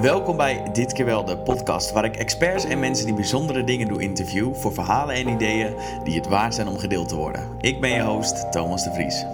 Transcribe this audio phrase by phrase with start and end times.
[0.00, 3.88] Welkom bij Dit keer wel, de podcast waar ik experts en mensen die bijzondere dingen
[3.88, 7.48] doen interview voor verhalen en ideeën die het waard zijn om gedeeld te worden.
[7.60, 9.24] Ik ben je host, Thomas de Vries.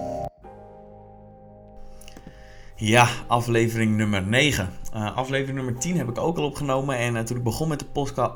[2.85, 4.71] Ja, aflevering nummer 9.
[4.95, 6.99] Uh, aflevering nummer 10 heb ik ook al opgenomen.
[6.99, 7.85] En uh, toen ik begon met de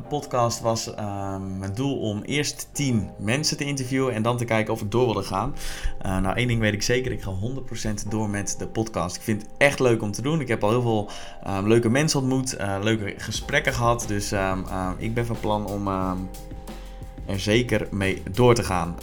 [0.09, 4.73] podcast was uh, mijn doel om eerst 10 mensen te interviewen en dan te kijken
[4.73, 5.55] of ik door wilde gaan.
[6.07, 7.33] Uh, nou, één ding weet ik zeker, ik ga
[8.05, 9.17] 100% door met de podcast.
[9.17, 10.41] Ik vind het echt leuk om te doen.
[10.41, 11.11] Ik heb al heel veel
[11.47, 14.05] um, leuke mensen ontmoet, leuke gesprekken gehad.
[14.09, 14.65] Dus um,
[14.99, 15.89] ik ben van plan om
[17.27, 18.95] er zeker mee door te gaan.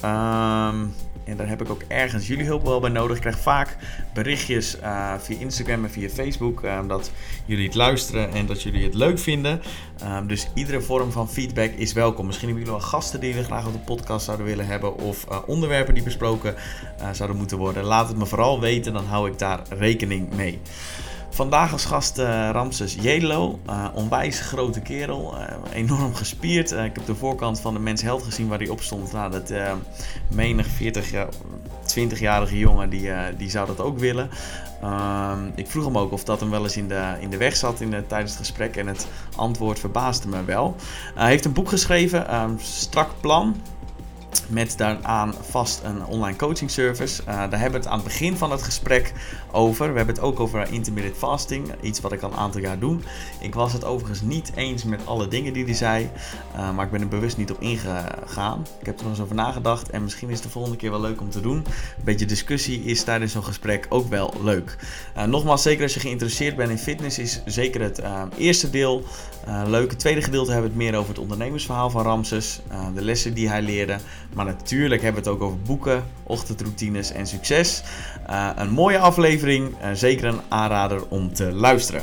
[1.24, 3.16] En daar heb ik ook ergens jullie hulp wel bij nodig.
[3.16, 3.76] Ik krijg vaak
[4.14, 7.10] berichtjes uh, via Instagram en via Facebook uh, dat
[7.44, 9.62] jullie het luisteren en dat jullie het leuk vinden.
[10.02, 12.26] Uh, dus iedere vorm van feedback is welkom.
[12.26, 15.26] Misschien hebben jullie wel gasten die jullie graag op de podcast zouden willen hebben of
[15.46, 16.54] onderwerpen die besproken
[17.12, 17.84] zouden moeten worden.
[17.84, 20.60] Laat het me vooral weten, dan hou ik daar rekening mee.
[21.34, 23.58] Vandaag als gast uh, Ramses Jedelo.
[23.68, 25.34] Uh, onwijs grote kerel.
[25.38, 26.70] Uh, enorm gespierd.
[26.70, 29.12] ik heb de voorkant van de Mens Held gezien waar hij op stond.
[29.12, 29.52] Nou, dat
[30.28, 31.28] menig 40 jaar,
[31.98, 34.30] 20-jarige jongen die, die zou dat ook willen.
[34.82, 37.56] Ehm, ik vroeg hem ook of dat hem wel eens in de, in de weg
[37.56, 38.76] zat in de, tijdens het gesprek.
[38.76, 40.76] En het antwoord verbaasde me wel.
[41.14, 43.56] hij heeft een boek geschreven, um, Strak Plan.
[44.48, 47.22] Met daaraan vast een online coaching service.
[47.22, 49.12] Uh, daar hebben we het aan het begin van het gesprek
[49.52, 49.90] over.
[49.90, 51.72] We hebben het ook over intermittent fasting.
[51.80, 52.98] Iets wat ik al een aantal jaar doe.
[53.40, 56.10] Ik was het overigens niet eens met alle dingen die hij zei.
[56.56, 58.66] Uh, maar ik ben er bewust niet op ingegaan.
[58.80, 59.90] Ik heb er nog eens over nagedacht.
[59.90, 61.56] En misschien is het de volgende keer wel leuk om te doen.
[61.56, 64.76] Een beetje discussie is tijdens zo'n gesprek ook wel leuk.
[65.16, 68.02] Uh, nogmaals, zeker als je geïnteresseerd bent in fitness, is zeker het
[68.36, 69.04] eerste deel
[69.66, 69.90] leuk.
[69.90, 72.60] Het tweede gedeelte hebben we het meer over het ondernemersverhaal van Ramses.
[72.94, 73.96] de lessen die hij leerde.
[74.34, 77.82] Maar natuurlijk hebben we het ook over boeken, ochtendroutines en succes.
[78.30, 82.02] Uh, een mooie aflevering, uh, zeker een aanrader om te luisteren.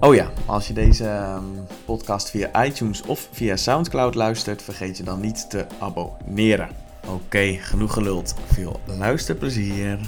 [0.00, 5.02] Oh ja, als je deze um, podcast via iTunes of via Soundcloud luistert, vergeet je
[5.02, 6.68] dan niet te abonneren.
[7.06, 8.34] Oké, genoeg geluld.
[8.46, 9.98] Veel luisterplezier.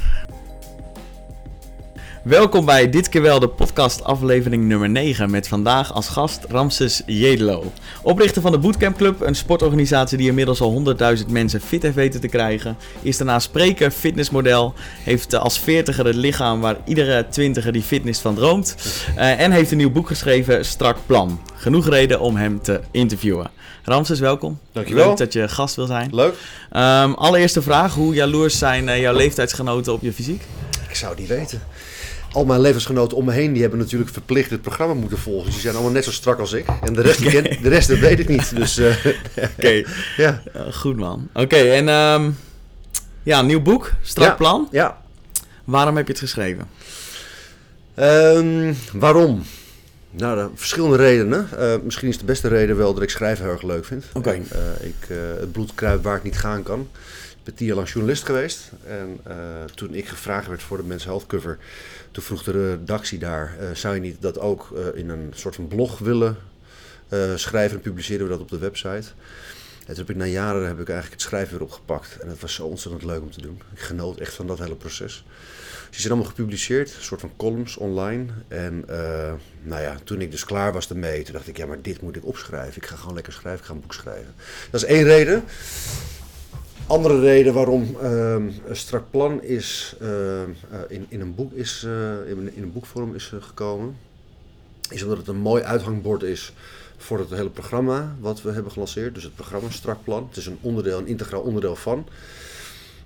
[2.24, 7.02] Welkom bij dit keer wel de podcast aflevering nummer 9 met vandaag als gast Ramses
[7.06, 7.72] Jedelo.
[8.02, 10.82] Oprichter van de Bootcamp Club, een sportorganisatie die inmiddels al
[11.18, 12.76] 100.000 mensen fit heeft weten te krijgen.
[13.02, 18.34] Is daarna spreker, fitnessmodel, heeft als veertiger het lichaam waar iedere twintiger die fitness van
[18.34, 18.76] droomt.
[19.16, 21.40] Uh, en heeft een nieuw boek geschreven, Strak Plan.
[21.54, 23.50] Genoeg reden om hem te interviewen.
[23.82, 24.58] Ramses, welkom.
[24.72, 25.08] Dankjewel.
[25.08, 26.14] Leuk dat je gast wil zijn.
[26.14, 26.34] Leuk.
[26.72, 30.42] Um, allereerste vraag, hoe jaloers zijn uh, jouw leeftijdsgenoten op je fysiek?
[30.88, 31.62] Ik zou niet weten
[32.34, 35.44] al mijn levensgenoten om me heen, die hebben natuurlijk verplicht het programma moeten volgen.
[35.44, 36.66] Dus die zijn allemaal net zo strak als ik.
[36.82, 37.42] En de rest, okay.
[37.62, 38.56] de rest dat weet ik niet.
[38.56, 38.86] Dus, uh,
[39.36, 39.86] Oké, okay.
[40.16, 40.42] ja.
[40.56, 41.28] Uh, goed man.
[41.32, 42.36] Oké, okay, en um,
[43.22, 44.68] ja, nieuw boek, Strak ja, Plan.
[44.70, 45.02] Ja.
[45.64, 46.68] Waarom heb je het geschreven?
[47.98, 49.42] Um, waarom?
[50.10, 51.48] Nou, de, verschillende redenen.
[51.58, 54.04] Uh, misschien is de beste reden wel dat ik schrijven heel erg leuk vind.
[54.12, 54.32] Oké.
[54.80, 54.94] Ik
[55.38, 56.88] het bloed kruip waar ik niet gaan kan.
[57.44, 58.70] Ben tien journalist geweest.
[58.86, 59.20] En
[59.74, 61.58] toen ik gevraagd werd voor de Men's Health cover
[62.14, 65.54] toen vroeg de redactie daar, uh, zou je niet dat ook uh, in een soort
[65.54, 66.36] van blog willen
[67.34, 69.08] schrijven en publiceren we dat op de website.
[69.78, 72.18] En toen heb ik na jaren heb ik eigenlijk het schrijven weer opgepakt.
[72.18, 73.62] En dat was zo ontzettend leuk om te doen.
[73.72, 75.24] Ik genoot echt van dat hele proces.
[75.78, 78.26] Dus die zijn allemaal gepubliceerd, een soort van columns online.
[78.48, 78.84] En
[79.62, 82.16] nou ja, toen ik dus klaar was ermee, toen dacht ik, ja maar dit moet
[82.16, 82.82] ik opschrijven.
[82.82, 84.34] Ik ga gewoon lekker schrijven, ik ga een boek schrijven.
[84.70, 85.44] Dat is één reden.
[86.86, 90.40] Andere reden waarom uh, een strak plan is, uh,
[90.88, 93.96] in, in, een boek is uh, in, in, een boekvorm is gekomen,
[94.90, 96.52] is omdat het een mooi uithangbord is
[96.96, 99.14] voor het hele programma wat we hebben gelanceerd.
[99.14, 100.26] Dus het programma Strak Plan.
[100.28, 102.06] Het is een onderdeel, een integraal onderdeel van.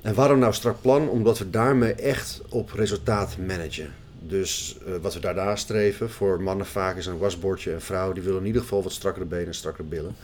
[0.01, 1.09] En waarom nou strak plan?
[1.09, 3.95] Omdat we daarmee echt op resultaat managen.
[4.21, 8.41] Dus wat we daarna streven, voor mannen vaak is een wasbordje en vrouwen die willen
[8.41, 10.17] in ieder geval wat strakkere benen en strakkere billen.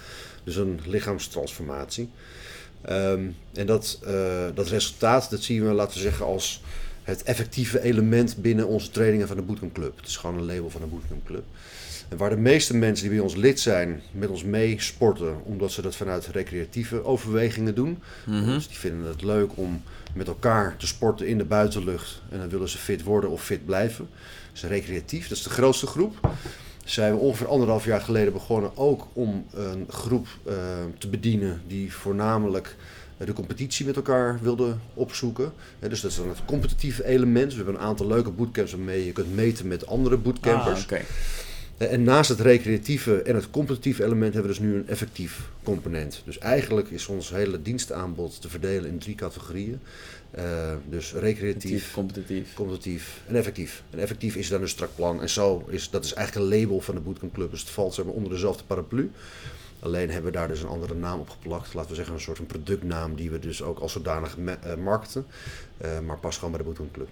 [0.44, 2.10] Dus een lichaamstransformatie.
[2.90, 6.62] Um, en dat, uh, dat resultaat, dat zien we, laten we zeggen, als
[7.02, 9.96] het effectieve element binnen onze trainingen van de Bootcamp Club.
[9.96, 11.44] Het is gewoon een label van de Bootcamp Club.
[12.08, 15.72] En waar de meeste mensen die bij ons lid zijn, met ons mee sporten, omdat
[15.72, 17.98] ze dat vanuit recreatieve overwegingen doen.
[18.26, 18.54] Mm -hmm.
[18.54, 19.82] Dus die vinden het leuk om
[20.14, 22.22] met elkaar te sporten in de buitenlucht.
[22.30, 24.08] En dan willen ze fit worden of fit blijven.
[24.52, 26.16] Dat is recreatief, dat is de grootste groep
[26.84, 30.54] zijn we ongeveer anderhalf jaar geleden begonnen ook om een groep uh,
[30.98, 32.76] te bedienen die voornamelijk
[33.18, 35.52] de competitie met elkaar wilde opzoeken.
[35.78, 37.50] Ja, dus dat is dan het competitieve element.
[37.50, 40.78] We hebben een aantal leuke bootcamps waarmee je kunt meten met andere bootcampers.
[40.78, 41.04] Ah, okay.
[41.76, 46.22] En naast het recreatieve en het competitieve element hebben we dus nu een effectief component.
[46.24, 49.80] Dus eigenlijk is ons hele dienstaanbod te verdelen in drie categorieën.
[50.38, 52.54] Uh, dus recreatief, competitief.
[52.54, 53.82] competitief en effectief.
[53.90, 55.20] En effectief is dan een strak plan.
[55.20, 57.50] En zo is dat is eigenlijk een label van de Bootcamp Club.
[57.50, 59.10] Dus het valt zeg maar, onder dezelfde paraplu.
[59.78, 61.74] Alleen hebben we daar dus een andere naam op geplakt.
[61.74, 64.36] Laten we zeggen een soort van productnaam die we dus ook als zodanig
[64.78, 65.26] marketen.
[65.84, 67.08] Uh, maar pas gewoon bij de Bootcamp Club.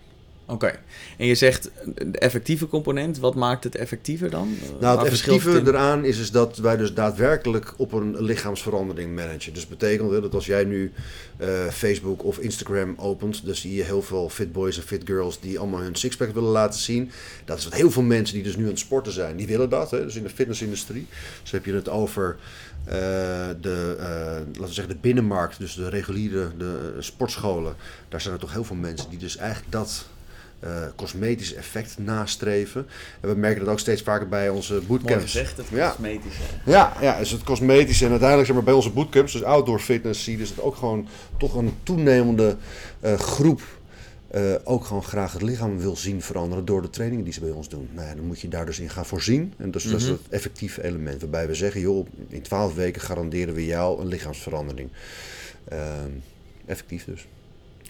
[0.46, 0.78] Oké.
[1.18, 4.56] En je zegt de effectieve component, wat maakt het effectiever dan?
[4.80, 9.54] Nou, het effectieve eraan is, is dat wij dus daadwerkelijk op een lichaamsverandering managen.
[9.54, 10.92] Dus betekent dat als jij nu
[11.38, 15.40] uh, Facebook of Instagram opent, dan zie je heel veel fit boys en fit girls
[15.40, 17.10] die allemaal hun sixpack willen laten zien.
[17.44, 19.68] Dat is wat heel veel mensen die dus nu aan het sporten zijn, die willen
[19.70, 19.90] dat.
[19.90, 20.04] Hè?
[20.04, 21.06] Dus in de fitnessindustrie.
[21.42, 22.36] Dus heb je het over
[22.86, 22.92] uh,
[23.60, 27.74] de, uh, laten we zeggen, de binnenmarkt, dus de reguliere de sportscholen.
[28.08, 30.06] Daar zijn er toch heel veel mensen die dus eigenlijk dat
[30.96, 32.86] cosmetisch effect nastreven.
[33.20, 35.04] En we merken dat ook steeds vaker bij onze bootcamps.
[35.04, 35.88] Mooi gezegd, het ja.
[35.88, 36.42] cosmetische.
[36.64, 38.04] Ja, ja, is het cosmetische.
[38.04, 40.76] En uiteindelijk zeg maar, bij onze bootcamps, dus outdoor fitness, zie je dus dat ook
[40.76, 42.56] gewoon toch een toenemende
[43.04, 43.62] uh, groep
[44.34, 47.50] uh, ook gewoon graag het lichaam wil zien veranderen door de trainingen die ze bij
[47.50, 47.88] ons doen.
[47.92, 49.52] Nou ja, dan moet je daar dus in gaan voorzien.
[49.56, 49.98] En dus, mm -hmm.
[49.98, 50.22] dat is mhm.
[50.22, 51.20] het effectieve element.
[51.20, 54.90] Waarbij we zeggen, joh, in 12 weken garanderen we jou een lichaamsverandering.
[56.66, 57.26] effectief dus.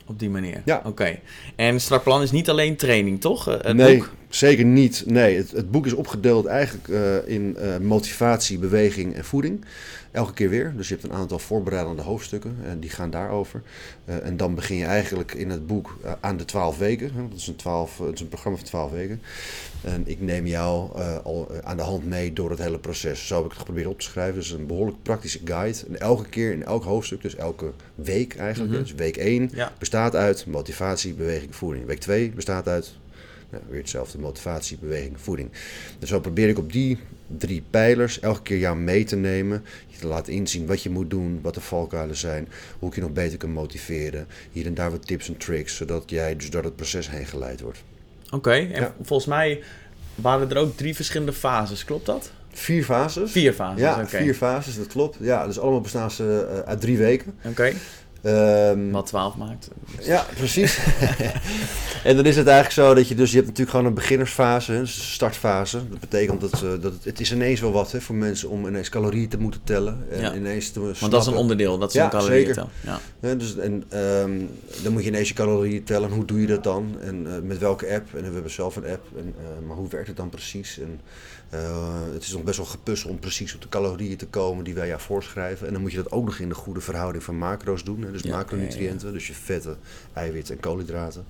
[0.06, 0.62] Op die manier?
[0.64, 0.82] Ja.
[0.84, 1.18] Oké.
[1.56, 3.48] En strak plan is niet alleen training, toch?
[3.48, 4.10] Eh, het nee, boek?
[4.28, 5.04] zeker niet.
[5.06, 9.64] Nee, het, het, boek is opgedeeld eigenlijk uh, in uh, motivatie, beweging en voeding.
[10.12, 10.72] Elke keer weer.
[10.76, 13.62] Dus je hebt een aantal voorbereidende hoofdstukken en die gaan daarover.
[14.04, 17.28] Uh, en dan begin je eigenlijk in het boek aan de twaalf weken.
[17.30, 19.22] Dat is, een 12, het is een programma van twaalf weken.
[19.80, 23.26] En ik neem jou al aan de hand mee door het hele proces.
[23.26, 24.34] Zo heb ik het geprobeerd op te schrijven.
[24.34, 25.78] Dus een behoorlijk praktische guide.
[25.88, 28.70] En elke keer in elk hoofdstuk, dus elke week eigenlijk.
[28.70, 28.84] Mm -hmm.
[28.84, 29.72] Dus week 1 ja.
[29.78, 31.86] bestaat uit motivatie, beweging, voeding.
[31.86, 32.94] Week 2 bestaat uit
[33.52, 35.50] nou, weer hetzelfde, motivatie, beweging, voeding.
[35.98, 39.64] Dus zo probeer ik op die drie pijlers elke keer jou mee te nemen.
[39.86, 43.00] Je te laten inzien wat je moet doen, wat de valkuilen zijn, hoe ik je
[43.00, 44.26] nog beter kan motiveren.
[44.52, 47.60] Hier en daar wat tips en tricks, zodat jij dus door het proces heen geleid
[47.60, 47.82] wordt.
[48.30, 49.62] Oké, en volgens mij
[50.14, 52.32] waren er ook drie verschillende fases, klopt dat?
[52.52, 53.30] Vier fases.
[53.30, 55.16] Vier fases, Ja, vier fases, dat klopt.
[55.20, 57.34] Ja, dus allemaal bestaan ze uh, uit drie weken.
[57.44, 57.72] Oké.
[58.24, 59.68] Um, Wat 12 maakt.
[60.00, 60.78] Ja, precies.
[62.04, 64.72] en dan is het eigenlijk zo dat je dus, je hebt natuurlijk gewoon een beginnersfase,
[64.72, 65.88] een startfase.
[65.88, 68.66] Dat betekent dat, uh, dat het, het, is ineens wel wat hè, voor mensen om
[68.66, 70.06] ineens calorieën te moeten tellen.
[70.10, 70.34] En ja.
[70.34, 72.70] ineens te Want dat is een onderdeel, dat ze ja, calorieën tellen.
[72.80, 74.48] Ja, ja dus, en um,
[74.82, 76.10] dan moet je ineens je calorieën tellen.
[76.10, 76.96] Hoe doe je dat dan?
[77.00, 78.14] En uh, met welke app?
[78.14, 79.06] En we hebben zelf een app.
[79.16, 80.78] En, uh, maar hoe werkt het dan precies?
[80.78, 81.00] En,
[82.12, 84.86] het is nog best wel gepuzzel om precies op de calorieën te komen die wij
[84.86, 85.66] jou voorschrijven.
[85.66, 88.02] En dan moet je dat ook nog in de goede verhouding van macro's doen.
[88.02, 88.11] Hè?
[88.12, 89.76] Dus ja, macronutriënten, ja, dus je vetten,
[90.12, 91.24] eiwitten en koolhydraten.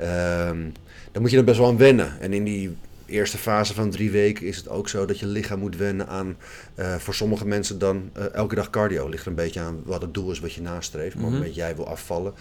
[0.00, 0.72] Um,
[1.12, 2.20] dan moet je er best wel aan wennen.
[2.20, 2.76] En in die
[3.06, 6.36] eerste fase van drie weken is het ook zo dat je lichaam moet wennen aan,
[6.76, 9.08] uh, voor sommige mensen dan uh, elke dag cardio.
[9.08, 11.14] Ligt er een beetje aan wat het doel is wat je nastreeft.
[11.14, 12.32] Maar op het moment jij wil afvallen,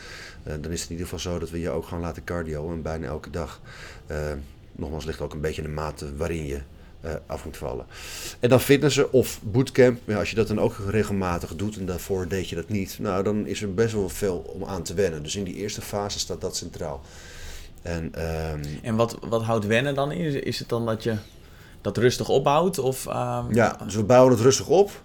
[0.48, 2.72] uh, dan is het in ieder geval zo dat we je ook gaan laten cardio.
[2.72, 3.62] En bijna elke dag.
[4.72, 6.60] nogmaals, ligt ook een beetje de mate waarin je
[7.06, 7.86] uh, af moet vallen.
[8.40, 10.00] En dan fitnessen of bootcamp.
[10.06, 13.24] Ja, als je dat dan ook regelmatig doet en daarvoor deed je dat niet, nou
[13.24, 15.24] dan is er best wel veel om aan te wennen.
[15.24, 17.02] Dus in die eerste fase staat dat centraal.
[17.82, 20.44] En, um, en wat, wat houdt wennen dan in?
[20.44, 21.16] Is het dan dat je
[21.82, 22.80] dat rustig opbouwt?
[22.80, 23.54] Of, um...
[23.54, 25.02] Ja, dus we bouwen het rustig op.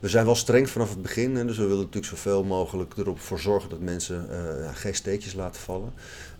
[0.00, 1.36] We zijn wel streng vanaf het begin.
[1.36, 5.34] Hè, dus we willen natuurlijk zoveel mogelijk erop voor zorgen dat mensen uh, geen steekjes
[5.34, 5.92] laten vallen.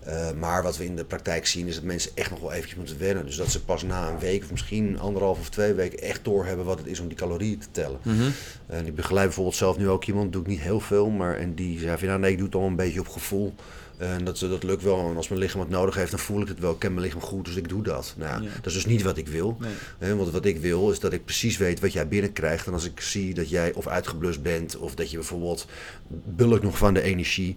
[0.09, 2.79] Uh, maar wat we in de praktijk zien is dat mensen echt nog wel eventjes
[2.79, 3.27] moeten wennen.
[3.27, 6.65] Dus dat ze pas na een week of misschien anderhalf of twee weken echt doorhebben
[6.65, 7.99] wat het is om die calorieën te tellen.
[8.03, 8.33] Mm -hmm.
[8.67, 11.55] En ik begeleid bijvoorbeeld zelf nu ook iemand, doe ik niet heel veel, maar en
[11.55, 13.55] die zei van nou nee, ik doe het al een beetje op gevoel.
[14.03, 15.09] En dat, dat lukt wel.
[15.11, 16.73] En als mijn lichaam het nodig heeft, dan voel ik het wel.
[16.73, 18.15] Ik ken mijn lichaam goed, dus ik doe dat.
[18.17, 18.49] Nou, ja.
[18.55, 19.59] Dat is dus niet wat ik wil.
[19.99, 20.15] Nee.
[20.15, 22.67] Want wat ik wil, is dat ik precies weet wat jij binnenkrijgt.
[22.67, 25.67] En als ik zie dat jij of uitgeblust bent, of dat je bijvoorbeeld
[26.09, 27.57] bulk nog van de energie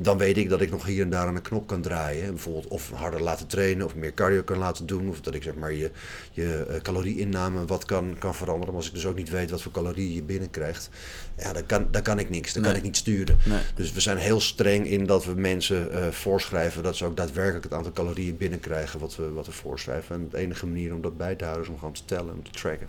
[0.00, 2.30] dan weet ik dat ik nog hier en daar aan een knop kan draaien.
[2.30, 5.08] Bijvoorbeeld of harder laten trainen of meer cardio kan laten doen.
[5.08, 5.90] Of dat ik zeg maar je,
[6.32, 8.66] je uh, calorieinname wat kan, kan veranderen.
[8.66, 10.90] Maar als ik dus ook niet weet wat voor calorieën je binnenkrijgt,
[11.38, 12.52] ja, dan kan, dan kan ik niks.
[12.52, 12.70] Dan nee.
[12.70, 13.38] kan ik niet sturen.
[13.44, 13.60] Nee.
[13.74, 17.64] Dus we zijn heel streng in dat we mensen uh, voorschrijven dat ze ook daadwerkelijk
[17.64, 20.14] het aantal calorieën binnenkrijgen wat we, wat we voorschrijven.
[20.14, 22.42] En de enige manier om dat bij te houden is om gewoon te tellen en
[22.42, 22.88] te tracken.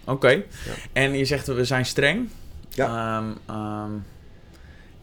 [0.00, 0.12] Oké.
[0.12, 0.34] Okay.
[0.34, 0.72] Ja.
[0.92, 2.28] En je zegt we zijn streng.
[2.68, 3.18] Ja.
[3.18, 4.04] Um, um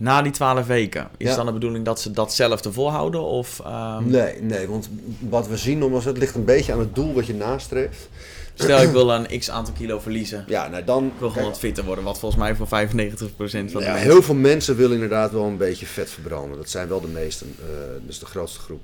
[0.01, 1.09] na die twaalf weken.
[1.17, 1.35] Is ja.
[1.35, 3.21] dan de bedoeling dat ze datzelfde volhouden?
[3.21, 4.09] Of, um...
[4.09, 4.89] Nee, nee, want
[5.29, 8.09] wat we zien, omdat het ligt een beetje aan het doel wat je nastreeft.
[8.53, 10.45] Stel, ik wil een x aantal kilo verliezen.
[10.47, 11.05] Ja, nou dan...
[11.05, 13.95] Ik wil gewoon wat fitter worden, wat volgens mij voor 95% van de ja, mensen...
[13.95, 16.57] Heel veel mensen willen inderdaad wel een beetje vet verbranden.
[16.57, 17.65] Dat zijn wel de meesten, uh,
[18.05, 18.83] dus de grootste groep.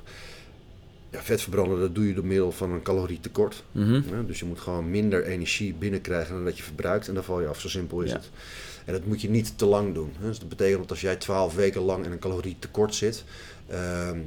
[1.12, 3.64] ja, vet verbranden, dat doe je door middel van een calorietekort.
[3.72, 3.94] Mhm.
[3.94, 7.08] Ja, dus je moet gewoon minder energie binnenkrijgen dan dat je verbruikt.
[7.08, 8.16] En dan val je af, zo simpel is Ja.
[8.16, 8.30] het.
[8.88, 10.12] En dat moet je niet te lang doen.
[10.20, 10.28] Hè.
[10.28, 13.24] Dus dat betekent dat als jij 12 weken lang in een calorietekort zit,
[13.70, 14.18] ehm,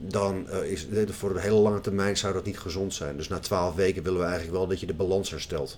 [0.00, 3.16] dan eh, is voor de hele lange termijn zou dat niet gezond zijn.
[3.16, 5.76] Dus na 12 weken willen we eigenlijk wel dat je de balans herstelt.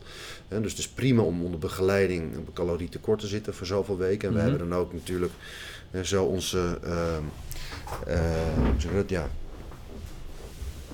[0.49, 4.28] Dus het is prima om onder begeleiding op een calorietekort te zitten voor zoveel weken.
[4.28, 4.50] En we Mhm.
[4.50, 5.32] hebben dan ook natuurlijk
[6.02, 6.78] zo onze
[8.54, 9.09] hoe zeg je dat?
[9.11, 9.30] ja,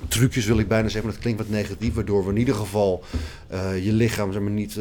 [0.09, 3.03] trucjes wil ik bijna zeggen, maar dat klinkt wat negatief, waardoor we in ieder geval
[3.49, 4.79] eh, je lichaam zeg maar, niet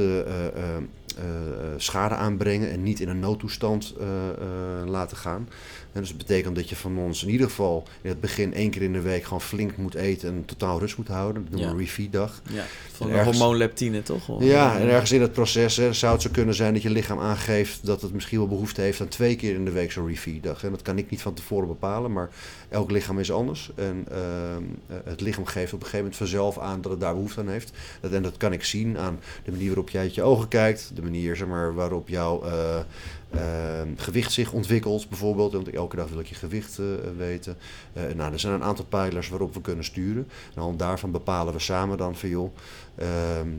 [1.77, 5.49] schade aanbrengen en niet in een noodtoestand eh, eh, laten gaan.
[5.95, 8.69] En dus dat betekent dat je van ons in ieder geval in het begin één
[8.69, 11.41] keer in de week gewoon flink moet eten en totaal rust moet houden.
[11.41, 11.79] Dat noemen we Ja.
[11.79, 12.41] een refeed dag.
[12.49, 14.29] Ja, van de ergens- hormoon leptine, toch?
[14.29, 16.89] Of- Ja, en ergens in het proces hè, zou het zo kunnen zijn dat je
[16.89, 20.07] lichaam aangeeft dat het misschien wel behoefte heeft aan twee keer in de week zo'n
[20.07, 20.63] refeed dag.
[20.63, 22.29] En dat kan ik niet van tevoren bepalen, maar
[22.69, 23.71] elk lichaam is anders.
[23.75, 27.13] En ehm, eh, het lichaam geeft op een gegeven moment vanzelf aan dat het daar
[27.13, 27.71] behoefte aan heeft.
[28.01, 30.91] Dat, en dat kan ik zien aan de manier waarop jij uit je ogen kijkt,
[30.95, 32.79] de manier zeg maar, waarop jouw eh,
[33.31, 35.53] ehm, gewicht zich ontwikkelt bijvoorbeeld.
[35.53, 36.85] Want elke dag wil ik je gewicht eh,
[37.17, 37.57] weten.
[37.93, 40.27] Eh, nou, er zijn een aantal pijlers waarop we kunnen sturen.
[40.55, 42.55] Hand daarvan bepalen we samen dan van joh,
[42.95, 43.49] ehm,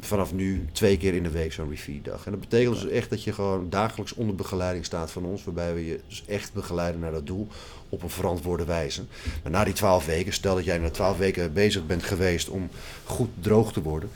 [0.00, 2.24] vanaf nu twee keer in de week zo'n refeed dag.
[2.26, 5.44] En dat betekent dus echt dat je gewoon dagelijks onder begeleiding staat van ons.
[5.44, 7.48] Waarbij we je dus echt begeleiden naar dat doel
[7.88, 9.04] op een verantwoorde wijze.
[9.42, 12.68] Maar na die twaalf weken, stel dat jij na twaalf weken bezig bent geweest om
[13.04, 14.10] goed droog te worden.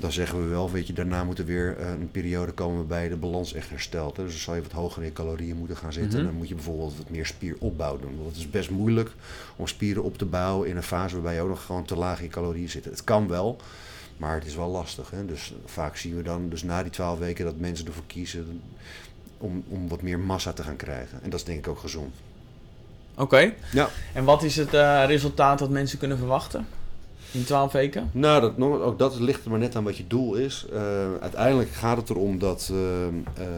[0.00, 3.08] Dan zeggen we wel, weet je, daarna moet er weer eh, een periode komen waarbij
[3.08, 4.16] de balans echt herstelt.
[4.16, 4.22] Hè.
[4.22, 6.10] Dus dan zal je wat hoger in calorieën moeten gaan zitten.
[6.10, 6.18] Mhm.
[6.18, 8.16] En dan moet je bijvoorbeeld wat meer spieropbouw doen.
[8.16, 9.10] Want het is best moeilijk
[9.56, 12.18] om spieren op te bouwen in een fase waarbij je ook nog gewoon te laag
[12.18, 12.84] in je calorieën zit.
[12.84, 13.60] Het kan wel,
[14.16, 15.10] maar het is wel lastig.
[15.10, 15.26] Hè.
[15.26, 18.60] Dus vaak zien we dan, dus na die twaalf weken, dat mensen ervoor kiezen
[19.38, 21.22] om, om wat meer massa te gaan krijgen.
[21.22, 22.14] En dat is denk ik ook gezond.
[23.14, 23.52] Oké.
[23.72, 23.88] Ja.
[24.14, 26.66] En wat is het eh, resultaat dat mensen kunnen verwachten
[27.32, 28.10] in 12 weken?
[28.12, 30.66] Nou, dat, ook dat ligt er maar net aan wat je doel is.
[30.72, 33.48] Eh, uiteindelijk gaat het erom dat eh,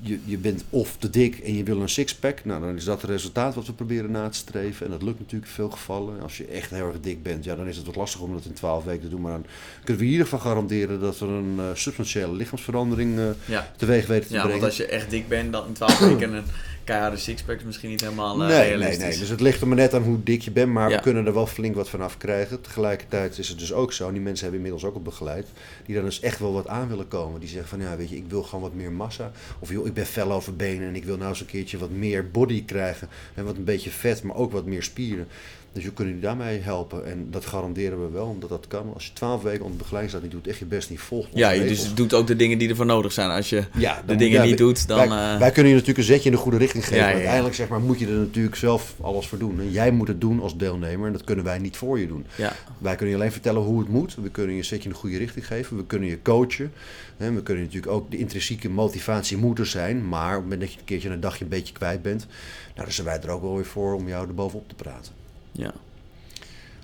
[0.00, 2.44] je, je bent of te dik en je wil een sixpack.
[2.44, 4.86] Nou, dan is dat het resultaat wat we proberen na te streven.
[4.86, 6.20] En dat lukt natuurlijk in veel gevallen.
[6.22, 8.44] Als je echt heel erg dik bent, ja, dan is het wat lastig om dat
[8.44, 9.20] in 12 weken te doen.
[9.20, 9.44] Maar dan
[9.78, 13.72] kunnen we in ieder geval garanderen dat we een substantiële lichaamsverandering Ja.
[13.76, 14.68] teweeg weten te Ja, want brengen.
[14.68, 16.44] als je echt dik bent, dan in 12 weken een
[16.84, 18.98] keiharde sixpack is misschien niet helemaal eh, nee, nee, realistisch.
[19.08, 19.18] nee.
[19.18, 20.96] Dus het ligt er maar net aan hoe dik je bent, maar Ja.
[20.96, 22.60] we kunnen er wel flink wat van af krijgen.
[22.60, 25.46] Tegelijkertijd is het dus ook zo, en die mensen hebben inmiddels ook al begeleid,
[25.86, 27.40] die dan dus echt wel wat aan willen komen.
[27.40, 29.32] Die zeggen van, ja, weet je, ik wil gewoon wat meer massa.
[29.58, 31.90] Of joh, ik ben fel over benen en ik wil nou eens een keertje wat
[31.90, 33.08] meer body krijgen.
[33.34, 35.26] En wat een beetje vet, maar ook wat meer spieren.
[35.74, 37.06] Dus we kunnen je daarmee helpen.
[37.06, 38.90] En dat garanderen we wel, omdat dat kan.
[38.94, 41.28] Als je twaalf weken onder begeleiding staat en je doet echt je best niet volgt.
[41.34, 41.78] Ja, je regels.
[41.84, 43.30] dus doet ook de dingen die ervoor nodig zijn.
[43.30, 45.08] Als je Ja, de dingen ja, niet wij- doet, dan...
[45.08, 46.98] wij, eh, wij kunnen je natuurlijk een zetje in de goede richting geven.
[46.98, 49.60] Ja, maar uiteindelijk zeg maar, moet je er natuurlijk zelf alles voor doen.
[49.60, 52.26] En jij moet het doen als deelnemer en dat kunnen wij niet voor je doen.
[52.36, 52.52] ja.
[52.78, 54.14] Wij kunnen je alleen vertellen hoe het moet.
[54.22, 55.76] We kunnen je een zetje in de goede richting geven.
[55.76, 56.72] We kunnen je coachen.
[57.16, 60.08] En we kunnen natuurlijk ook de intrinsieke motivatie moeten zijn.
[60.08, 62.26] Maar op het moment dat je een keertje een dagje een beetje kwijt bent,
[62.74, 65.12] nou, dan zijn wij er ook wel weer voor om jou er bovenop te praten.
[65.54, 65.72] Ja.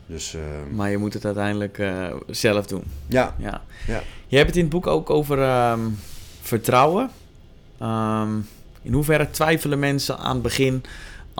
[0.06, 0.40] Dus eh,
[0.74, 2.84] Maar je moet het uiteindelijk eh, zelf doen.
[3.06, 3.62] ja, Ja.
[3.86, 4.02] Ja.
[4.26, 5.80] Je hebt het in het boek ook over ehm,
[6.42, 7.10] vertrouwen.
[7.78, 8.38] Ehm,
[8.82, 10.82] in hoeverre twijfelen mensen aan het begin,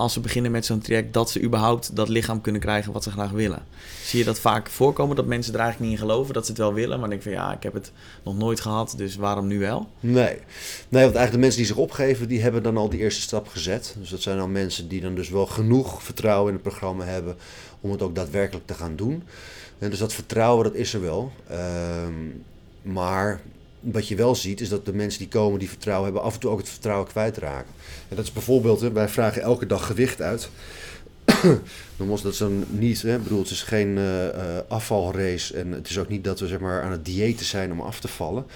[0.01, 3.11] als ze beginnen met zo'n traject, dat ze überhaupt dat lichaam kunnen krijgen wat ze
[3.11, 3.63] graag willen?
[4.05, 6.61] Zie je dat vaak voorkomen, dat mensen er eigenlijk niet in geloven, dat ze het
[6.61, 7.93] wel willen, maar denken van ja, ik heb het
[8.25, 9.89] nog nooit gehad, dus waarom nu wel?
[10.01, 10.37] Nee.
[10.89, 13.49] nee, want eigenlijk de mensen die zich opgeven, die hebben dan al die eerste stap
[13.49, 13.95] gezet.
[13.99, 17.37] Dus dat zijn dan mensen die dan dus wel genoeg vertrouwen in het programma hebben
[17.81, 19.23] om het ook daadwerkelijk te gaan doen.
[19.79, 21.33] En dus dat vertrouwen, dat is er wel.
[21.49, 22.13] Ehm,
[22.83, 23.41] maar
[23.81, 26.41] wat je wel ziet, is dat de mensen die komen die vertrouwen hebben, af en
[26.41, 27.73] toe ook het vertrouwen kwijtraken.
[28.11, 30.51] En dat is bijvoorbeeld, hè, wij vragen elke dag gewicht uit.
[31.97, 35.89] Nogmaals, dat is dan niet, hè, bedoel, het is geen eh, eh, afvalrace en het
[35.89, 38.47] is ook niet dat we zeg maar, aan het diëten zijn om af te vallen.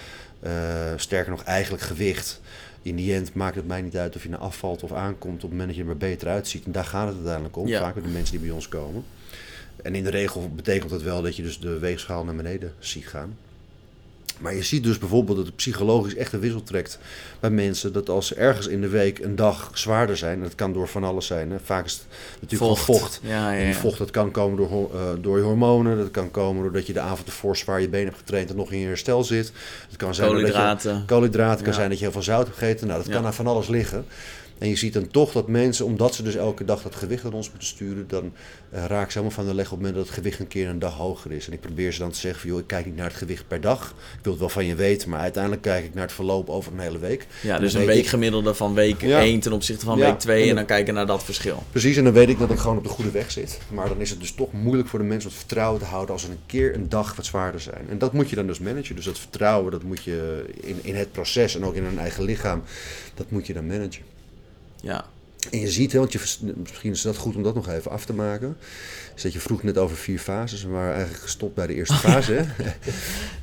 [0.40, 0.52] Eh,
[0.96, 2.40] sterker nog, eigenlijk gewicht.
[2.82, 5.40] In die end maakt het mij niet uit of je nou afvalt of aankomt op
[5.40, 6.64] het moment dat je er maar beter uitziet.
[6.64, 7.80] En daar gaat het uiteindelijk om, Ja.
[7.80, 9.04] vaak met de mensen die bij ons komen.
[9.82, 13.06] En in de regel betekent dat wel dat je dus de weegschaal naar beneden ziet
[13.06, 13.36] gaan.
[14.44, 16.98] Maar je ziet dus bijvoorbeeld dat het psychologisch echt een wissel trekt
[17.40, 17.92] bij mensen.
[17.92, 20.88] Dat als ze ergens in de week een dag zwaarder zijn, en dat kan door
[20.88, 21.50] van alles zijn.
[21.50, 21.56] Hè.
[21.64, 22.06] Vaak is het
[22.40, 23.20] natuurlijk gewoon vocht.
[23.22, 25.96] Ja, ja, En die vocht dat kan komen door, eh, door je hormonen.
[25.96, 28.72] Dat kan komen doordat je de avond ervoor zwaar je been hebt getraind en nog
[28.72, 29.52] in je herstel zit.
[29.88, 31.04] Het kan zijn doordat je Koolhydraten.
[31.06, 31.64] koolhydraten.
[31.64, 32.86] kan zijn dat je heel veel zout hebt gegeten.
[32.86, 34.04] Nou, dat kan aan van alles liggen.
[34.58, 37.32] En je ziet dan toch dat mensen, omdat ze dus elke dag dat gewicht aan
[37.32, 38.32] ons moeten sturen, dan
[38.74, 40.68] uh, raak ze helemaal van de leg op het moment dat het gewicht een keer
[40.68, 41.46] een dag hoger is.
[41.46, 43.48] En ik probeer ze dan te zeggen van, joh, ik kijk niet naar het gewicht
[43.48, 43.88] per dag.
[43.90, 46.72] Ik wil het wel van je weten, maar uiteindelijk kijk ik naar het verloop over
[46.72, 47.26] een hele week.
[47.42, 50.94] Ja, dus een weekgemiddelde van week 1 ten opzichte van week 2 en dan kijken
[50.94, 51.62] naar dat verschil.
[51.70, 53.58] Precies, en dan weet ik dat ik gewoon op de goede weg zit.
[53.68, 56.22] Maar dan is het dus toch moeilijk voor de mensen het vertrouwen te houden als
[56.22, 57.86] ze een keer een dag wat zwaarder zijn.
[57.88, 58.96] En dat moet je dan dus managen.
[58.96, 62.24] Dus dat vertrouwen, dat moet je in, in het proces en ook in hun eigen
[62.24, 62.62] lichaam,
[63.14, 64.13] dat moet je dan managen.
[64.84, 65.04] Ja.
[65.50, 66.20] En je ziet, want je,
[66.56, 68.56] misschien is dat goed om dat nog even af te maken.
[69.16, 70.64] Is dat je vroeg net over vier fases.
[70.64, 72.44] We waren eigenlijk gestopt bij de eerste fase.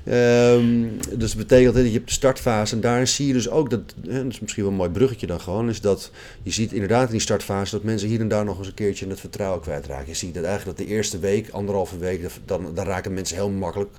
[0.06, 2.76] um, dus dat betekent dat je hebt de startfase.
[2.76, 5.28] En daarin zie je dus ook dat, hè, dat is misschien wel een mooi bruggetje
[5.28, 6.12] dan gewoon, is dat
[6.44, 9.08] je ziet inderdaad in die startfase dat mensen hier en daar nog eens een keertje
[9.08, 10.08] het vertrouwen kwijtraken.
[10.08, 13.50] Je ziet dat eigenlijk dat de eerste week, anderhalve week, dan, dan raken mensen heel
[13.50, 13.92] makkelijk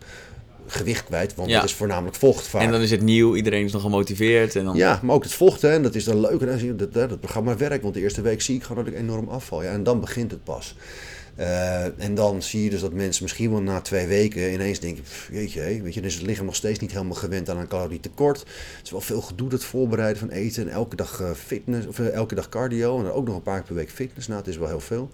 [0.67, 1.61] gewicht kwijt, want ja.
[1.61, 2.63] het is voornamelijk vocht vaak.
[2.63, 4.57] En dan is het nieuw, iedereen is nog gemotiveerd.
[4.57, 4.77] En dan...
[4.77, 6.41] Ja, maar ook het vocht, hè, en dat is dan leuk.
[6.41, 8.99] En dat, dat, dat programma werkt, want de eerste week zie ik gewoon dat ik
[8.99, 9.63] enorm afval.
[9.63, 10.77] Ja, en dan begint het pas.
[11.39, 15.05] Uh, en dan zie je dus dat mensen misschien wel na twee weken ineens denken:
[15.31, 18.39] jeetje, weet je, dan is het lichaam nog steeds niet helemaal gewend aan een calorietekort.
[18.39, 21.99] Het is wel veel gedoe dat voorbereiden van eten en elke dag uh, fitness of
[21.99, 24.27] uh, elke dag cardio en dan ook nog een paar keer per week fitness.
[24.27, 25.11] Nou, het is wel heel veel.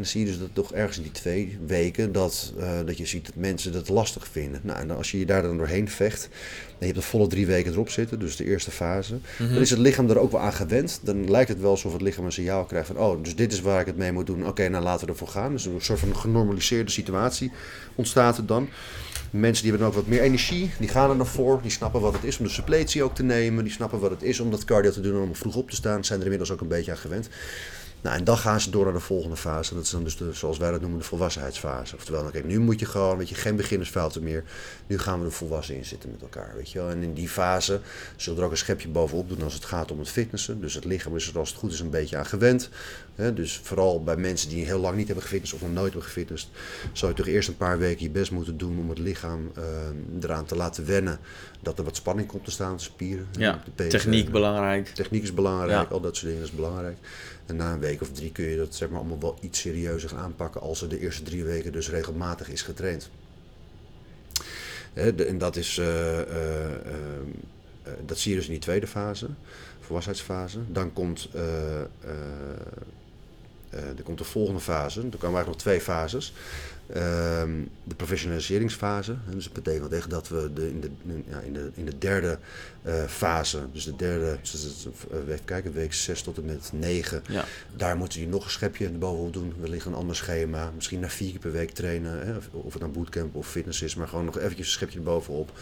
[0.00, 2.98] En dan zie je dus dat toch ergens in die twee weken dat, uh, dat
[2.98, 4.60] je ziet dat mensen dat lastig vinden.
[4.64, 6.30] Nou, en als je je daar dan doorheen vecht, en
[6.78, 9.54] je hebt de volle drie weken erop zitten, dus de eerste fase, mm-hmm.
[9.54, 11.00] dan is het lichaam er ook wel aan gewend.
[11.02, 13.60] Dan lijkt het wel alsof het lichaam een signaal krijgt van, oh, dus dit is
[13.60, 14.46] waar ik het mee moet doen.
[14.46, 15.52] Oké, nou laten we ervoor gaan.
[15.52, 17.52] Dus een soort van genormaliseerde situatie
[17.94, 18.68] ontstaat er dan.
[19.30, 21.62] Mensen die hebben ook wat meer energie, die gaan er nog voor.
[21.62, 23.64] Die snappen wat het is om de suppletie ook te nemen.
[23.64, 25.76] Die snappen wat het is om dat cardio te doen en om vroeg op te
[25.76, 26.04] staan.
[26.04, 27.28] Zijn er inmiddels ook een beetje aan gewend.
[28.02, 29.74] Nou, en dan gaan ze door naar de volgende fase.
[29.74, 31.96] Dat is dan dus de, zoals wij dat noemen, de volwassenheidsfase.
[31.96, 34.44] Oftewel, oké, nu moet je gewoon, weet je, geen beginnersfouten meer.
[34.86, 36.90] Nu gaan we er volwassen in zitten met elkaar, weet je wel.
[36.90, 37.80] En in die fase
[38.16, 40.60] zullen we er ook een schepje bovenop doen als het gaat om het fitnessen.
[40.60, 42.68] Dus het lichaam is er als het goed is een beetje aan gewend.
[43.34, 46.48] dus vooral bij mensen die heel lang niet hebben gefitness of nog nooit hebben gefitnessd,
[46.92, 49.64] zou je toch eerst een paar weken je best moeten doen om het lichaam uh,
[50.22, 51.18] eraan te laten wennen
[51.62, 53.26] dat er wat spanning komt te staan, de spieren.
[53.32, 54.88] Ja, de techniek belangrijk.
[54.88, 56.96] Techniek is belangrijk, al dat soort dingen is belangrijk.
[57.50, 60.16] En na een week of drie kun je dat zeg maar, allemaal wel iets serieuzer
[60.16, 63.10] aanpakken als er de eerste drie weken dus regelmatig is getraind.
[64.94, 69.26] en dat, is, uh, uh, uh, dat zie je dus in die tweede fase,
[69.80, 70.58] volwassenheidsfase.
[70.68, 71.28] Dan komt,
[73.70, 76.32] er komt de volgende fase, er komen eigenlijk nog twee fases.
[76.94, 77.50] Ehm,
[77.84, 79.16] de professionaliseringsfase.
[79.34, 80.90] Dus dat betekent echt dat we de, in, de,
[81.28, 82.38] ja, in, de, in de derde
[82.86, 87.44] uh, fase, dus de derde, dus even kijken, week 6 tot en met 9, ja.
[87.76, 89.54] daar moeten we nog een schepje bovenop doen.
[89.60, 92.92] Wellicht een ander schema, misschien na vier keer per week trainen, hè, of, het nou
[92.92, 95.52] bootcamp of fitness is, maar gewoon nog eventjes een schepje erbovenop.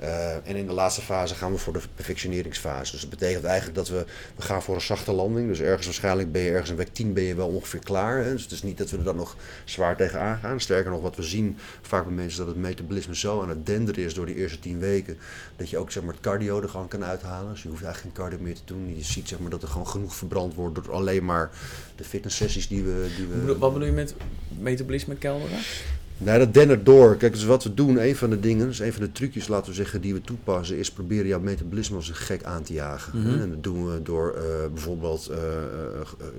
[0.00, 2.92] Uh, en in de laatste fase gaan we voor de perfectioneringsfase.
[2.92, 4.04] Dus dat betekent eigenlijk dat we,
[4.36, 5.48] we gaan voor een zachte landing.
[5.48, 8.24] Dus ergens waarschijnlijk ben je ergens in week 10 ben je wel ongeveer klaar.
[8.24, 8.32] Hè.
[8.32, 10.60] Dus het is niet dat we er dan nog zwaar tegenaan gaan.
[10.66, 14.04] Sterker nog, wat we zien vaak bij mensen dat het metabolisme zo aan het denderen
[14.04, 15.18] is door die eerste 10 weken,
[15.56, 17.52] dat je ook zeg maar het cardio er gewoon kan uithalen.
[17.52, 18.96] Dus je hoeft eigenlijk geen cardio meer te doen.
[18.96, 21.50] Je ziet zeg maar, dat er gewoon genoeg verbrand wordt door alleen maar
[21.96, 23.10] de fitnesssessies die we...
[23.16, 24.14] Die we wat bedoel je met
[24.58, 25.58] metabolisme kelderen?
[26.18, 27.16] Nou, dat dennert door.
[27.16, 29.68] Kijk, dus wat we doen, een van de dingen, dus een van de trucjes, laten
[29.68, 33.18] we zeggen, die we toepassen, is proberen jouw metabolisme als een gek aan te jagen.
[33.18, 33.40] Mm -hmm.
[33.40, 35.36] En dat doen we door uh, bijvoorbeeld uh,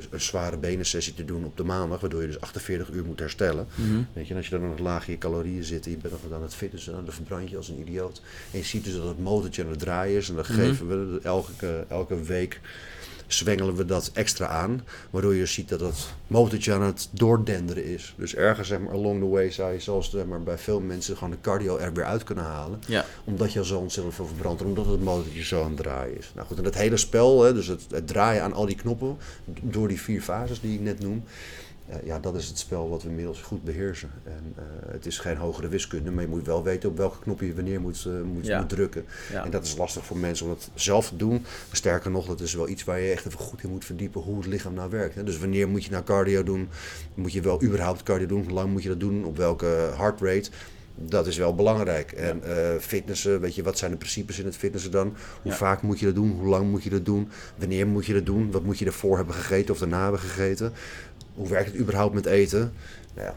[0.10, 3.68] een zware benensessie te doen op de maandag, waardoor je dus 48 uur moet herstellen.
[3.76, 4.08] Mm -hmm.
[4.14, 6.14] Weet je, en als je dan nog laag in je calorieën zit en je bent
[6.14, 8.22] nog aan het fitnessen, dan verbrand je als een idioot.
[8.52, 10.66] En je ziet dus dat het motortje aan het draaien is en dan mm -hmm.
[10.66, 12.60] geven we elke, elke week
[13.28, 14.84] zwengelen we dat extra aan.
[15.10, 18.14] Waardoor je ziet dat het motortje aan het doordenderen is.
[18.18, 21.16] Dus ergens zeg maar, along the way zou je zoals zeg maar, bij veel mensen
[21.16, 22.82] gewoon de cardio er weer uit kunnen halen.
[22.88, 23.06] Ja.
[23.24, 24.62] Omdat je al zo ontzettend veel verbrandt.
[24.62, 26.32] Omdat het motortje zo aan het draaien is.
[26.36, 29.18] Nou goed, en dat hele spel, hè, dus het, het draaien aan al die knoppen.
[29.62, 31.24] Door die vier fases die ik net noem.
[31.90, 34.10] Uh, ja, dat is het spel wat we inmiddels goed beheersen.
[34.24, 37.42] En uh, het is geen hogere wiskunde, maar je moet wel weten op welke knop
[37.42, 38.60] je wanneer moet, uh, moet, ja.
[38.60, 39.06] moet drukken.
[39.32, 39.46] Ja.
[39.46, 41.46] En dat is lastig voor mensen om dat zelf te doen.
[41.72, 44.38] Sterker nog, dat is wel iets waar je echt even goed in moet verdiepen hoe
[44.38, 45.16] het lichaam nou werkt.
[45.16, 45.24] Hè.
[45.24, 46.70] Dus wanneer moet je nou cardio doen?
[47.14, 48.44] Moet je wel überhaupt cardio doen?
[48.44, 49.26] Hoe lang moet je dat doen?
[49.26, 50.50] Op welke heart rate?
[50.96, 52.12] Dat is wel belangrijk.
[52.12, 52.42] En
[52.82, 55.16] fitnessen, weet je, wat zijn de principes in het fitnessen dan?
[55.42, 55.58] Hoe ja.
[55.58, 56.32] vaak moet je dat doen?
[56.32, 57.30] Hoe lang moet je dat doen?
[57.56, 58.52] Wanneer moet je dat doen?
[58.52, 60.74] Wat moet je ervoor hebben gegeten of daarna hebben gegeten?
[61.38, 62.74] Hoe werkt het überhaupt met eten?
[63.14, 63.36] Nou ja,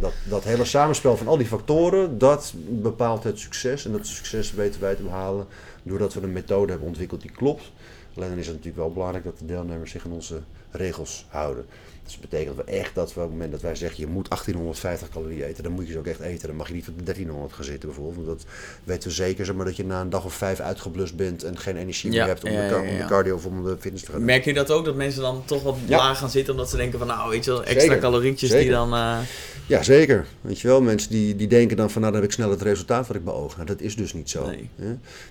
[0.00, 3.84] dat, dat hele samenspel van al die factoren, dat bepaalt het succes.
[3.84, 5.46] En dat succes weten wij te behalen
[5.82, 7.72] doordat we een methode hebben ontwikkeld die klopt.
[8.16, 11.66] Alleen dan is het natuurlijk wel belangrijk dat de deelnemers zich aan onze regels houden.
[12.04, 15.08] Dus dat betekent echt dat we op het moment dat wij zeggen je moet 1850
[15.08, 16.48] calorieën eten, dan moet je ze ook echt eten.
[16.48, 18.26] Dan mag je niet op de 1300 gaan zitten bijvoorbeeld.
[18.26, 18.46] Want dat
[18.84, 21.58] weten we zeker, zeg maar, dat je na een dag of vijf uitgeblust bent en
[21.58, 24.10] geen energie Ja, meer hebt om, ja, de, om cardio of om de fitness te
[24.10, 24.28] gaan doen.
[24.28, 26.98] Merk je dat ook, dat mensen dan toch wat laag gaan zitten, omdat ze denken
[26.98, 27.98] van nou, weet je wel, extra Zeker.
[27.98, 28.94] calorietjes die dan...
[28.94, 29.18] eh,
[29.66, 30.26] Ja, zeker.
[30.40, 32.62] Weet je wel, mensen die, die denken dan van nou dan heb ik snel het
[32.62, 33.54] resultaat wat ik beoog.
[33.54, 34.46] Nou, dat is dus niet zo.
[34.46, 34.70] Nee.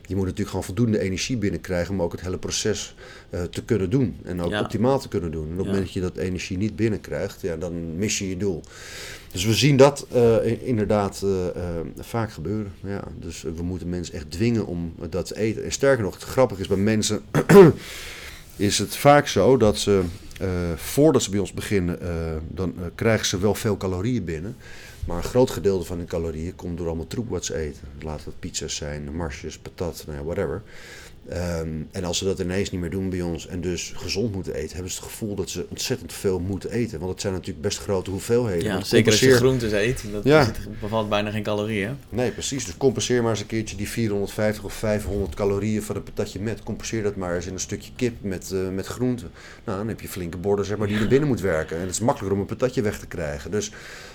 [0.06, 2.96] Je moet natuurlijk gewoon voldoende energie binnenkrijgen om ook het hele proces
[3.50, 4.15] te kunnen doen.
[4.24, 4.60] En ook Ja.
[4.60, 5.46] optimaal te kunnen doen.
[5.46, 8.38] En op het moment dat je dat energie niet binnenkrijgt, ja, dan mis je je
[8.38, 8.62] doel.
[9.32, 11.56] Dus we zien dat eh, inderdaad eh, eh,
[12.00, 12.72] vaak gebeuren.
[12.84, 15.63] Ja, dus eh, we moeten mensen echt dwingen om dat te eten.
[15.63, 17.22] En sterker nog, het grappige is bij mensen
[18.56, 20.02] is het vaak zo dat ze
[20.39, 22.10] eh, voordat ze bij ons beginnen, eh,
[22.48, 24.56] dan eh, krijgen ze wel veel calorieën binnen.
[25.08, 27.82] Maar een groot gedeelte van hun calorieën komt door allemaal troep wat ze eten.
[28.02, 30.62] Laat het pizza's zijn, marsjes, patat, nou ja, whatever.
[31.30, 34.54] Ehm, en als ze dat ineens niet meer doen bij ons en dus gezond moeten
[34.54, 37.00] eten, hebben ze het gevoel dat ze ontzettend veel moeten eten.
[37.00, 38.64] Want het zijn natuurlijk best grote hoeveelheden.
[38.64, 40.52] ja, zeker als je groentes eet, dat Ja.
[40.82, 41.98] bevat bijna geen calorieën.
[42.10, 42.66] Nee, precies.
[42.66, 46.64] Dus compenseer maar eens een keertje die 450 of 500 calorieën van een patatje met.
[46.64, 49.32] Compenseer dat maar eens in een stukje kip met, eh, met groenten.
[49.64, 51.76] Nou, dan heb je flinke borden zeg maar, die er binnen moet werken.
[51.76, 53.52] En het is makkelijker om een patatje weg te krijgen.
[53.52, 53.72] Dus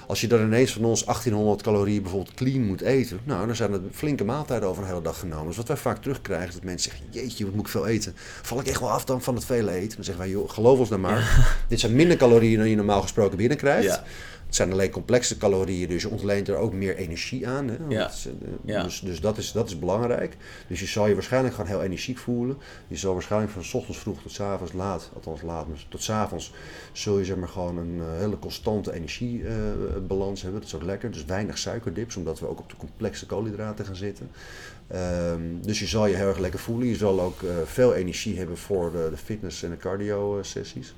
[0.09, 3.21] als je dan ineens van ons 1800 calorieën bijvoorbeeld clean moet eten.
[3.25, 5.47] Nou, dan zijn het flinke maaltijden over een hele dag genomen.
[5.47, 8.15] Dus wat wij vaak terugkrijgen is dat mensen zeggen, jeetje, wat moet ik veel eten?
[8.43, 9.97] Val ik echt wel af dan van het vele eten?
[9.97, 11.57] Dan zeggen wij, joh, geloof ons dan maar.
[11.69, 13.85] Dit zijn minder calorieën dan je normaal gesproken binnenkrijgt.
[13.85, 14.05] Ja.
[14.49, 17.69] Het zijn alleen complexe calorieën, dus je ontleent er ook meer energie aan.
[17.69, 17.77] Hè?
[17.89, 18.05] Ja.
[18.27, 18.83] eh, Ja.
[18.83, 20.37] Dus, dus dat, is, dat is belangrijk.
[20.69, 22.57] Dus je zal je waarschijnlijk gewoon heel energiek voelen.
[22.89, 26.03] Je zal waarschijnlijk van 's ochtends vroeg tot 's avonds laat, althans laat, maar tot
[26.03, 26.53] 's avonds
[26.93, 30.61] zul je zeg maar gewoon een eh, hele constante energiebalans hebben.
[30.61, 31.11] Dat is ook lekker.
[31.11, 34.31] Dus weinig suikerdips, omdat we ook op de complexe koolhydraten gaan zitten.
[34.87, 36.87] Ehm, dus je zal je heel erg lekker voelen.
[36.89, 40.45] Je zal ook eh, veel energie hebben voor de, de fitness en de cardio eh,
[40.45, 40.95] sessies.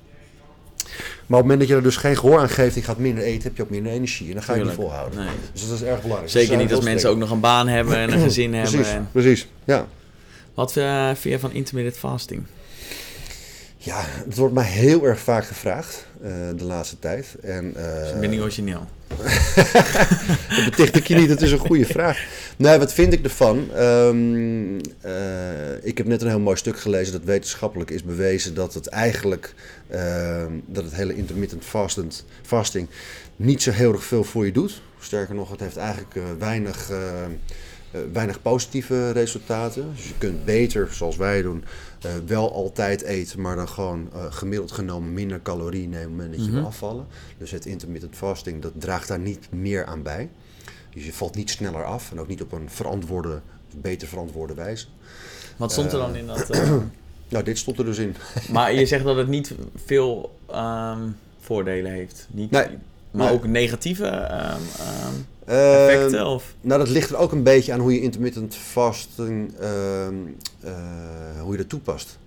[0.83, 3.23] Maar op het moment dat je er dus geen gehoor aan geeft, ik ga minder
[3.23, 4.27] eten, heb je ook minder energie.
[4.27, 4.77] En dan ga je Tuurlijk.
[4.79, 5.19] niet volhouden.
[5.19, 5.29] Nee.
[5.53, 6.31] Dus dat is erg belangrijk.
[6.31, 8.71] Zeker Dus niet zijn als mensen ook nog een baan hebben en een gezin hebben.
[8.71, 9.09] Precies, En...
[9.11, 9.47] precies.
[9.63, 9.87] Ja.
[10.53, 12.43] Wat eh, vind je van intermittent fasting?
[13.77, 17.35] ja, het wordt mij heel erg vaak gevraagd eh, de laatste tijd.
[17.41, 18.85] En, eh, Ik ben niet origineel.
[20.55, 22.25] Dat beticht ik je niet, dat is een goede vraag.
[22.57, 23.73] Nee, wat vind ik ervan?
[23.73, 28.73] Ehm, eh, ik heb net een heel mooi stuk gelezen dat wetenschappelijk is bewezen dat
[28.73, 29.53] het eigenlijk,
[29.87, 31.65] ehm, dat het hele intermittent
[32.41, 32.87] fasting
[33.35, 34.81] niet zo heel erg veel voor je doet.
[34.99, 36.99] Sterker nog, het heeft eigenlijk eh, weinig, eh,
[38.13, 39.91] weinig positieve resultaten.
[39.95, 41.63] Dus je kunt beter, zoals wij doen,
[42.01, 46.51] eh, wel altijd eten, maar dan gewoon eh, gemiddeld genomen minder calorieën nemen dat je
[46.51, 47.05] wil afvallen.
[47.37, 50.29] Dus het intermittent fasting, dat draagt daar niet meer aan bij.
[50.93, 53.41] Dus je valt niet sneller af en ook niet op een verantwoorde,
[53.75, 54.85] beter verantwoorde wijze.
[55.57, 56.49] Wat stond er dan in dat?
[56.49, 56.73] eh,
[57.29, 58.15] Nou, dit stond er dus in.
[58.51, 59.53] maar je zegt dat het niet
[59.85, 60.99] veel ehm,
[61.39, 62.27] voordelen heeft.
[62.31, 62.67] Niet, Nee.
[63.11, 63.35] Maar Nee.
[63.35, 65.13] ook negatieve ehm, Ehm,
[65.45, 66.25] effecten?
[66.27, 66.53] Of?
[66.61, 70.13] nou, dat ligt er ook een beetje aan hoe je intermittent fasting, ehm,
[70.63, 70.71] eh,
[71.41, 72.17] hoe je dat toepast.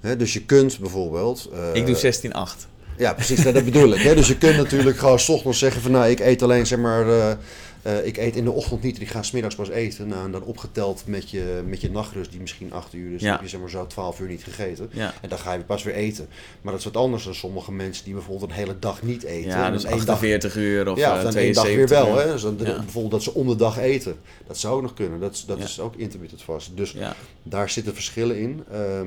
[0.00, 1.48] Hè, dus je kunt bijvoorbeeld...
[1.52, 2.66] eh, ik doe 16-8.
[2.96, 4.00] Ja, precies, nou, dat bedoel ik.
[4.00, 4.14] Hè?
[4.14, 7.36] Dus je kunt natuurlijk gewoon 's ochtends zeggen van nou, ik eet alleen zeg maar,
[7.82, 10.08] eh, ik eet in de ochtend niet, ik ga smiddags pas eten.
[10.08, 13.32] Nou, en dan opgeteld met je, met je nachtrust, die misschien 8 uur is, Ja.
[13.32, 14.90] heb je zeg maar zo 12 uur niet gegeten.
[14.92, 15.14] Ja.
[15.22, 16.28] En dan ga je pas weer eten.
[16.60, 19.50] Maar dat is wat anders dan sommige mensen die bijvoorbeeld een hele dag niet eten.
[19.50, 21.98] ja, en dus dan één 48 uur of ja, eh, of dan één dag 72
[22.04, 22.26] weer wel.
[22.26, 22.32] Hè?
[22.32, 22.76] Dus dan, Ja.
[22.78, 24.16] Bijvoorbeeld dat ze om de dag eten.
[24.46, 25.20] Dat zou ook nog kunnen.
[25.20, 26.70] Dat, is- dat is ook intermittent vast.
[26.76, 26.96] Dus
[27.42, 28.64] daar zitten verschillen in.
[28.72, 29.06] Ehm,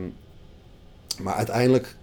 [1.18, 1.96] maar uiteindelijk,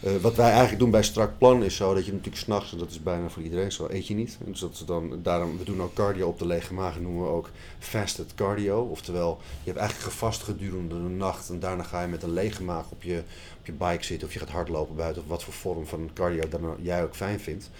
[0.00, 2.78] eh, wat wij eigenlijk doen bij strak plan is zo dat je natuurlijk s'nachts, en
[2.78, 4.38] dat is bijna voor iedereen zo, eet je niet.
[4.44, 7.28] Dus dat dan, daarom, we doen ook cardio op de lege maag, en noemen we
[7.28, 8.82] ook fasted cardio.
[8.82, 12.62] Oftewel, je hebt eigenlijk gevast gedurende de nacht en daarna ga je met een lege
[12.62, 13.22] maag op je,
[13.58, 16.48] op je bike zitten of je gaat hardlopen buiten of wat voor vorm van cardio
[16.48, 17.70] dan jij ook fijn vindt.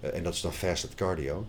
[0.00, 1.46] Eh, en dat is dan fasted cardio.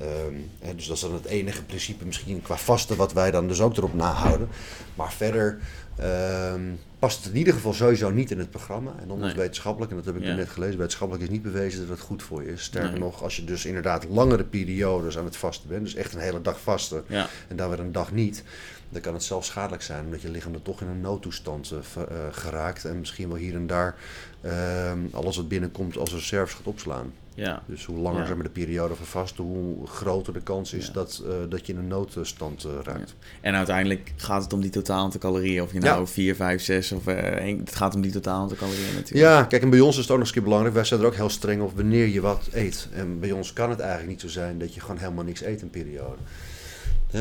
[0.00, 3.48] Ehm, hè, dus dat is dan het enige principe misschien qua vasten wat wij dan
[3.48, 4.48] dus ook erop nahouden.
[4.94, 5.58] Maar verder
[5.96, 6.60] ehm,
[6.98, 8.92] past het in ieder geval sowieso niet in het programma.
[9.00, 9.34] En dan Nee.
[9.34, 10.34] wetenschappelijk, en dat heb ik Ja.
[10.34, 12.62] net gelezen, wetenschappelijk is niet bewezen dat het goed voor je is.
[12.62, 12.98] Sterker Nee.
[13.00, 16.40] nog, als je dus inderdaad langere periodes aan het vasten bent, dus echt een hele
[16.42, 17.26] dag vasten Ja.
[17.48, 18.44] en dan weer een dag niet,
[18.88, 22.02] dan kan het zelfs schadelijk zijn, omdat je lichaam er toch in een noodtoestand eh,
[22.02, 23.96] eh, geraakt en misschien wel hier en daar
[24.40, 27.12] ehm, alles wat binnenkomt als reserves gaat opslaan.
[27.38, 27.62] Ja.
[27.66, 31.22] Dus hoe langer zeg maar, de periode van vasten, hoe groter de kans is dat,
[31.26, 33.14] eh, dat je in een noodstand eh, raakt.
[33.40, 35.62] En uiteindelijk gaat het om die totaal aantal calorieën.
[35.62, 36.06] Of je nou Ja.
[36.06, 39.26] 4, 5, 6 of één- het gaat om die totaal aantal calorieën natuurlijk.
[39.26, 40.74] Ja, kijk, en bij ons is het ook nog eens een keer belangrijk.
[40.74, 42.88] Wij zijn er ook heel streng op wanneer je wat eet.
[42.92, 45.62] En bij ons kan het eigenlijk niet zo zijn dat je gewoon helemaal niks eet
[45.62, 46.16] een periode.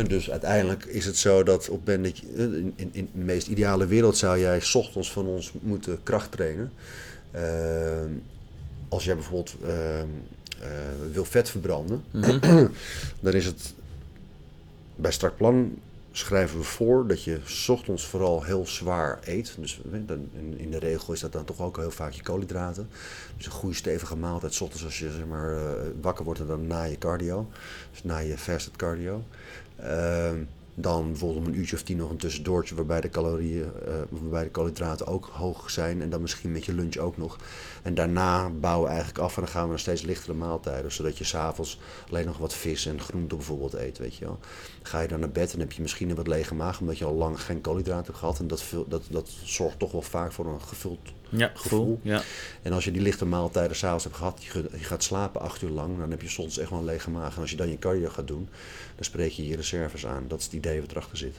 [0.07, 3.47] Dus uiteindelijk is het zo dat op moment dat je, in, in, in de meest
[3.47, 6.71] ideale wereld zou jij 's ochtends van ons moeten kracht trainen.
[7.31, 8.11] Ehm,
[8.89, 10.07] als jij bijvoorbeeld ehm,
[10.61, 10.69] eh,
[11.11, 12.39] wil vet verbranden, Mhm.
[13.21, 13.73] dan is het
[14.95, 15.79] bij strak plan
[16.17, 19.55] schrijven we voor dat je 's ochtends vooral heel zwaar eet.
[19.59, 20.15] Dus eh,
[20.57, 22.89] in, de regel is dat dan toch ook heel vaak je koolhydraten.
[23.37, 25.71] Dus een goede stevige maaltijd ochtends als je zeg maar, eh,
[26.01, 27.47] wakker wordt en dan na je cardio.
[27.91, 29.23] Dus na je fasted cardio.
[29.75, 30.37] Ehm,
[30.79, 34.43] dan bijvoorbeeld om een uurtje of tien nog een tussendoortje waarbij de calorieën, eh, waarbij
[34.43, 36.01] de koolhydraten ook hoog zijn.
[36.01, 37.37] En dan misschien met je lunch ook nog.
[37.83, 40.91] En daarna bouwen we eigenlijk af en dan gaan we naar steeds lichtere maaltijden.
[40.91, 44.39] Zodat je s'avonds alleen nog wat vis en groente bijvoorbeeld eet, weet je wel.
[44.81, 47.05] Ga je dan naar bed en heb je misschien een wat lege maag omdat je
[47.05, 48.39] al lang geen koolhydraten hebt gehad.
[48.39, 51.79] En dat, dat, dat zorgt toch wel vaak voor een gevuld Ja, gevoel.
[51.79, 51.99] gevoel.
[52.01, 52.21] Ja.
[52.61, 55.97] en als je die lichte maaltijden s'avonds hebt gehad, je, gaat slapen acht uur lang,
[55.97, 57.35] dan heb je soms echt wel een lege maag.
[57.35, 58.49] En als je dan je cardio gaat doen,
[58.95, 60.25] dan spreek je je reserves aan.
[60.27, 61.35] Dat is het idee wat erachter zit.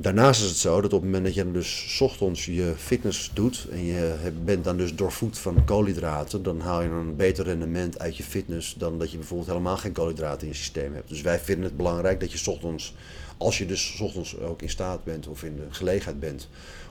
[0.00, 2.72] Daarnaast is het zo dat op het moment dat je dan dus 's ochtends je
[2.76, 7.44] fitness doet en je bent dan dus doorvoed van koolhydraten, dan haal je een beter
[7.44, 11.08] rendement uit je fitness dan dat je bijvoorbeeld helemaal geen koolhydraten in je systeem hebt.
[11.08, 12.94] Dus wij vinden het belangrijk dat je 's ochtends,
[13.36, 16.48] als je dus 's ochtends ook in staat bent of in de gelegenheid bent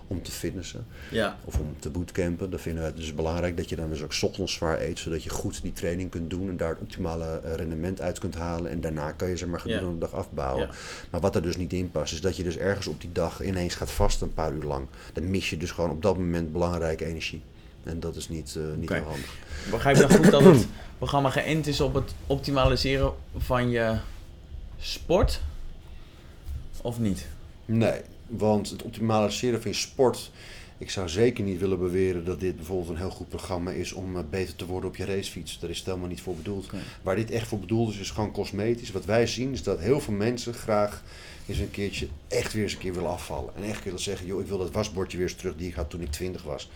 [0.08, 1.38] om te fitnessen, ja.
[1.43, 2.50] of om te bootcampen.
[2.50, 5.00] Dan vinden we het dus belangrijk dat je dan dus ook 's ochtends zwaar eet,
[5.00, 8.36] zodat je goed die training kunt doen en daar het optimale eh, rendement uit kunt
[8.36, 8.72] halen.
[8.72, 10.67] En daarna kan je zeg maar gedurende de dag afbouwen.
[10.67, 10.74] Ja.
[11.10, 13.43] Maar wat er dus niet in past, is dat je dus ergens op die dag
[13.43, 14.88] ineens gaat vasten een paar uur lang.
[15.13, 17.41] Dan mis je dus gewoon op dat moment belangrijke energie.
[17.84, 19.36] En dat is niet, eh, niet handig.
[19.72, 20.67] Begrijp je dan goed dat het
[20.98, 23.98] programma geënt is op het optimaliseren van je
[24.80, 25.41] sport?
[26.82, 27.28] Of niet?
[27.65, 30.32] Nee, want het optimaliseren van je sport.
[30.80, 34.18] Ik zou zeker niet willen beweren dat dit bijvoorbeeld een heel goed programma is om
[34.18, 35.60] eh, beter te worden op je racefiets.
[35.60, 36.72] Daar is het helemaal niet voor bedoeld.
[36.72, 36.82] Nee.
[37.02, 38.92] Waar dit echt voor bedoeld is, is gewoon cosmetisch.
[38.92, 41.04] Wat wij zien is dat heel veel mensen graag
[41.48, 43.56] eens een keertje echt weer eens een keer willen afvallen.
[43.56, 45.90] En echt willen zeggen, joh, ik wil dat wasbordje weer eens terug die ik had
[45.90, 46.70] toen ik 20 was.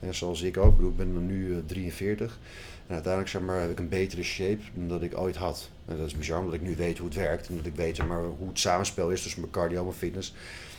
[0.00, 2.38] En zoals ik ook, ik bedoel, ik ben nu eh, 43.
[2.86, 5.70] En uiteindelijk zeg maar, heb ik een betere shape dan dat ik ooit had.
[5.84, 7.48] En dat is bizar, omdat ik nu weet hoe het werkt.
[7.48, 10.34] En dat ik weet maar, hoe het samenspel is tussen mijn cardio, mijn fitness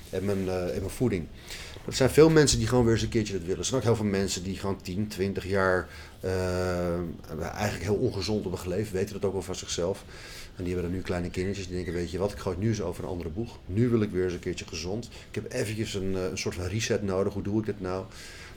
[0.10, 1.28] en mijn, eh, mijn voeding.
[1.88, 3.58] Er zijn veel mensen die gewoon weer eens een keertje dat willen.
[3.58, 5.88] Er zijn ook heel veel mensen die gewoon 10, 20 jaar
[6.20, 7.00] eh,
[7.41, 8.91] eigenlijk heel ongezond hebben geleefd.
[8.91, 10.04] Weten dat ook wel van zichzelf.
[10.56, 12.67] En die hebben dan nu kleine kindertjes die denken, weet je wat, ik gooi nu
[12.67, 13.58] eens over een andere boeg.
[13.65, 15.06] Nu wil ik weer eens een keertje gezond.
[15.06, 17.34] Ik heb eventjes een, eh, een soort van reset nodig.
[17.34, 18.06] Hoe doe ik dit nou?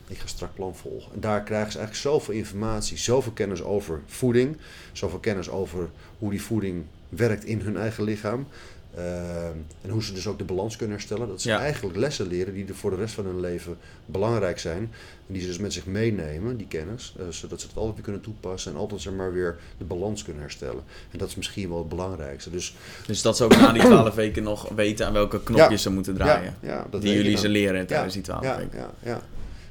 [0.09, 1.13] Ik ga strak plan volgen.
[1.15, 4.57] En daar krijgen ze eigenlijk zoveel informatie, zoveel kennis over voeding,
[4.93, 8.47] zoveel kennis over hoe die voeding werkt in hun eigen lichaam.
[8.95, 9.47] Eh,
[9.83, 11.29] en hoe ze dus ook de balans kunnen herstellen.
[11.29, 11.59] Dat ze Ja.
[11.59, 13.77] eigenlijk lessen leren die er voor de rest van hun leven
[14.07, 14.79] belangrijk zijn.
[15.27, 17.15] En die ze dus met zich meenemen, die kennis.
[17.19, 20.23] eh, zodat ze het altijd weer kunnen toepassen en altijd zeg maar weer de balans
[20.23, 20.83] kunnen herstellen.
[21.11, 22.51] En dat is misschien wel het belangrijkste.
[22.51, 22.75] Dus
[23.07, 25.77] Dus dat ze ook na die 12 weken nog weten aan welke knopjes Ja.
[25.77, 26.55] ze moeten draaien.
[26.63, 27.41] Ja, die jullie dan.
[27.41, 28.79] ze leren tijdens die 12 ja, weken.
[28.79, 29.21] Ja, ja,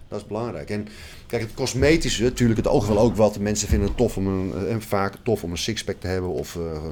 [0.10, 0.70] dat is belangrijk.
[0.70, 0.88] En
[1.28, 3.40] kijk, het cosmetische, natuurlijk, het oog wel ook wat.
[3.40, 6.56] Mensen vinden het tof om een, eh, vaak tof om een sixpack te hebben of
[6.56, 6.84] eh,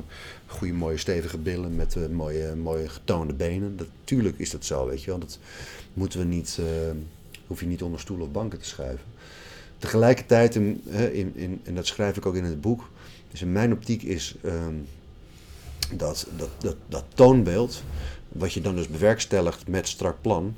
[0.48, 3.76] goede, mooie, stevige billen met eh, mooie, mooie getoonde benen.
[3.76, 5.20] Natuurlijk is dat zo, weet je wel.
[5.20, 5.40] Dat
[5.94, 6.66] moeten we niet, eh,
[7.48, 9.06] hoef je niet onder stoelen of banken te schuiven.
[9.78, 12.90] Tegelijkertijd, in, in, in, en dat schrijf ik ook in het boek,
[13.32, 14.76] dus in mijn optiek is ehm,
[15.96, 17.84] dat, dat, dat, dat toonbeeld,
[18.28, 20.56] wat je dan dus bewerkstelligt met strak plan,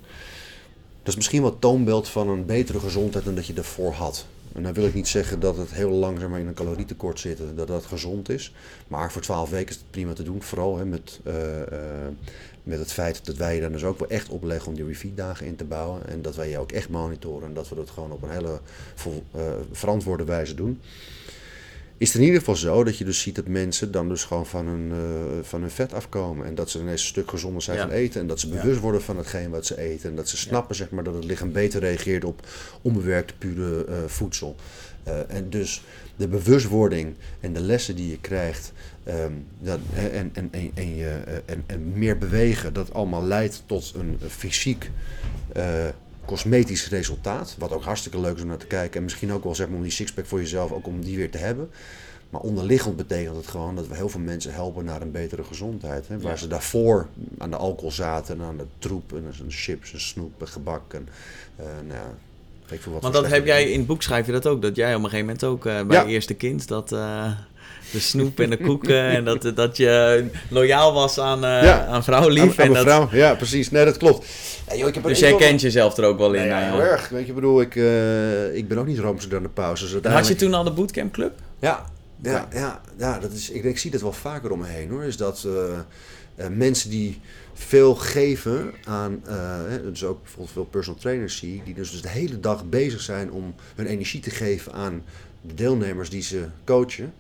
[1.00, 4.26] dat is misschien het toonbeeld van een betere gezondheid dan dat je ervoor had.
[4.54, 7.20] En dan wil ik niet zeggen dat het heel lang zeg maar, in een calorietekort
[7.20, 8.54] zit, en dat dat gezond is.
[8.88, 10.42] Maar voor 12 weken is het prima te doen.
[10.42, 12.12] Vooral hè, met, eh, eh,
[12.64, 15.46] met het feit dat wij je dan dus ook wel echt opleggen om die refeed-dagen
[15.46, 16.08] in te bouwen.
[16.08, 18.60] En dat wij je ook echt monitoren en dat we dat gewoon op een hele
[19.32, 20.82] eh, verantwoorde wijze doen.
[22.00, 24.46] Is het in ieder geval zo dat je dus ziet dat mensen dan dus gewoon
[24.46, 24.98] van hun, eh,
[25.42, 26.46] van hun vet afkomen.
[26.46, 27.84] En dat ze ineens een stuk gezonder zijn Ja.
[27.84, 28.22] van eten.
[28.22, 28.54] En dat ze Ja.
[28.62, 30.10] bewust worden van hetgeen wat ze eten.
[30.10, 32.48] En dat ze snappen zeg maar, dat het lichaam beter reageert op
[32.82, 34.56] onbewerkte pure eh, voedsel.
[35.04, 35.84] Eh, en dus
[36.16, 38.72] de bewustwording en de lessen die je krijgt.
[39.04, 41.10] ehm, dat, en, en, en, en, je,
[41.46, 44.92] en, en meer bewegen, dat allemaal leidt tot een fysiek
[46.30, 47.56] cosmetisch resultaat.
[47.58, 48.98] Wat ook hartstikke leuk is om naar te kijken.
[48.98, 51.32] En misschien ook wel zeg maar om die sixpack voor jezelf, ook om die weer
[51.32, 51.70] te hebben.
[52.30, 56.08] Maar onderliggend betekent het gewoon dat we heel veel mensen helpen naar een betere gezondheid.
[56.08, 56.20] Hè?
[56.20, 56.38] Waar Ja.
[56.38, 60.42] ze daarvoor aan de alcohol zaten en aan de troep en aan chips en snoep
[60.42, 60.94] en gebak.
[60.94, 61.08] En,
[61.56, 62.14] eh, nou ja,
[62.64, 64.62] weet ik veel wat Want dat heb jij in het boek schrijf je dat ook.
[64.62, 66.04] Dat jij op een gegeven moment ook eh, bij Ja.
[66.04, 67.32] je eerste kind dat eh,
[67.92, 71.86] de snoep en de koeken en dat, dat je loyaal was aan, eh Ja.
[71.86, 72.60] aan vrouwlief.
[72.60, 73.72] Aan, aan en dat, mevrouw, ja precies.
[73.72, 74.26] Nee, dat klopt.
[74.70, 76.40] Ja, joh, ik heb dus jij kent jezelf er ook wel in.
[76.40, 76.72] Nee, ja, eh.
[76.72, 77.10] heel erg.
[77.10, 79.84] Weet je, ik bedoel, ik, eh, ik ben ook niet roomser dan de pauze.
[79.84, 81.40] Dus En had je uiteindelijk- toen al de bootcamp club?
[81.60, 81.86] Ja,
[82.22, 85.04] ja, ja, ja dat is, ik, ik zie dat wel vaker om me heen hoor.
[85.04, 87.22] Is dat uh, mensen die
[87.54, 89.34] veel geven aan, uh,
[89.84, 93.32] dus ook bijvoorbeeld veel personal trainers zie, die dus, dus de hele dag bezig zijn
[93.32, 95.04] om hun energie te geven aan
[95.42, 97.14] de deelnemers die ze coachen,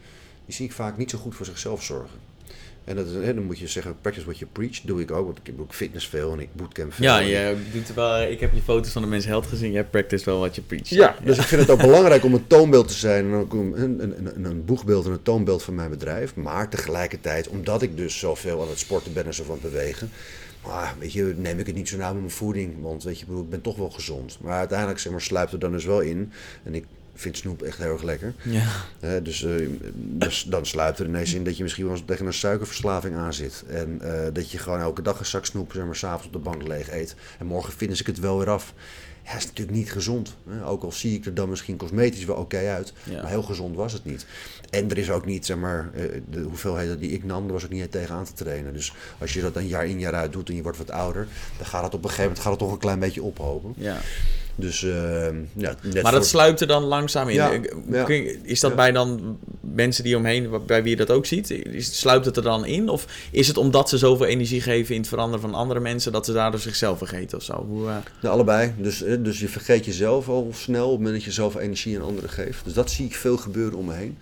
[0.50, 2.20] die zie ik vaak niet zo goed voor zichzelf zorgen.
[2.84, 4.82] En dat is, hè, dan moet je zeggen, practice what you preach.
[4.82, 7.06] doe ik ook, want ik doe fitness veel en ik bootcamp veel.
[7.06, 9.72] Ja, je doet wel, ik heb je foto's van de mensen held gezien.
[9.72, 10.90] Jij practice wel wat je preach.
[10.90, 13.26] Ja, dus ik vind het ook belangrijk om een toonbeeld te zijn.
[13.26, 14.02] En ook een, een,
[14.36, 16.36] een, een, boegbeeld en een toonbeeld van mijn bedrijf.
[16.36, 20.10] Maar tegelijkertijd, omdat ik dus zoveel aan het sporten ben en zo van het bewegen...
[20.66, 22.82] Maar weet je, neem ik het niet zo nauw met mijn voeding.
[22.82, 24.38] Want weet je, ik ben toch wel gezond.
[24.42, 26.32] Maar uiteindelijk zeg maar, sluipt er dan dus wel in.
[26.64, 26.86] En ik
[27.19, 28.34] vind snoep echt heel erg lekker.
[28.43, 29.19] Ja.
[29.19, 32.34] dus, uh, dus dan sluipt er ineens in dat je misschien wel eens tegen een
[32.34, 33.63] suikerverslaving aan zit.
[33.67, 36.39] En uh, dat je gewoon elke dag een zak snoep, zeg maar, s'avonds op de
[36.39, 37.15] bank leeg eet.
[37.39, 38.73] En morgen vinden ik het wel weer af.
[39.23, 40.36] Ja, is natuurlijk niet gezond.
[40.65, 42.93] Ook al zie ik er dan misschien cosmetisch wel oké uit.
[43.12, 44.25] Maar heel gezond was het niet.
[44.69, 47.63] En er is ook niet, zeg maar, eh, de hoeveelheden die ik nam, er was
[47.63, 48.73] ook niet tegen aan te trainen.
[48.73, 51.27] Dus als je dat een jaar in jaar uit doet en je wordt wat ouder,
[51.58, 53.73] dan gaat het op een gegeven moment gaat het toch een klein beetje ophopen.
[53.77, 53.97] Ja.
[54.60, 54.91] Dus, uh,
[55.56, 57.36] ja, net maar dat sluipt er dan langzaam in.
[57.89, 58.08] Ja,
[58.43, 61.50] Is dat bij dan mensen die omheen, bij wie je dat ook ziet?
[61.50, 62.89] Is, sluipt het er dan in?
[62.89, 66.26] Of is het omdat ze zoveel energie geven in het veranderen van andere mensen, dat
[66.26, 67.65] ze daardoor zichzelf vergeten of zo?
[67.67, 67.88] Hoe,
[68.22, 68.30] uh...
[68.30, 68.74] allebei.
[68.78, 72.06] Dus, dus je vergeet jezelf al snel op het moment dat je zoveel energie aan
[72.06, 72.63] anderen geeft.
[72.63, 74.17] Dus dat zie ik veel gebeuren om me heen.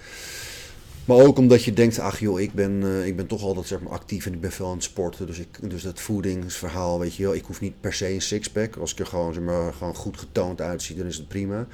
[1.07, 3.79] Maar ook omdat je denkt, ach joh, ik ben, uh, ik ben toch altijd zeg
[3.81, 5.27] maar, actief en ik ben veel aan het sporten.
[5.27, 8.75] Dus, ik, dus dat voedingsverhaal, weet je wel, ik hoef niet per se een sixpack.
[8.75, 11.67] Als ik er gewoon, zeg maar, gewoon goed getoond uitzie, dan is het prima.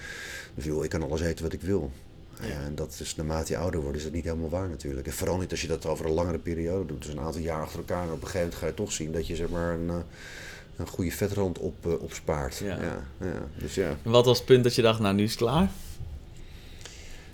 [0.56, 1.92] Dus joh, ik kan alles eten wat ik wil.
[2.42, 2.62] Ja.
[2.66, 5.08] En dat is naarmate je ouder wordt, is dat niet helemaal waar natuurlijk.
[5.08, 7.02] En vooral niet als je dat over een langere periode doet.
[7.02, 8.04] Dus een aantal jaar achter elkaar.
[8.04, 9.96] En op een gegeven moment ga je toch zien dat je zeg maar een, eh,
[10.78, 12.58] een goede vetrand op, uh, opspaart.
[12.58, 12.82] Ja.
[12.82, 13.48] Ja, ja.
[13.58, 13.98] Dus ja.
[14.02, 15.70] Wat was het punt dat je dacht, nou nu is het klaar?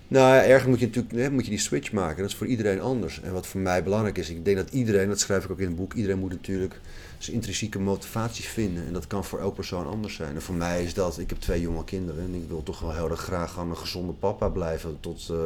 [0.09, 2.21] Nou ja, ergens moet je natuurlijk hè, moet je die switch maken.
[2.21, 3.21] Dat is voor iedereen anders.
[3.21, 5.67] En wat voor mij belangrijk is, ik denk dat iedereen, dat schrijf ik ook in
[5.67, 6.79] het boek, iedereen moet natuurlijk
[7.17, 8.85] zijn intrinsieke motivatie vinden.
[8.85, 10.35] En dat kan voor elk persoon anders zijn.
[10.35, 12.93] En voor mij is dat, ik heb twee jonge kinderen en ik wil toch wel
[12.93, 15.27] heel erg graag gewoon een gezonde papa blijven tot...
[15.31, 15.37] Uh,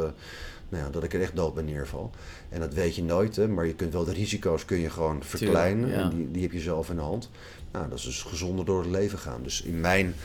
[0.69, 2.11] nou ja, dat ik er echt dood bij neerval.
[2.49, 5.23] En dat weet je nooit, hè, maar je kunt wel de risico's kun je gewoon
[5.23, 5.93] verkleinen.
[5.93, 7.29] En die, die heb je zelf in de hand.
[7.73, 9.43] Nou, dat is dus gezonder door het leven gaan.
[9.43, 10.15] Dus in mijn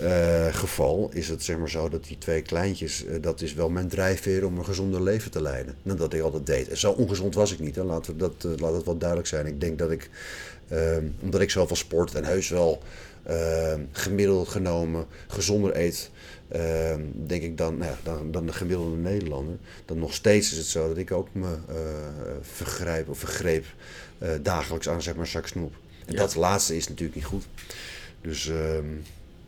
[0.00, 3.68] uh, geval is het zeg maar zo dat die twee kleintjes, uh, dat is wel
[3.68, 5.74] mijn drijfveer om een gezonder leven te leiden.
[5.82, 6.68] Dan dat ik altijd deed.
[6.68, 7.86] En zo ongezond was ik niet, hè.
[8.16, 9.46] Dat, uh, laat het wel duidelijk zijn.
[9.46, 10.10] Ik denk dat ik,
[11.20, 12.82] omdat ik zoveel sport en heus wel
[13.92, 16.10] gemiddeld genomen gezonder eet,
[17.26, 20.88] denk ik dan, nou dan, dan de gemiddelde Nederlander, dan nog steeds is het zo
[20.88, 21.56] dat ik ook me
[22.40, 23.64] vergrijp of vergreep
[24.42, 25.74] dagelijks aan zeg maar zak snoep.
[26.06, 27.46] En dat laatste is natuurlijk niet goed.
[28.20, 28.50] Dus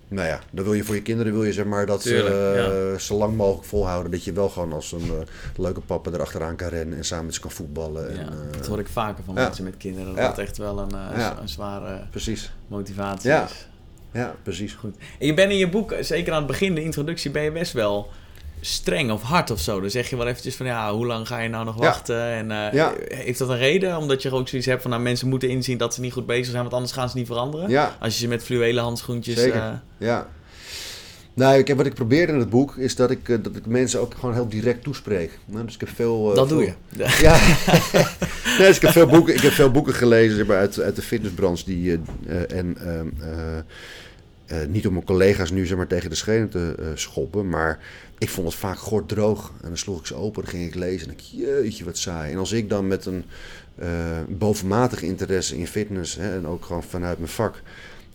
[0.09, 2.99] nou ja, dan wil je voor je kinderen wil je zeg maar dat ze uh,
[2.99, 4.11] zo lang mogelijk volhouden.
[4.11, 5.13] Dat je wel gewoon als een uh,
[5.57, 8.19] leuke papa erachteraan kan rennen en samen met ze kan voetballen.
[8.19, 10.15] En, dat hoor ik vaker van mensen met kinderen.
[10.15, 10.95] Dat dat echt wel een,
[11.41, 12.53] een zware precies.
[12.67, 13.69] motivatie is.
[14.13, 14.73] Ja, precies.
[14.73, 14.97] Goed.
[15.19, 17.73] En je bent in je boek, zeker aan het begin, de introductie, ben je best
[17.73, 18.11] wel
[18.61, 19.81] streng of hard of zo.
[19.81, 22.21] Dan zeg je wel eventjes van ja, hoe lang ga je nou nog wachten?
[22.21, 23.97] En uh, heeft dat een reden?
[23.97, 26.47] Omdat je ook zoiets hebt van nou, mensen moeten inzien dat ze niet goed bezig
[26.47, 27.71] zijn, want anders gaan ze niet veranderen.
[27.71, 27.97] Ja.
[28.01, 29.39] Als je ze met fluwelen handschoentjes.
[29.39, 29.57] Zeker.
[29.57, 29.73] Uh...
[29.99, 30.29] Ja.
[31.35, 33.67] Nou, ik heb, wat ik probeer in het boek is dat ik, uh, dat ik
[33.67, 35.39] mensen ook gewoon heel direct toespreek.
[35.45, 36.35] Nou, dus ik heb veel.
[36.35, 36.57] dat veel...
[36.57, 36.73] doe je.
[37.21, 37.37] Ja.
[38.59, 40.97] nee, dus ik heb veel boeken, ik heb veel boeken gelezen zeg maar, uit, uit
[40.97, 42.01] de fitnessbranche die
[42.49, 43.09] en ehm,
[44.53, 47.79] uh, niet om mijn collega's nu zeg maar, tegen de schenen te uh, schoppen, maar
[48.19, 49.53] ik vond het vaak droog.
[49.63, 52.33] En dan sloeg ik ze open, dan ging ik lezen en ik jeetje wat saai.
[52.33, 53.25] En als ik dan met een
[53.83, 53.89] uh,
[54.29, 57.63] bovenmatige interesse in fitness hè, en ook gewoon vanuit mijn vak,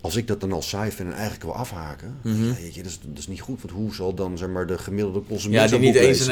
[0.01, 2.47] als ik dat dan al saai vind en eigenlijk wil afhaken, mm -hmm.
[2.47, 3.61] ja, je, dat, is, dat is niet goed.
[3.61, 6.27] Want hoe zal dan zeg maar, de gemiddelde consument Ja, die niet eens een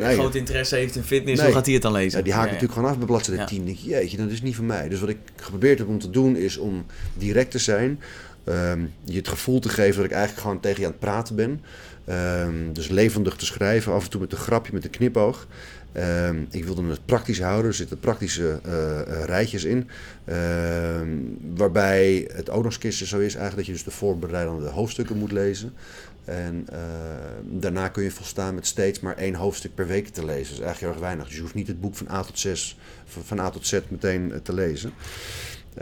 [0.00, 1.46] nee, groot interesse heeft in fitness, nee.
[1.46, 2.18] hoe gaat hij het dan lezen?
[2.18, 3.46] Ja, die haakt ja, natuurlijk gewoon af bij bladzijde ja.
[3.46, 3.64] 10.
[3.64, 4.88] denk je, jeetje, dat is niet van mij.
[4.88, 6.84] Dus wat ik geprobeerd heb om te doen, is om
[7.14, 8.00] direct te zijn
[8.48, 11.36] Um, je het gevoel te geven dat ik eigenlijk gewoon tegen je aan het praten
[11.36, 11.62] ben.
[12.08, 15.46] Um, dus levendig te schrijven, af en toe met een grapje, met een knipoog.
[15.96, 19.88] Um, ik wilde het praktisch houden, er zitten praktische uh, uh, rijtjes in.
[21.54, 25.32] waarbij het ook nog eens zo is eigenlijk dat je dus de voorbereidende hoofdstukken moet
[25.32, 25.72] lezen.
[26.24, 26.66] En
[27.42, 30.54] daarna kun je volstaan met steeds maar één hoofdstuk per week te lezen.
[30.54, 31.26] Dat is eigenlijk heel erg weinig.
[31.26, 34.40] Dus je hoeft niet het boek van A tot, 6, van A tot Z meteen
[34.42, 34.92] te lezen.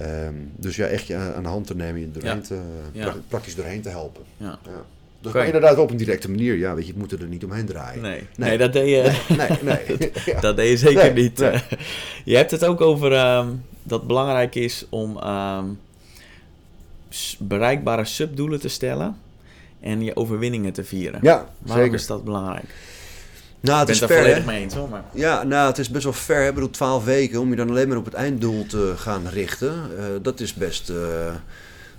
[0.01, 2.61] Um, dus ja, echt je aan de hand te nemen, je doorheen te,
[2.93, 3.15] ja.
[3.29, 4.23] praktisch doorheen te helpen.
[4.37, 4.59] Ja.
[4.65, 4.85] ja.
[5.21, 7.67] Dus maar inderdaad op een directe manier, ja, weet je, het moet er niet omheen
[7.67, 8.03] draaien.
[8.03, 8.49] Nee, nee.
[8.49, 10.13] nee dat deed je, nee, nee.
[10.41, 11.39] dat deed je zeker niet.
[12.25, 15.79] je hebt het ook over um, dat het belangrijk is om um,
[17.39, 19.17] bereikbare subdoelen te stellen
[19.81, 21.21] en je overwinningen te vieren.
[21.23, 21.99] Ja, Waarom zeker.
[21.99, 22.75] is dat belangrijk?
[23.67, 24.89] Nou, het ik is ver, volledig mee eens hoor.
[24.89, 25.05] Maar...
[25.13, 26.43] Ja, nou, het is best wel ver.
[26.43, 26.49] hè.
[26.49, 29.99] Ik bedoel, 12 weken om je dan alleen maar op het einddoel te gaan richten.
[29.99, 31.35] eh, dat, is best, eh, nou,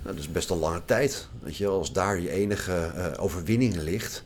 [0.02, 1.28] dat is best een lange tijd.
[1.42, 4.22] Weet je, als daar je enige eh, overwinning ligt.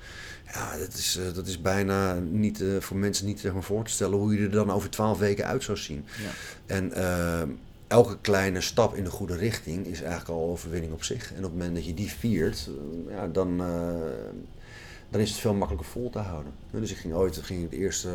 [0.55, 4.19] Ja, dat is, dat is bijna niet, voor mensen niet zeg maar, voor te stellen
[4.19, 6.05] hoe je er dan over 12 weken uit zou zien.
[6.23, 6.31] Ja.
[6.67, 6.93] En
[7.87, 11.31] elke kleine stap in de goede richting is eigenlijk al overwinning op zich.
[11.31, 12.71] En op het moment dat je die viert,
[13.09, 13.63] ja, dan,
[15.13, 16.53] dan is het veel makkelijker vol te houden.
[16.71, 18.09] Dus ik ging ooit, ging ik de eerste,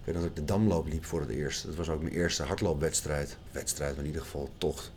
[0.00, 1.66] ik weet nog dat ik de Damloop liep voor het eerst.
[1.66, 3.36] Dat was ook mijn eerste hardloopwedstrijd.
[3.52, 4.92] Wedstrijd, maar in ieder geval tocht.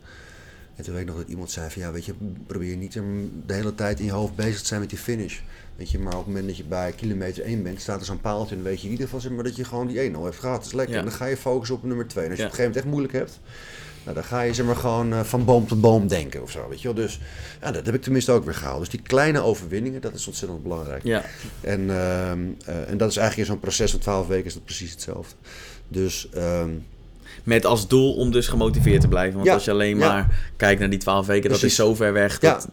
[0.76, 2.14] En toen weet ik nog dat iemand zei van ja, weet je,
[2.46, 2.92] probeer niet
[3.46, 5.40] de hele tijd in je hoofd bezig te zijn met die finish.
[5.76, 8.20] Weet je, maar op het moment dat je bij kilometer 1 bent, staat er zo'n
[8.20, 10.14] paaltje en dan weet je in ieder geval zeg maar, dat je gewoon die 1
[10.14, 10.56] al hebt gehad.
[10.56, 10.94] Dat is lekker.
[10.94, 11.00] Ja.
[11.00, 12.24] En dan ga je focussen op nummer 2.
[12.24, 12.50] En als je Ja.
[12.50, 13.40] op een gegeven moment echt moeilijk hebt,
[14.02, 16.68] nou, dan ga je zeg maar gewoon eh, van boom tot boom denken of zo.
[16.68, 17.04] Weet je wel.
[17.04, 17.20] Dus
[17.62, 18.78] ja, dat heb ik tenminste ook weer gehaald.
[18.80, 21.04] Dus die kleine overwinningen, dat is ontzettend belangrijk.
[21.04, 21.24] Ja.
[21.60, 24.64] En, ehm, eh, en dat is eigenlijk in zo'n proces van 12 weken is dat
[24.64, 25.34] precies hetzelfde.
[25.88, 26.70] Dus ehm,
[27.44, 29.34] Met als doel om dus gemotiveerd te blijven.
[29.34, 30.06] Want Ja, als je alleen ja.
[30.12, 32.40] maar kijkt naar die 12 weken, dat is zo ver weg.
[32.40, 32.52] Ja.
[32.52, 32.68] Dat,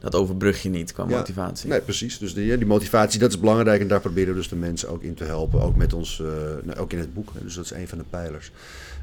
[0.00, 1.16] dat overbrug je niet qua Ja.
[1.16, 1.68] motivatie.
[1.68, 2.18] Nee, precies.
[2.18, 3.80] Dus die, die motivatie, dat is belangrijk.
[3.80, 5.60] En daar proberen we dus de mensen ook in te helpen.
[5.62, 6.26] Ook met ons, eh,
[6.62, 7.28] nou, ook in het boek.
[7.42, 8.50] Dus dat is een van de pijlers.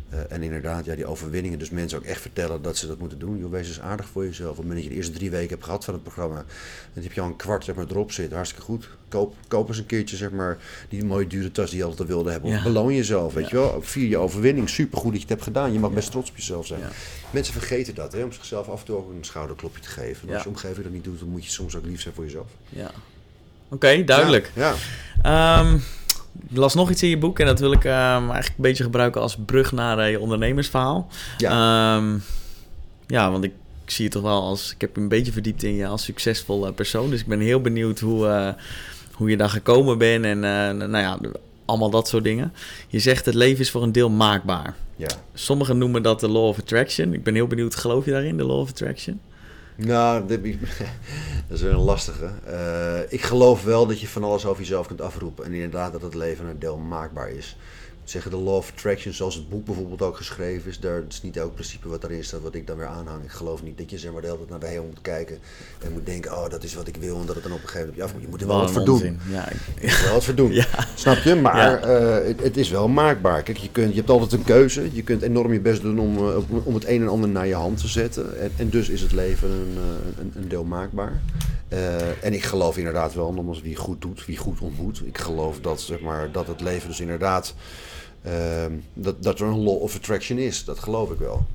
[0.10, 1.60] Eh, en inderdaad, ja, die overwinningen.
[1.60, 3.38] Dus mensen ook echt vertellen dat ze dat moeten doen.
[3.38, 4.50] Joh, wees eens aardig voor jezelf.
[4.50, 6.46] Op het moment dat je de eerste drie weken hebt gehad van het programma.
[6.94, 8.36] Dan heb je al een kwart zeg maar, erop zitten.
[8.36, 8.90] Hartstikke goed.
[9.10, 10.58] Koop, koop eens een keertje zeg maar,
[10.90, 12.50] die mooie dure tas die je altijd al wilde hebben.
[12.50, 12.64] Of Ja.
[12.64, 13.34] beloon jezelf.
[13.34, 13.50] Weet Ja.
[13.50, 13.82] je wel.
[13.82, 14.70] Vier je overwinning.
[14.70, 15.74] Supergoed dat je het hebt gedaan.
[15.74, 16.82] Je mag best trots op jezelf zijn.
[17.32, 18.12] Mensen vergeten dat.
[18.14, 20.28] Hè, om zichzelf af en toe ook een schouderklopje te geven.
[20.28, 20.34] En.
[20.34, 22.48] Als je omgeving dat niet doet, dan moet je soms ook lief zijn voor jezelf.
[22.70, 22.92] Ja.
[23.70, 24.52] Oké, duidelijk.
[24.56, 24.74] Ja.
[25.22, 25.78] Ehm,
[26.50, 28.84] ik las nog iets in je boek en dat wil ik ehm, eigenlijk een beetje
[28.84, 31.08] gebruiken als brug naar eh, je ondernemersverhaal.
[31.38, 31.50] Ja.
[31.98, 32.18] Ehm,
[33.08, 33.52] ja, want ik,
[33.92, 34.74] zie je toch wel als...
[34.74, 37.10] Ik heb je een beetje verdiept in je als succesvol eh, persoon.
[37.10, 38.50] Dus ik ben heel benieuwd hoe, eh,
[39.14, 41.20] hoe je daar gekomen bent en eh, nou ja,
[41.66, 42.54] allemaal dat soort dingen.
[42.88, 44.76] Je zegt het leven is voor een deel maakbaar.
[44.96, 45.08] ja.
[45.34, 47.14] Sommigen noemen dat de law of attraction.
[47.14, 49.20] Ik ben heel benieuwd, geloof je daarin, de law of attraction?
[49.78, 50.28] Nou,
[51.48, 52.30] dat is een lastige.
[52.46, 55.46] Eh, ik geloof wel dat je van alles over jezelf kunt afroepen.
[55.46, 57.58] En inderdaad dat het leven een deel maakbaar is.
[58.08, 61.38] Zeggen de law of attraction, zoals het boek bijvoorbeeld ook geschreven is, daar is niet
[61.38, 63.24] elk principe wat daarin staat wat ik dan weer aanhang.
[63.24, 65.38] Ik geloof niet dat je zeg maar de hele tijd naar de hemel moet kijken
[65.84, 67.68] en moet denken, oh dat is wat ik wil en dat het dan op een
[67.70, 68.22] gegeven moment je moet.
[68.22, 69.20] Je moet er wel wat voor doen.
[69.30, 70.52] Ja, ik- Je moet er wel wat voor doen.
[70.62, 70.66] Ja.
[70.96, 71.36] Snap je?
[71.36, 71.80] Maar Ja.
[72.20, 73.44] eh, het, het is wel maakbaar.
[73.44, 74.90] Kijk, je, kunt, je hebt altijd een keuze.
[74.96, 76.38] Je kunt enorm je best doen om, eh,
[76.68, 78.40] om het een en ander naar je hand te zetten.
[78.40, 81.22] En, en dus is het leven een, eh, een, een deel maakbaar.
[82.22, 85.02] En ik geloof inderdaad wel, nogmaals, wie goed doet, wie goed ontmoet.
[85.06, 87.54] Ik geloof dat, zeg maar, dat het leven dus inderdaad,
[88.94, 90.64] dat, dat er een law of attraction is.
[90.66, 91.46] Dat geloof ik wel.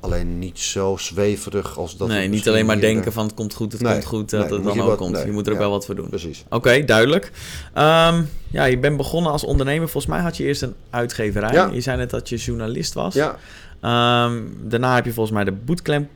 [0.00, 2.08] Alleen niet zo zweverig als dat.
[2.08, 4.58] nee, niet alleen maar denken van het komt goed, het Nee, komt goed, dat nee,
[4.58, 5.12] het dan ook wat- komt.
[5.12, 5.64] nee, je moet er ook ja.
[5.64, 6.08] wel wat voor doen.
[6.08, 6.44] Precies.
[6.50, 7.32] Oké, duidelijk.
[7.74, 9.88] Ehm, ja, je bent begonnen als ondernemer.
[9.88, 11.52] Volgens mij had je eerst een uitgeverij.
[11.52, 11.70] Ja.
[11.72, 13.14] Je zei net dat je journalist was.
[13.14, 13.38] Ja,
[13.80, 16.08] Ehm, daarna heb je volgens mij de Bootcamp,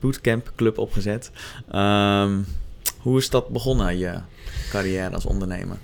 [0.00, 1.30] bootcamp Club opgezet.
[1.70, 2.30] Ehm,
[2.98, 4.14] hoe is dat begonnen, je
[4.70, 5.76] carrière als ondernemer?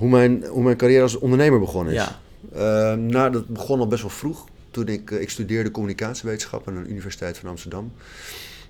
[0.00, 2.00] Hoe mijn, hoe mijn carrière als ondernemer begonnen is.
[2.00, 2.20] Ja,
[2.52, 4.44] Eh, nou, dat begon al best wel vroeg.
[4.70, 7.92] Toen ik, eh, ik studeerde communicatiewetenschap aan de Universiteit van Amsterdam.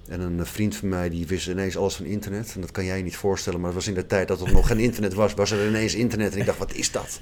[0.08, 2.52] En een eh, vriend van mij die wist ineens alles van internet.
[2.54, 4.52] En dat kan jij je niet voorstellen, maar het was in de tijd dat er
[4.52, 6.32] nog geen internet was, was er ineens internet.
[6.32, 7.20] En ik dacht, wat is dat?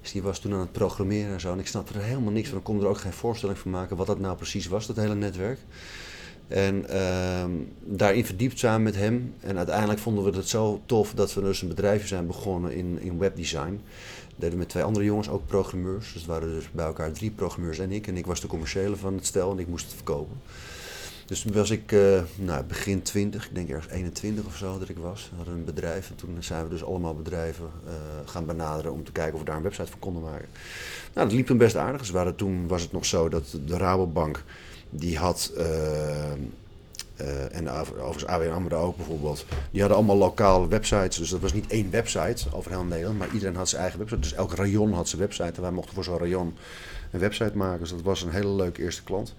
[0.00, 1.52] Dus die was toen aan het programmeren en zo.
[1.52, 2.58] En ik snapte er helemaal niks van.
[2.58, 5.14] Ik kon er ook geen voorstelling van maken wat dat nou precies was, dat hele
[5.14, 5.58] netwerk.
[6.50, 7.50] En ehm,
[7.84, 9.34] daarin verdiept samen met hem.
[9.40, 12.98] En uiteindelijk vonden we het zo tof dat we dus een bedrijfje zijn begonnen in,
[13.00, 13.80] in webdesign.
[14.28, 16.04] Dat deden met twee andere jongens, ook programmeurs.
[16.04, 18.06] Dus het waren dus bij elkaar drie programmeurs en ik.
[18.06, 20.36] En ik was de commerciële van het stel en ik moest het verkopen.
[21.30, 24.88] Dus toen was ik eh, nou, begin 20, ik denk ergens 21 of zo dat
[24.88, 25.28] ik was.
[25.30, 27.92] We hadden een bedrijf en toen zijn we dus allemaal bedrijven eh,
[28.24, 30.48] gaan benaderen om te kijken of we daar een website voor konden maken.
[31.14, 32.00] Nou, dat liep toen best aardig.
[32.00, 34.44] Dus waren, toen was het nog zo dat de Rabobank,
[34.90, 36.32] die had, eh,
[37.16, 41.16] eh, en over- overigens ABN AMRO ook bijvoorbeeld, die hadden allemaal lokale websites.
[41.16, 44.20] Dus dat was niet één website over heel Nederland, maar iedereen had zijn eigen website.
[44.20, 46.54] Dus elk rayon had zijn website en wij mochten voor zo'n rayon
[47.10, 47.80] een website maken.
[47.80, 49.34] Dus dat was een hele leuke eerste klant.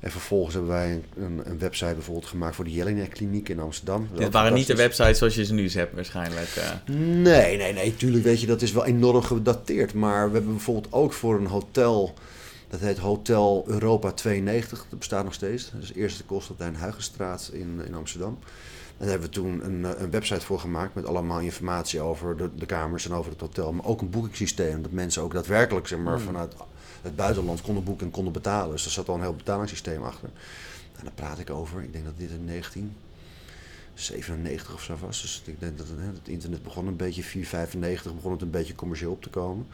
[0.00, 3.60] En vervolgens hebben wij een, een, een website bijvoorbeeld gemaakt voor de Jelinek Kliniek in
[3.60, 4.08] Amsterdam.
[4.14, 6.48] Dit waren niet de websites zoals je ze nu hebt waarschijnlijk.
[6.56, 6.94] eh.
[6.96, 9.94] Nee, nee, nee, tuurlijk weet je, dat is wel enorm gedateerd.
[9.94, 12.14] Maar we hebben bijvoorbeeld ook voor een hotel,
[12.74, 15.70] dat heet Hotel Europa 92, dat bestaat nog steeds.
[15.70, 18.38] Dat is de eerste Constantijn Huygenstraat in, in Amsterdam.
[18.38, 22.36] En daar hebben we toen een, eh, een website voor gemaakt met allemaal informatie over
[22.36, 23.72] de, de kamers en over het hotel.
[23.72, 26.24] Maar ook een boekingssysteem, dat mensen ook daadwerkelijk zeg maar, Hmm.
[26.24, 26.54] vanuit
[27.02, 28.70] het buitenland konden boeken en konden betalen.
[28.70, 30.28] Dus er zat al een heel betalingssysteem achter.
[30.96, 32.96] En daar praat ik over, ik denk dat dit in 19...
[33.94, 35.22] 97 of zo was.
[35.22, 38.50] Dus ik denk dat het, hè, het internet begon een beetje, 495 begon het een
[38.50, 39.66] beetje commercieel op te komen.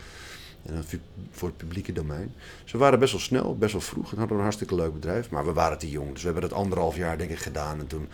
[0.67, 1.01] En dan
[1.31, 2.35] voor het publieke domein.
[2.73, 4.13] We waren best wel snel, best wel vroeg.
[4.13, 5.31] En hadden een hartstikke leuk bedrijf.
[5.31, 6.13] Maar we waren te jong.
[6.13, 7.79] Dus we hebben het anderhalf jaar denk ik gedaan.
[7.79, 8.09] En toen,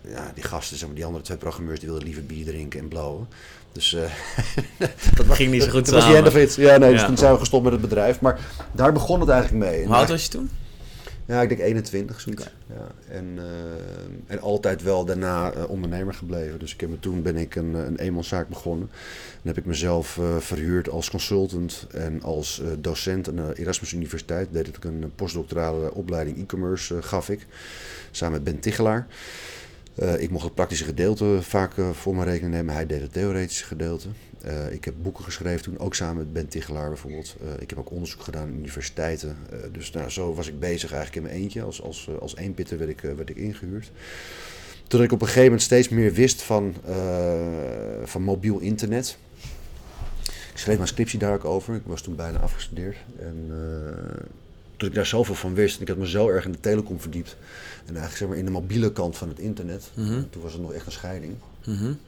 [0.00, 2.88] ja, die gasten, zeg maar, die andere twee programmeurs, die wilden liever bier drinken en
[2.88, 3.28] blowen.
[3.72, 4.02] Dus uh,
[5.14, 6.24] dat ging niet zo goed samen.
[6.32, 8.20] was Ja, nee, dus toen zijn we gestopt met het bedrijf.
[8.20, 8.40] Maar
[8.72, 9.86] daar begon het eigenlijk mee.
[9.86, 10.50] Hoe oud was je toen?
[11.26, 12.48] Ja, ik denk 21, zoiets.
[12.66, 13.14] Ja.
[13.14, 13.42] En, uh,
[14.26, 16.58] en altijd wel daarna uh, ondernemer gebleven.
[16.58, 18.90] Dus ik heb, toen ben ik een, een eenmanszaak begonnen.
[19.42, 24.48] Dan heb ik mezelf uh, verhuurd als consultant en als docent aan de Erasmus Universiteit.
[24.52, 27.46] Deed ik een postdoctorale opleiding e-commerce, gaf ik.
[28.10, 29.06] Samen met Ben Tichelaar.
[30.18, 32.74] ik mocht het praktische gedeelte vaak voor mijn rekening nemen.
[32.74, 34.08] Hij deed het theoretische gedeelte.
[34.46, 37.36] Uh, ik heb boeken geschreven toen, ook samen met Ben Tichelaar bijvoorbeeld.
[37.42, 39.36] Uh, ik heb ook onderzoek gedaan aan universiteiten.
[39.52, 41.62] Uh, dus nou, zo was ik bezig eigenlijk in mijn eentje.
[41.62, 43.90] Als, als, als eenpitter werd ik, werd ik ingehuurd.
[44.86, 46.74] Toen ik op een gegeven moment steeds meer wist van,
[48.04, 49.18] van mobiel internet.
[50.52, 51.74] Ik schreef mijn scriptie daar ook over.
[51.74, 52.96] Ik was toen bijna afgestudeerd.
[53.18, 53.50] En
[54.76, 57.00] toen ik daar zoveel van wist, en ik had me zo erg in de telecom
[57.00, 57.36] verdiept.
[57.78, 59.90] En eigenlijk zeg maar in de mobiele kant van het internet.
[59.94, 60.30] Mm -hmm.
[60.30, 61.34] Toen was het nog echt een scheiding.
[61.64, 61.98] Mm -hmm.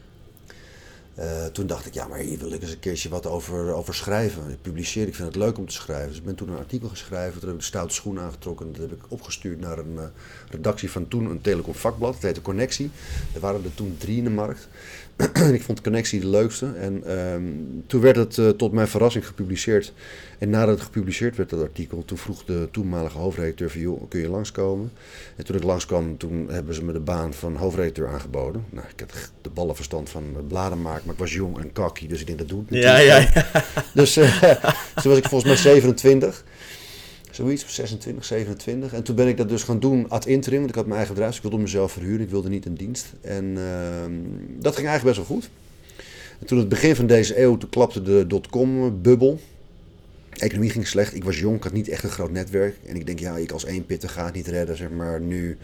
[1.19, 3.95] Uh, toen dacht ik, ja, maar hier wil ik eens een keertje wat over, over
[3.95, 4.51] schrijven.
[4.51, 6.09] Ik publiceer, ik vind het leuk om te schrijven.
[6.09, 8.73] Dus ik ben toen een artikel geschreven, toen heb ik de stoute schoen aangetrokken.
[8.73, 10.03] Dat heb ik opgestuurd naar een uh,
[10.51, 12.15] redactie van toen een telecom vakblad.
[12.15, 12.91] Het heette Connectie.
[13.35, 14.69] Er waren er toen drie in de markt.
[15.53, 16.73] ik vond Connectie de leukste.
[16.81, 19.93] En um, toen werd het uh, tot mijn verrassing gepubliceerd.
[20.39, 24.21] En nadat het gepubliceerd werd, dat artikel, toen vroeg de toenmalige hoofdredacteur van, joh, kun
[24.21, 24.93] je langskomen?
[25.37, 28.65] En toen ik langskwam, toen hebben ze me de baan van hoofdredacteur aangeboden.
[28.71, 32.21] Nou, ik had de ballenverstand van bladen maken, maar ik was jong en kakkie, dus
[32.21, 33.47] ik denk dat doet Ja, ja, ja.
[33.95, 34.43] Dus uh,
[35.03, 36.45] toen was ik volgens mij 27.
[37.39, 38.93] Zoiets, 26, 27.
[38.93, 41.15] En toen ben ik dat dus gaan doen ad interim, want ik had mijn eigen
[41.15, 41.35] bedrijf.
[41.35, 43.13] Dus ik wilde mezelf verhuren, ik wilde niet in dienst.
[43.21, 45.51] En uh, dat ging eigenlijk best wel goed.
[46.41, 49.41] En toen het begin van deze eeuw, toen klapte de dotcom-bubbel.
[50.33, 51.15] Economie ging slecht.
[51.15, 52.77] Ik was jong, ik had niet echt een groot netwerk.
[52.87, 55.57] En ik denk, ja, ik als één pitter ga het niet redden, zeg maar, nu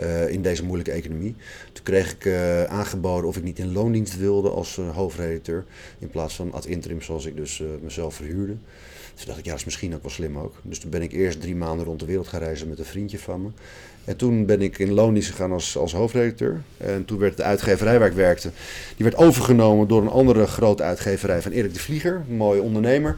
[0.00, 1.34] uh, in deze moeilijke economie.
[1.72, 5.64] Toen kreeg ik uh, aangeboden of ik niet in loondienst wilde als uh, hoofdredacteur.
[5.98, 8.56] In plaats van ad interim, zoals ik dus mezelf verhuurde.
[9.16, 10.54] Toen dacht ik, ja, dat is misschien ook wel slim ook.
[10.62, 13.18] Dus toen ben ik eerst drie maanden rond de wereld gaan reizen met een vriendje
[13.18, 13.48] van me.
[14.04, 16.62] En toen ben ik in loondienst gegaan als, als hoofdredacteur.
[16.76, 18.50] En toen werd de uitgeverij waar ik werkte,
[18.96, 23.16] die werd overgenomen door een andere grote uitgeverij van Erik de Vlieger, een mooie ondernemer.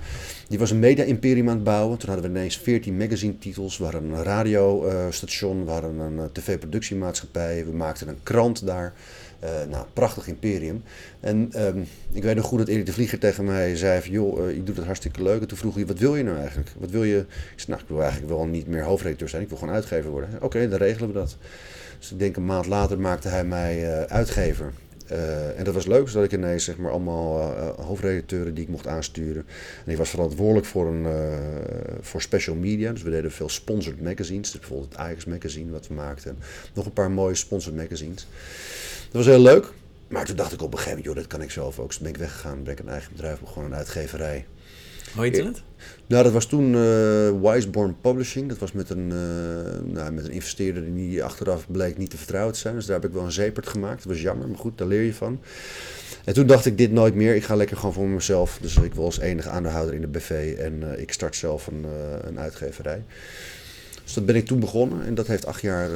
[0.48, 1.98] Die was een media-imperium aan het bouwen.
[1.98, 3.78] Toen hadden we ineens 14 magazine-titels.
[3.78, 7.64] We hadden een radiostation, uh, we hadden een uh, tv-productiemaatschappij.
[7.64, 8.92] We maakten een krant daar.
[9.44, 10.82] Uh, nou, prachtig imperium.
[11.20, 14.62] En um, ik weet nog goed dat Erik de Vlieger tegen mij zei joh, je
[14.62, 15.40] doet het hartstikke leuk.
[15.40, 16.70] En toen vroeg hij, wat wil je nou eigenlijk?
[16.78, 17.18] Wat wil je?
[17.18, 17.26] Ik
[17.60, 19.42] zei, nou, ik wil eigenlijk wel niet meer hoofdredacteur zijn.
[19.42, 20.42] Ik wil gewoon uitgever worden.
[20.42, 21.36] Oké, dan regelen we dat.
[21.98, 24.72] Dus ik denk een maand later maakte hij mij uitgever.
[25.12, 28.70] Uh, en dat was leuk, zodat ik ineens zeg maar, allemaal uh, hoofdredacteuren die ik
[28.70, 29.46] mocht aansturen.
[29.84, 31.06] En ik was verantwoordelijk voor, een,
[32.00, 32.92] voor special media.
[32.92, 34.50] Dus we deden veel sponsored magazines.
[34.50, 36.38] Dus bijvoorbeeld het Ajax magazine wat we maakten.
[36.74, 38.26] Nog een paar mooie sponsored magazines.
[39.02, 39.72] Dat was heel leuk.
[40.08, 41.88] Maar toen dacht ik op een gegeven moment, joh, dat kan ik zelf ook.
[41.88, 44.46] Dus ben ik weggegaan, ben ik een eigen bedrijf begonnen, een uitgeverij.
[45.14, 45.62] Hoe heette het?
[46.06, 48.48] Nou, dat was toen uh, Wiseborn Publishing.
[48.48, 52.52] Dat was met een, uh, nou, met een investeerder die achteraf bleek niet te vertrouwen
[52.52, 52.74] te zijn.
[52.74, 54.02] Dus daar heb ik wel een zeepert gemaakt.
[54.02, 55.40] Dat was jammer, maar goed, daar leer je van.
[56.24, 57.34] En toen dacht ik dit nooit meer.
[57.34, 58.58] Ik ga lekker gewoon voor mezelf.
[58.60, 60.56] Dus ik wil als enige aandeelhouder in de BV.
[60.58, 61.86] En uh, ik start zelf een,
[62.22, 63.02] een uitgeverij.
[64.04, 65.04] Dus dat ben ik toen begonnen.
[65.04, 65.90] En dat heeft acht jaar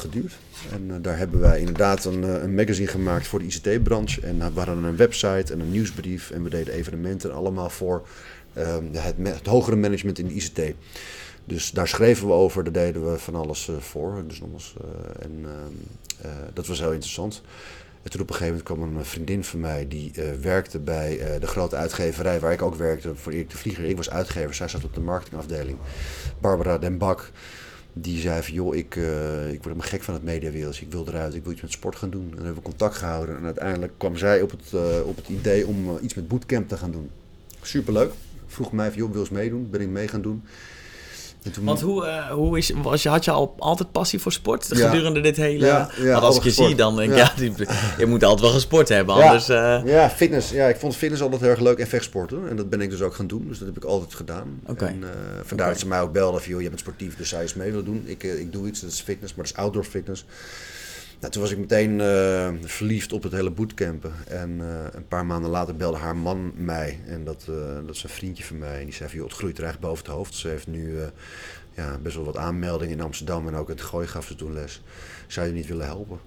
[0.00, 0.36] geduurd.
[0.72, 4.20] En daar hebben wij inderdaad een, een magazine gemaakt voor de ICT-branche.
[4.20, 6.30] En we hadden een website en een nieuwsbrief.
[6.30, 8.06] En we deden evenementen allemaal voor
[8.58, 10.60] uh, het, het, hogere management in de ICT.
[11.44, 14.24] Dus daar schreven we over, daar deden we van alles voor.
[14.26, 14.74] Dus nogmaals,
[15.18, 17.42] en ehm, dat was heel interessant.
[18.02, 21.46] En toen op een gegeven moment kwam een vriendin van mij die werkte bij de
[21.46, 23.84] grote uitgeverij waar ik ook werkte voor Erik de Vlieger.
[23.84, 25.78] Ik was uitgever, zij zat op de marketingafdeling.
[26.40, 27.30] Barbara Den Bak.
[27.98, 30.80] Die zei van, joh, ik, uh, ik word me gek van het mediawereld.
[30.80, 32.22] Ik wil eruit, ik wil iets met sport gaan doen.
[32.22, 33.36] En dan hebben we contact gehouden.
[33.36, 36.68] En uiteindelijk kwam zij op het, uh, op het idee om uh, iets met bootcamp
[36.68, 37.10] te gaan doen.
[37.62, 38.12] Superleuk
[38.46, 39.70] vroeg mij van, joh, wil eens meedoen?
[39.70, 40.42] Ben ik mee gaan doen.
[41.52, 41.64] Toen...
[41.64, 44.88] Want hoe, uh, hoe is, was je, had je al altijd passie voor sport ja.
[44.88, 45.66] gedurende dit hele...
[45.66, 47.52] Ja, ja Want als ik je zie, dan denk ik, ja, die,
[47.98, 49.48] je moet altijd wel gesport hebben, anders...
[49.48, 49.80] Uh...
[49.84, 50.50] Ja, fitness.
[50.50, 52.48] Ja, ik vond fitness altijd heel erg leuk en vechtsporten.
[52.48, 54.60] En dat ben ik dus ook gaan doen, dus dat heb ik altijd gedaan.
[54.66, 54.88] Okay.
[54.88, 55.08] En uh,
[55.44, 55.68] vandaar okay.
[55.68, 57.70] dat ze mij ook belden van, joh, je bent sportief, dus zou je eens mee
[57.70, 58.02] willen doen.
[58.06, 60.24] Ik, ik doe iets, dat is fitness, maar dat is outdoor fitness.
[61.20, 64.12] Nou, toen was ik meteen uh, verliefd op het hele bootcampen.
[64.28, 67.00] En uh, een paar maanden later belde haar man mij.
[67.06, 67.56] En dat, uh,
[67.86, 68.78] dat is een vriendje van mij.
[68.78, 70.34] En die zei van, joh, het groeit er echt boven het hoofd.
[70.34, 70.98] Ze heeft nu
[71.74, 73.48] ja, best wel wat aanmeldingen in Amsterdam.
[73.48, 74.82] En ook in het gooi gaf ze toen les.
[75.26, 76.18] Zou je niet willen helpen?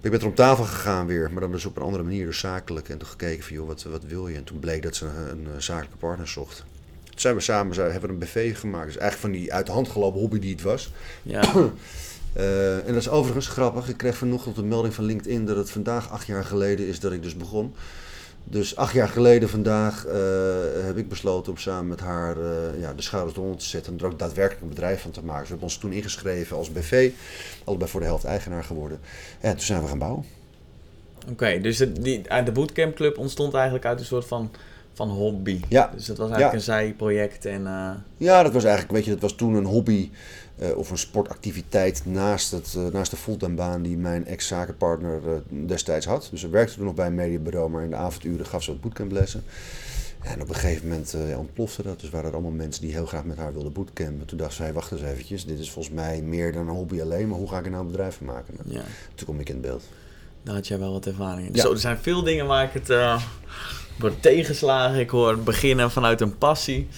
[0.00, 2.38] Ik ben er om tafel gegaan weer, maar dan dus op een andere manier, dus
[2.38, 2.88] zakelijk.
[2.88, 4.36] En toen gekeken van, joh, wat, wat wil je?
[4.36, 6.64] En toen bleek dat ze een, een zakelijke partner zocht.
[7.04, 8.86] Toen zijn we samen hebben we een BV gemaakt.
[8.86, 10.92] Dus eigenlijk van die uit de hand gelopen hobby die het was.
[11.22, 11.42] Ja.
[12.36, 13.88] Uh, en dat is overigens grappig.
[13.88, 17.12] Ik kreeg vanochtend een melding van LinkedIn dat het vandaag acht jaar geleden is dat
[17.12, 17.74] ik dus begon.
[18.44, 20.12] Dus acht jaar geleden vandaag uh,
[20.84, 23.98] heb ik besloten om samen met haar uh, ja, de schouders eronder te zetten en
[23.98, 25.40] er ook daadwerkelijk een bedrijf van te maken.
[25.40, 27.10] Dus we hebben ons toen ingeschreven als BV,
[27.64, 29.00] allebei voor de helft eigenaar geworden.
[29.40, 30.24] En toen zijn we gaan bouwen.
[31.30, 34.50] Oké, dus de, de Bootcamp Club ontstond eigenlijk uit een soort van
[34.94, 35.60] van hobby.
[35.68, 35.90] Ja.
[35.94, 37.44] Dus dat was eigenlijk een zijproject.
[37.44, 37.90] En, uh...
[38.16, 40.10] Ja, dat was eigenlijk, weet je, dat was toen een hobby
[40.58, 46.06] uh, of een sportactiviteit naast, het, uh, naast de fulltime baan die mijn ex-zakenpartner destijds
[46.06, 46.28] had.
[46.30, 48.80] Dus ze werkte toen nog bij een mediabureau, maar in de avonduren gaf ze wat
[48.80, 49.42] bootcamplessen.
[50.20, 52.00] En op een gegeven moment ja, ontplofte dat.
[52.00, 54.26] Dus waren er allemaal mensen die heel graag met haar wilden bootcampen.
[54.26, 57.28] Toen dacht zij, wacht eens eventjes, dit is volgens mij meer dan een hobby alleen,
[57.28, 58.54] maar hoe ga ik er nou een bedrijf van maken?
[58.64, 58.82] Ja.
[59.14, 59.82] Toen kom ik in beeld.
[60.42, 61.54] Daar had jij wel wat ervaring in.
[61.54, 61.62] Ja.
[61.62, 62.88] Zo, er zijn veel dingen waar ik het
[63.96, 65.00] wordt tegenslagen.
[65.00, 66.88] Ik hoor beginnen vanuit een passie.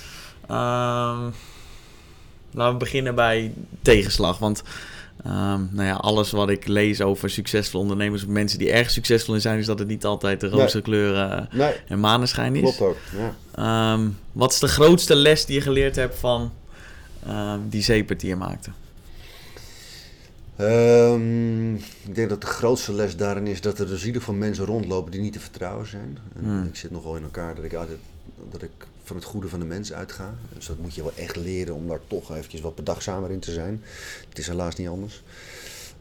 [0.51, 1.35] Um,
[2.51, 4.39] laten we beginnen bij tegenslag.
[4.39, 4.63] Want
[5.27, 9.35] um, nou ja, alles wat ik lees over succesvolle ondernemers of mensen die erg succesvol
[9.35, 10.83] in zijn, is dat het niet altijd de roze nee.
[10.83, 11.73] kleuren nee.
[11.89, 12.61] en maneschijn is.
[12.61, 12.97] Klopt ook.
[13.57, 13.93] Ja.
[13.93, 16.53] Um, wat is de grootste les die je geleerd hebt van
[17.69, 18.71] die zeepert die je maakte?
[20.61, 24.65] Um, ik denk dat de grootste les daarin is dat er dus ieder van mensen
[24.65, 26.19] rondlopen die niet te vertrouwen zijn.
[26.35, 26.65] En Hmm.
[26.65, 27.99] Ik zit nogal in elkaar dat ik altijd
[28.51, 28.71] dat ik
[29.03, 30.35] van het goede van de mens uitga.
[30.55, 33.53] Dus dat moet je wel echt leren om daar toch eventjes wat bedachtzamer in te
[33.53, 33.83] zijn.
[34.29, 35.23] Het is helaas niet anders.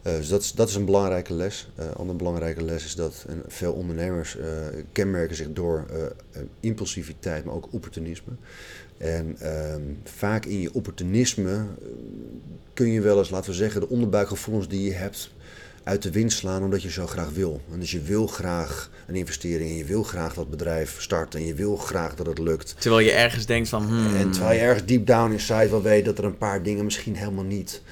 [0.02, 1.68] Uh, dus dat is, dat is een belangrijke les.
[1.74, 4.44] Een uh, andere belangrijke les is dat en veel ondernemers uh,
[4.92, 5.86] kenmerken zich door
[6.60, 8.32] impulsiviteit, maar ook opportunisme.
[8.98, 9.36] En
[9.74, 11.66] um, vaak in je opportunisme
[12.74, 15.30] kun je wel eens, laten we zeggen, de onderbuikgevoelens die je hebt
[15.86, 17.60] uit de wind slaan omdat je zo graag wil.
[17.72, 21.46] En dus je wil graag een investering en je wil graag dat bedrijf starten en
[21.46, 22.74] je wil graag dat het lukt.
[22.78, 23.86] Terwijl je ergens denkt van...
[23.86, 24.16] Hmm.
[24.16, 27.16] En terwijl je ergens deep down inside wel weet dat er een paar dingen misschien
[27.16, 27.82] helemaal niet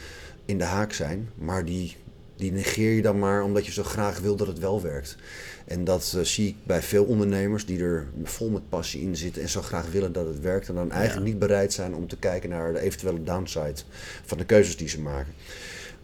[0.45, 1.29] in de haak zijn.
[1.35, 1.97] Maar die,
[2.37, 5.17] die negeer je dan maar omdat je zo graag wil dat het wel werkt.
[5.65, 9.43] En dat uh, zie ik bij veel ondernemers die er vol met passie in zitten
[9.43, 10.69] en zo graag willen dat het werkt.
[10.69, 11.33] En dan eigenlijk ja.
[11.33, 13.81] niet bereid zijn om te kijken naar de eventuele downside
[14.25, 15.33] van de keuzes die ze maken.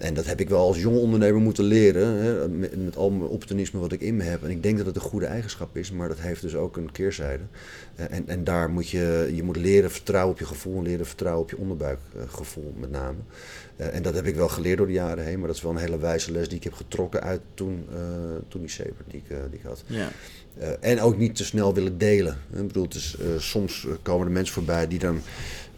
[0.01, 2.17] En dat heb ik wel als jonge ondernemer moeten leren.
[2.17, 4.45] Hè, met, al mijn optimisme wat ik in me heb.
[4.45, 6.93] En ik denk dat het een goede eigenschap is, maar dat heeft dus ook een
[6.93, 7.43] keerzijde.
[8.01, 10.83] Uh, en, en daar moet je, je moet leren vertrouwen op je gevoel.
[10.83, 13.19] Leren vertrouwen op je onderbuikgevoel uh, met name.
[13.77, 15.39] Uh, en dat heb ik wel geleerd door de jaren heen.
[15.39, 17.87] Maar dat is wel een hele wijze les die ik heb getrokken uit toen,
[18.49, 19.83] toen die zeper die die ik had.
[19.87, 20.09] Ja.
[20.59, 22.39] Uh, en ook niet te snel willen delen.
[22.53, 25.15] Ik bedoel, uh, soms komen er mensen voorbij die dan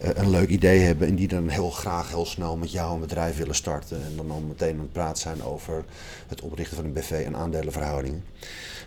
[0.03, 2.99] uh, een leuk idee hebben en die dan heel graag heel snel met jou een
[2.99, 3.97] bedrijf willen starten.
[3.97, 5.83] En dan al meteen aan het praten zijn over
[6.27, 8.23] het oprichten van een BV en aandelenverhoudingen.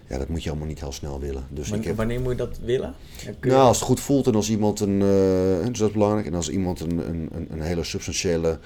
[0.08, 1.46] Ja, dat moet je allemaal niet heel snel willen.
[1.48, 1.96] Dus wanneer, ik heb...
[1.96, 2.94] wanneer moet je dat willen?
[3.16, 3.34] Je...
[3.40, 6.48] Nou, als het goed voelt en als iemand een, dus dat is belangrijk, en als
[6.48, 8.58] iemand een, een, een hele substantiële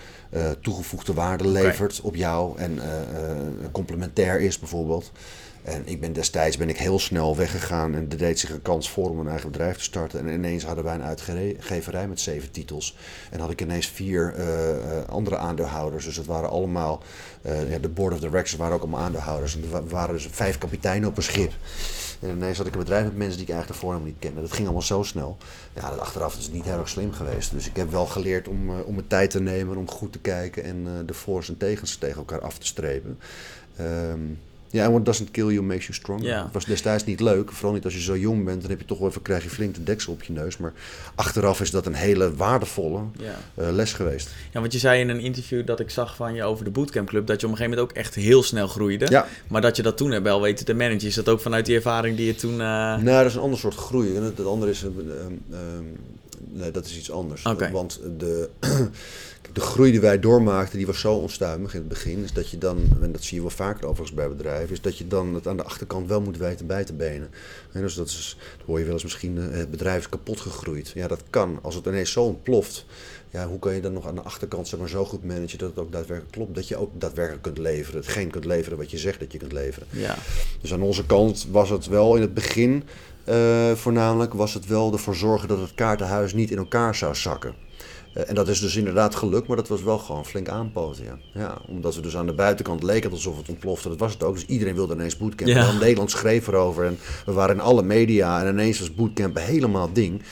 [0.61, 2.11] toegevoegde waarde levert okay.
[2.11, 2.79] op jou en
[3.73, 5.13] complementair is bijvoorbeeld.
[5.71, 8.91] En ik ben destijds ben ik heel snel weggegaan en er deed zich een kans
[8.91, 10.21] voor om een eigen bedrijf te starten.
[10.21, 12.97] En ineens hadden wij een uitgeverij met zeven titels.
[13.31, 16.05] En had ik ineens vier uh, uh, andere aandeelhouders.
[16.05, 17.03] Dus het waren allemaal,
[17.47, 19.57] uh, ja, de board of directors waren ook allemaal aandeelhouders.
[19.57, 21.53] En er waren dus vijf kapiteinen op een schip.
[22.21, 24.41] En ineens had ik een bedrijf met mensen die ik eigenlijk daarvoor helemaal niet kende.
[24.41, 25.37] Dat ging allemaal zo snel.
[25.75, 27.51] Ja, dat achteraf is niet heel erg slim geweest.
[27.51, 30.65] Dus ik heb wel geleerd om, om mijn tijd te nemen, om goed te kijken
[30.65, 33.19] en de voor's en tegens tegen elkaar af te strepen.
[33.81, 34.39] Um,
[34.71, 36.43] ja, yeah, what doesn't kill you makes you stronger.
[36.43, 37.53] Het was destijds niet leuk.
[37.53, 38.61] Vooral niet als je zo jong bent.
[38.61, 40.57] Dan heb je toch wel even, krijg je flink de deksel op je neus.
[40.57, 40.73] Maar
[41.15, 44.31] achteraf is dat een hele waardevolle uh, les geweest.
[44.53, 47.09] Ja, want je zei in een interview dat ik zag van je over de Bootcamp
[47.09, 47.27] Club...
[47.27, 49.07] dat je op een gegeven moment ook echt heel snel groeide.
[49.09, 49.27] Ja.
[49.49, 51.09] Maar dat je dat toen hebt wel weten te managen.
[51.09, 52.53] Is dat ook vanuit die ervaring die je toen...
[52.53, 52.59] Uh...
[52.59, 54.17] Nou, dat is een ander soort groei.
[54.17, 54.85] En het, andere is...
[54.85, 54.91] Uh,
[56.49, 57.47] nee, dat is iets anders.
[57.47, 57.71] Okay.
[57.71, 58.49] Want de...
[59.53, 62.25] de groei die wij doormaakten, die was zo onstuimig in het begin.
[62.25, 64.99] Is dat je dan, en dat zie je wel vaker overigens bij bedrijven, is dat
[64.99, 67.31] je dan het aan de achterkant wel moet weten bij te benen.
[67.73, 70.93] En dus dat, is, dat hoor je wel eens misschien, het bedrijf is kapot gegroeid.
[70.95, 71.59] Ja, dat kan.
[71.63, 72.85] Als het ineens zo ontploft,
[73.31, 75.69] ja, hoe kan je dan nog aan de achterkant zeg maar, zo goed managen dat
[75.69, 76.55] het ook daadwerkelijk klopt?
[76.55, 78.01] Dat je ook daadwerkelijk kunt leveren.
[78.01, 79.89] Hetgeen kunt leveren wat je zegt dat je kunt leveren.
[79.91, 80.17] Ja.
[80.61, 82.85] Dus aan onze kant was het wel in het begin,
[83.29, 87.55] uh, voornamelijk, was het wel ervoor zorgen dat het kaartenhuis niet in elkaar zou zakken.
[88.15, 91.05] Uh, en dat is dus inderdaad gelukt, maar dat was wel gewoon flink aanpoten.
[91.05, 91.19] Ja.
[91.33, 93.89] ja, omdat we dus aan de buitenkant leken alsof het ontplofte.
[93.89, 94.35] Dat was het ook.
[94.35, 95.51] Dus iedereen wilde ineens bootcamp.
[95.51, 95.73] Ja.
[95.73, 98.45] Nederland schreef erover en we waren in alle media.
[98.45, 100.23] En ineens was bootcamp helemaal ding.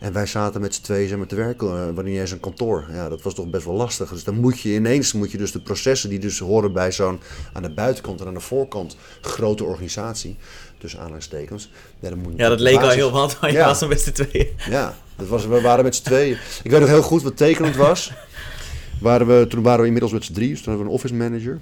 [0.00, 2.86] En wij zaten met z'n tweeën maar, te werken uh, wanneer je eens een kantoor.
[2.92, 4.10] Ja, dat was toch best wel lastig.
[4.10, 7.20] Dus dan moet je ineens moet je dus de processen die dus horen bij zo'n
[7.52, 10.36] aan de buitenkant en aan de voorkant grote organisatie.
[10.78, 11.70] Dus aanhalingstekens.
[12.00, 13.66] Ja, dan moet ja dat leek al heel wat, maar je ja.
[13.66, 14.48] was er met z'n tweeën.
[14.70, 16.36] Ja, dat was, we waren met z'n tweeën.
[16.62, 18.12] Ik weet nog heel goed wat tekenend was.
[19.00, 20.50] waren we, toen waren we inmiddels met z'n drieën.
[20.50, 21.60] Dus toen hebben we een office manager.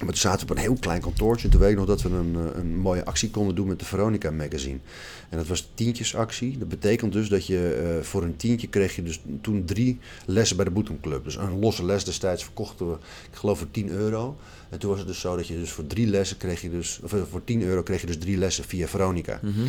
[0.00, 1.44] Maar toen zaten we op een heel klein kantoortje.
[1.44, 3.78] En toen weet ik nog dat we een, eh, een mooie actie konden doen met
[3.78, 4.78] de Veronica magazine.
[5.28, 6.58] En dat was tientjesactie.
[6.58, 10.56] Dat betekent dus dat je uh, voor een tientje kreeg je dus toen drie lessen
[10.56, 11.24] bij de Boetum Club.
[11.24, 12.96] Dus een losse les destijds verkochten we,
[13.30, 14.36] ik geloof voor 10 euro.
[14.68, 17.00] En toen was het dus zo dat je dus voor drie lessen kreeg je dus,
[17.02, 19.40] of eh, voor 10 euro kreeg je dus drie lessen via Veronica.
[19.42, 19.68] Mm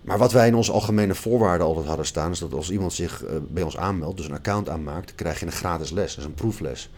[0.00, 3.24] Maar wat wij in onze algemene voorwaarden altijd hadden staan, is dat als iemand zich
[3.48, 6.14] bij ons aanmeldt, dus een account aanmaakt, krijg je een gratis les.
[6.14, 6.90] Dat is een proefles.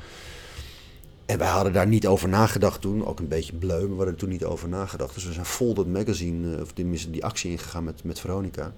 [1.32, 4.14] En wij hadden daar niet over nagedacht toen, ook een beetje bleu, maar we hadden
[4.14, 5.14] er toen niet over nagedacht.
[5.14, 8.72] Dus we zijn vol dat magazine, eh, of die, die actie ingegaan met, met Veronica.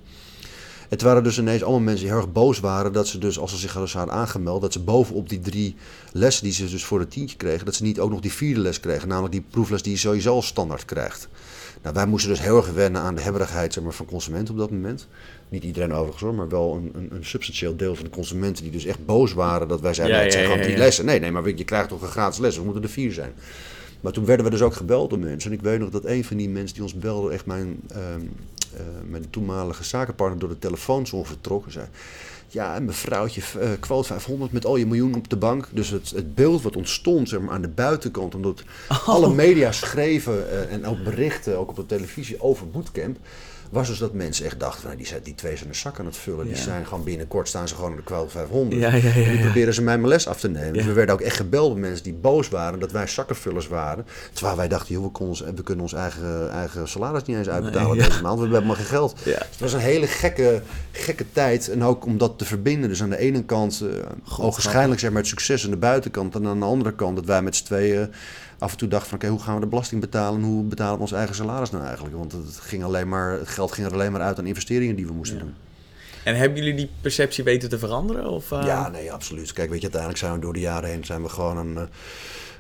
[0.89, 3.51] Het waren dus ineens allemaal mensen die heel erg boos waren dat ze dus, als
[3.51, 5.77] ze zich hadden aangemeld, dat ze bovenop die drie
[6.13, 8.61] lessen die ze dus voor het tientje kregen, dat ze niet ook nog die vierde
[8.61, 11.29] les kregen, namelijk die proefles die je sowieso standaard krijgt.
[11.85, 14.61] Nou, wij moesten dus heel erg wennen aan de hebberigheid zeg maar, van consumenten op
[14.61, 15.09] dat moment.
[15.49, 18.73] Niet iedereen overigens hoor, maar wel een, een, een, substantieel deel van de consumenten die
[18.73, 21.05] dus echt boos waren dat wij zeiden, ja, het zijn gewoon drie lessen.
[21.05, 23.33] Nee, nee, maar je krijgt toch een gratis les, we moeten er vier zijn.
[24.01, 25.51] Maar toen werden we dus ook gebeld door mensen.
[25.51, 27.99] En ik weet nog dat een van die mensen die ons belde, echt mijn, uh,
[27.99, 31.87] uh, mijn toenmalige zakenpartner, door de telefoon zo vertrokken, zei...
[32.55, 35.69] Ja, een mevrouwtje, uh, quote 500 met al je miljoen op de bank.
[35.71, 39.09] Dus het, het beeld wat ontstond zeg maar, aan de buitenkant, omdat oh.
[39.09, 43.19] alle media schreven uh, en ook berichten, ook op de televisie, over bootcamp
[43.75, 46.07] was dus dat mensen echt dachten, nou, die, zijn, die twee zijn een zak aan
[46.07, 46.47] het vullen.
[46.47, 48.81] Die zijn gewoon binnenkort staan ze gewoon in de kwal 500.
[48.81, 50.73] Ja, die proberen ze mij mijn les af te nemen.
[50.73, 54.07] Dus we werden ook echt gebeld door mensen die boos waren dat wij zakkenvullers waren.
[54.33, 57.99] Terwijl wij dachten, joh, we, ons, we kunnen ons eigen, eigen salaris niet eens uitbetalen
[57.99, 58.35] deze maand.
[58.35, 59.17] We hebben helemaal geen geld.
[59.25, 60.63] Dus het was een hele gekke,
[60.93, 61.69] gekke tijd.
[61.69, 62.89] En ook om dat te verbinden.
[62.89, 63.91] Dus aan de ene kant, uh,
[64.39, 66.35] ogenschijnlijk zeg maar het succes aan de buitenkant.
[66.35, 68.11] En aan de andere kant dat wij met z'n tweeën
[68.65, 70.43] af en toe dacht van oké, hoe gaan we de belasting betalen?
[70.43, 72.17] Hoe betalen we ons eigen salaris nou eigenlijk?
[72.17, 75.07] Want het, ging alleen maar, het geld ging er alleen maar uit aan investeringen die
[75.07, 75.55] we moesten doen.
[76.25, 78.31] En hebben jullie die perceptie weten te veranderen?
[78.31, 78.63] Of, uh...
[78.65, 79.53] Ja, nee, absoluut.
[79.53, 81.83] Kijk, weet je, uiteindelijk zijn we door de jaren heen zijn we gewoon een, uh,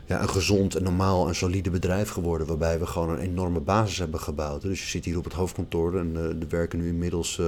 [0.06, 2.46] ja, een gezond en normaal en solide bedrijf geworden.
[2.46, 4.62] Waarbij we gewoon een enorme basis hebben gebouwd.
[4.62, 7.46] Dus je zit hier op het hoofdkantoor en uh, er werken nu inmiddels uh,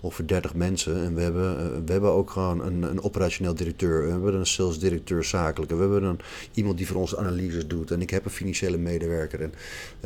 [0.00, 1.04] ongeveer 30 mensen.
[1.04, 4.04] En we hebben, uh, we hebben ook gewoon een, een operationeel directeur.
[4.04, 5.74] We hebben een sales directeur zakelijke.
[5.74, 6.20] We hebben een,
[6.54, 7.90] iemand die voor ons analyses doet.
[7.90, 9.40] En ik heb een financiële medewerker.
[9.40, 9.52] En,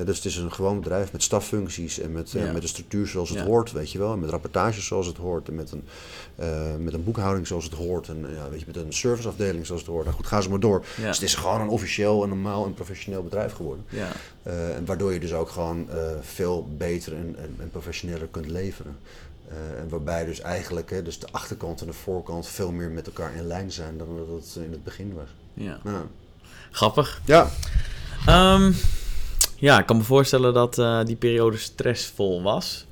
[0.05, 2.53] dus het is een gewoon bedrijf met staffuncties en met, ja.
[2.53, 3.45] met een structuur zoals het ja.
[3.45, 4.13] hoort, weet je wel.
[4.13, 5.49] En met rapportages zoals het hoort.
[5.49, 5.85] En met een,
[6.85, 8.09] met een boekhouding zoals het hoort.
[8.09, 10.05] En ja, weet je, met een serviceafdeling zoals het hoort.
[10.05, 10.85] Nou goed, ga ze maar door.
[10.97, 13.85] Dus het is gewoon een officieel officieel en normaal en professioneel bedrijf geworden.
[13.89, 14.09] Ja.
[14.47, 18.47] Uh, en waardoor je dus ook gewoon uh, veel beter en, en, en, professioneler kunt
[18.47, 18.99] leveren.
[19.49, 23.07] Uh, en waarbij dus eigenlijk hè, dus de achterkant en de voorkant veel meer met
[23.07, 25.29] elkaar in lijn zijn dan dat het in het begin was.
[25.55, 25.79] Ja.
[25.85, 26.05] Nou.
[26.71, 27.21] Grappig.
[27.25, 27.51] Ja.
[28.29, 28.75] Um,
[29.57, 32.87] ja, ik kan me voorstellen dat die periode stressvol was.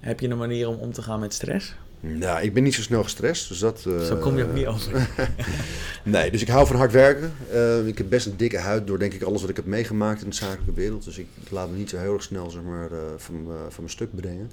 [0.00, 1.74] Heb je een manier om om te gaan met stress?
[2.06, 3.84] Nou, ik ben niet zo snel gestrest, dus dat...
[3.88, 5.08] Uh, zo kom je ook niet over.
[6.02, 7.32] nee, dus ik hou van hard werken.
[7.52, 10.22] Uh, ik heb best een dikke huid door denk ik alles wat ik heb meegemaakt
[10.22, 11.04] in de zakelijke wereld.
[11.04, 13.90] Dus ik laat me niet zo heel erg snel zeg maar, uh, van, van mijn
[13.90, 14.50] stuk brengen.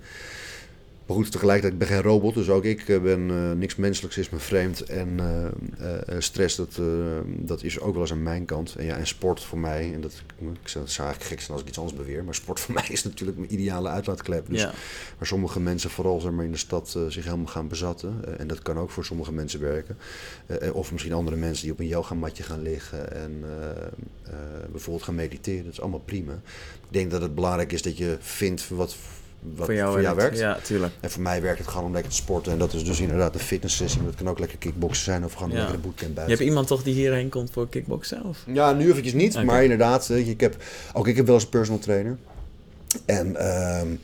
[1.06, 4.18] Maar goed, tegelijkertijd ben ik geen robot, dus ook ik eh, ben uh, niks menselijks
[4.18, 4.82] is me vreemd.
[4.82, 5.20] En
[5.82, 6.80] uh, stress, dat,
[7.26, 8.76] dat is ook wel eens aan mijn kant.
[8.76, 11.62] En, ja, en sport voor mij, en dat, ik zou, zou eigenlijk gek zijn als
[11.62, 14.50] ik iets anders beweer, maar sport voor mij is natuurlijk mijn ideale uitlaatklep.
[14.50, 14.74] Dus ja.
[15.18, 18.40] waar sommige mensen vooral zeg maar, in de stad zich helemaal gaan bezatten.
[18.40, 19.98] en dat kan ook voor sommige mensen werken.
[20.74, 23.44] of misschien andere mensen die op een yogamatje gaan liggen en
[24.72, 25.64] bijvoorbeeld gaan mediteren.
[25.64, 26.34] Dat is allemaal prima.
[26.34, 28.96] Ik denk dat het belangrijk is dat je vindt wat
[29.42, 30.38] wat voor jou, voor jou werkt.
[30.38, 30.94] Ja, tuurlijk.
[31.00, 32.52] En voor mij werkt het gewoon om lekker te sporten.
[32.52, 34.04] En dat is dus inderdaad een fitness sessie.
[34.04, 35.56] Dat kan ook lekker kickboksen zijn of gewoon ja.
[35.56, 36.24] lekker een bootcamp buiten.
[36.24, 38.24] Je hebt iemand toch die hierheen komt voor kickboksen?
[38.24, 38.44] Of?
[38.46, 39.32] Ja, nu eventjes niet.
[39.32, 39.46] Okay.
[39.46, 40.56] Maar inderdaad, ik heb,
[40.94, 42.18] ook ik heb wel eens een personal trainer.
[43.06, 43.28] En
[43.80, 44.00] um,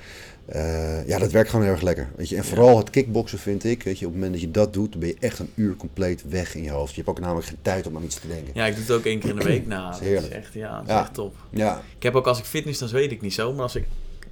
[0.55, 2.09] uh, ja, dat werkt gewoon heel erg lekker.
[2.15, 2.35] Weet je.
[2.35, 2.77] En vooral ja.
[2.77, 5.09] het kickboksen vind ik, weet je, op het moment dat je dat doet, dan ben
[5.09, 6.89] je echt een uur compleet weg in je hoofd.
[6.89, 8.51] Je hebt ook namelijk geen tijd om aan iets te denken.
[8.53, 9.67] Ja, ik doe het ook één keer in de week.
[9.67, 10.33] Nou, dat is, heerlijk.
[10.33, 11.01] Dat is echt, ja, dat is ja.
[11.01, 11.35] echt top.
[11.49, 11.81] Ja.
[11.97, 13.85] Ik heb ook als ik fitness, dan weet ik niet zo, maar als ik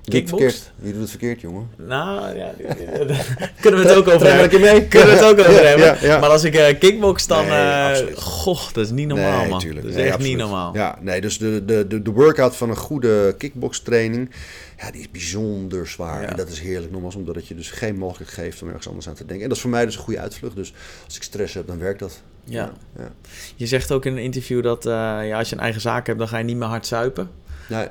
[0.06, 0.72] Kickbox?
[0.82, 1.70] Je doet het verkeerd, jongen.
[1.76, 2.54] Nou, ja,
[3.62, 4.62] kunnen we het ook over hebben.
[4.62, 4.88] Mee?
[4.88, 5.86] Kunnen we het ook over hebben.
[5.86, 6.20] Ja, ja.
[6.20, 7.48] Maar als ik uh, kickbox, dan...
[7.48, 9.60] Nee, uh, goh, dat is niet normaal, nee, man.
[9.60, 9.82] Tuurlijk.
[9.82, 10.38] Dat is nee, echt absoluut.
[10.38, 10.74] niet normaal.
[10.74, 14.30] Ja, nee, dus de, de, de, de workout van een goede kickbox training...
[14.78, 16.24] Ja, die is bijzonder zwaar.
[16.24, 19.08] En dat is heerlijk, nogmaals, omdat het je dus geen mogelijkheid geeft om ergens anders
[19.08, 19.44] aan te denken.
[19.44, 20.56] En dat is voor mij dus een goede uitvlucht.
[20.56, 20.74] Dus
[21.06, 22.22] als ik stress heb, dan werkt dat.
[22.44, 22.72] Ja.
[22.98, 23.12] ja.
[23.56, 24.92] Je zegt ook in een interview dat uh,
[25.28, 27.30] ja, als je een eigen zaak hebt, dan ga je niet meer hard zuipen.
[27.68, 27.88] Nee,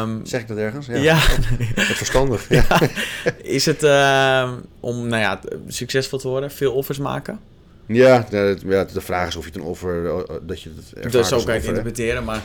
[0.00, 0.86] um, zeg ik dat ergens?
[0.86, 0.94] Ja.
[0.96, 1.14] ja.
[1.74, 2.48] Dat is verstandig.
[2.48, 2.80] Ja.
[3.42, 7.40] Is het uh, om nou ja, succesvol te worden, veel offers maken?
[7.86, 11.36] Ja, ja, de vraag is of je het een offer, eh, dat je het zo
[11.42, 12.42] kan je het interpreteren, maar...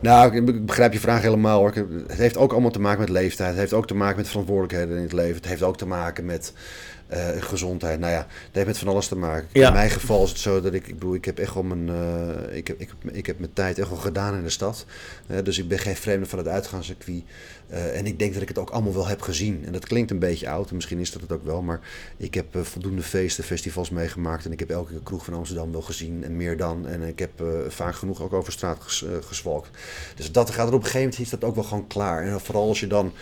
[0.00, 1.72] Nou, ik begrijp je vraag helemaal hoor.
[2.06, 3.48] Het heeft ook allemaal te maken met leeftijd.
[3.48, 5.34] Het heeft ook te maken met verantwoordelijkheden in het leven.
[5.34, 6.52] Het heeft ook te maken met
[7.40, 7.98] gezondheid.
[7.98, 9.48] Nou ja, dat heeft met van alles te maken.
[9.52, 11.88] In mijn geval is het zo dat ik, ik bedoel, ik heb echt wel mijn,
[11.88, 14.84] uh, ik, heb, ik, ik heb mijn tijd echt wel gedaan in de stad.
[15.30, 17.22] Uh, dus ik ben geen vreemde van het uitgaanscircuit.
[17.68, 19.62] en ik denk dat ik het ook allemaal wel heb gezien.
[19.66, 21.62] En dat klinkt een beetje oud, en misschien is dat het ook wel.
[21.62, 21.80] Maar
[22.16, 24.44] ik heb voldoende feesten, festivals meegemaakt.
[24.44, 26.86] En ik heb elke kroeg van Amsterdam wel gezien en meer dan.
[26.86, 29.70] En ik heb vaak genoeg ook over straat ges, geswalkt.
[30.16, 32.22] Dus dat gaat er op een gegeven moment is dat ook wel gewoon klaar.
[32.22, 33.12] En vooral als je dan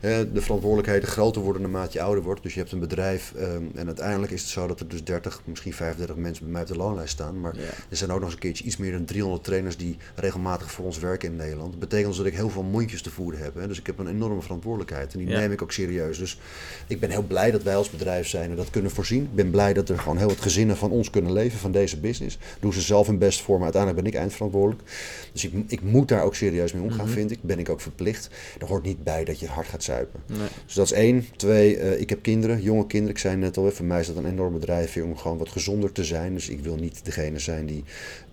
[0.00, 2.42] de verantwoordelijkheden groter worden naarmate je ouder wordt.
[2.42, 5.42] Dus je hebt een bedrijf Ehm, en uiteindelijk is het zo dat er dus 30,
[5.44, 7.40] misschien 35 mensen bij mij op de loonlijst staan.
[7.40, 7.54] Maar
[7.90, 10.84] er zijn ook nog eens een keertje iets meer dan 300 trainers die regelmatig voor
[10.84, 11.70] ons werken in Nederland.
[11.70, 13.54] Dat betekent dus dat ik heel veel mondjes te voeden heb.
[13.54, 13.66] Hè.
[13.68, 16.18] Dus ik heb een enorme verantwoordelijkheid en die neem ik ook serieus.
[16.18, 16.38] Dus
[16.86, 19.22] ik ben heel blij dat wij als bedrijf zijn en dat kunnen voorzien.
[19.22, 22.00] Ik ben blij dat er gewoon heel wat gezinnen van ons kunnen leven, van deze
[22.00, 22.38] business.
[22.60, 24.90] Doen ze zelf hun best voor, maar uiteindelijk ben ik eindverantwoordelijk.
[25.32, 27.42] Dus ik, ik moet daar ook serieus mee omgaan, mm vind ik.
[27.42, 28.30] Ben ik ook verplicht.
[28.58, 30.20] Er hoort niet bij dat je hard gaat zuipen.
[30.26, 30.48] Nee.
[30.64, 31.26] Dus dat is één.
[31.36, 33.14] Twee, uh, ik heb kinderen, jonge kinderen.
[33.14, 35.92] Ik zei net al, voor mij is dat een enorme drijfveer om gewoon wat gezonder
[35.92, 36.34] te zijn.
[36.34, 37.84] Dus ik wil niet degene zijn die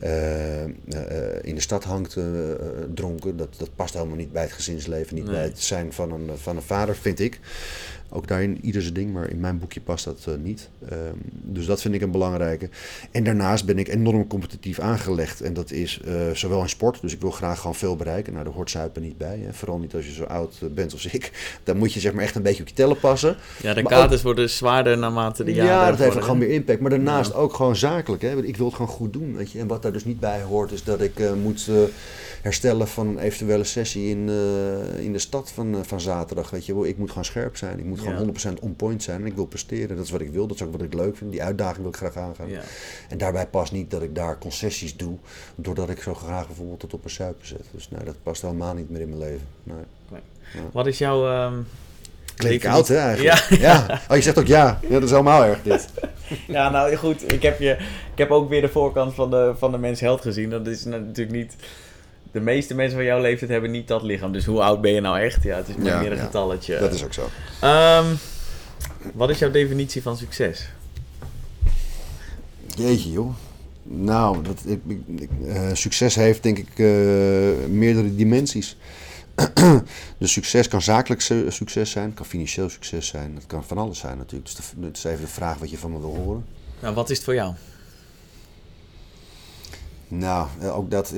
[0.04, 0.68] uh, uh,
[1.42, 2.18] in de stad hangt
[2.94, 3.38] dronken.
[3.38, 6.56] Dat, dat past helemaal niet bij het gezinsleven, niet bij het zijn van een, van
[6.56, 7.40] een vader, vind ik.
[8.16, 10.70] Ook daarin ieder zijn ding, maar in mijn boekje past dat uh, niet.
[10.92, 12.70] Um, dus dat vind ik een belangrijke.
[13.12, 15.42] En daarnaast ben ik enorm competitief aangelegd.
[15.42, 18.34] En dat is uh, zowel in sport, dus ik wil graag gewoon veel bereiken.
[18.34, 19.40] Nou, daar hoort zuipen niet bij.
[19.46, 19.54] Hè.
[19.54, 21.32] Vooral niet als je zo oud eh, bent als ik.
[21.64, 23.36] Dan moet je zeg maar echt een beetje op je tellen passen.
[23.62, 26.80] Ja, de kaders worden zwaarder naarmate de jaren Ja, dat heeft gewoon meer impact.
[26.80, 28.22] Maar daarnaast ook gewoon zakelijk.
[28.22, 28.44] Hè.
[28.44, 29.36] Ik wil het gewoon goed doen.
[29.36, 29.60] Weet je.
[29.60, 31.70] En wat daar dus niet bij hoort, is dat ik uh, moet
[32.44, 36.50] herstellen van een eventuele sessie in, uh, in de stad van, uh, van zaterdag.
[36.50, 37.80] Weet je, ik moet gewoon scherp zijn.
[37.80, 39.22] Ik moet gewoon 100% on point zijn.
[39.22, 39.96] En ik wil presteren.
[39.96, 40.48] Dat is wat ik wil.
[40.48, 41.32] Dat is ook wat ik leuk vind.
[41.32, 42.50] Die uitdaging wil ik graag aangaan.
[42.50, 42.62] Ja.
[43.10, 45.18] En daarbij past niet dat ik daar concessies doe.
[45.56, 47.66] Doordat ik zo graag bijvoorbeeld tot op een suipen zet.
[47.72, 49.48] Dus nee, dat past helemaal niet meer in mijn leven.
[49.64, 49.78] Nee.
[50.10, 50.22] nee.
[50.54, 50.60] Ja.
[50.72, 51.46] Wat is jouw...
[51.46, 51.68] Um...
[52.36, 53.48] Klink oud, hè, eigenlijk.
[53.50, 53.58] Ja.
[53.58, 54.02] ja.
[54.10, 54.80] Oh, je zegt ook ja.
[54.82, 54.90] ja.
[54.90, 55.90] Dat is helemaal erg, dit.
[56.48, 57.34] ja, nou goed.
[57.34, 57.72] Ik heb, je,
[58.12, 60.50] ik heb ook weer de voorkant van de, van de mens held gezien.
[60.50, 61.56] Dat is natuurlijk niet
[62.34, 64.32] de meeste mensen van jouw leeftijd hebben niet dat lichaam.
[64.32, 65.44] Dus hoe oud ben je nou echt?
[65.44, 66.80] Ja, het is meer een getalletje.
[66.80, 67.30] Dat is ook zo.
[67.68, 68.18] Um,
[69.14, 70.70] wat is jouw definitie van succes?
[72.76, 73.36] Jeetje joh.
[73.84, 74.80] Nou, dat, ik,
[75.18, 76.88] ik, uh, succes heeft denk ik uh,
[77.70, 78.78] meerdere dimensies.
[80.18, 84.18] dus succes kan zakelijk succes zijn, kan financieel succes zijn, dat kan van alles zijn
[84.18, 84.56] natuurlijk.
[84.56, 86.46] Dus het is even de vraag wat je van me wil horen.
[86.80, 87.54] Nou, wat is het voor jou?
[90.18, 91.14] Nou, eh, ook dat,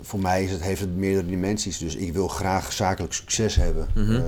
[0.00, 1.78] voor mij is het, heeft het meerdere dimensies.
[1.78, 3.88] Dus ik wil graag zakelijk succes hebben.
[3.94, 4.14] Mhm.
[4.14, 4.22] Eh,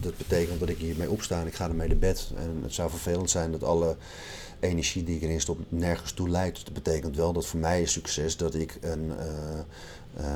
[0.00, 2.30] dat betekent dat ik hiermee opsta en ik ga ermee de bed.
[2.36, 3.96] En het zou vervelend zijn dat alle
[4.60, 6.64] energie die ik erin stop nergens toe leidt.
[6.64, 9.58] Dat betekent wel dat voor mij is succes dat ik een, uh,
[10.20, 10.26] uh,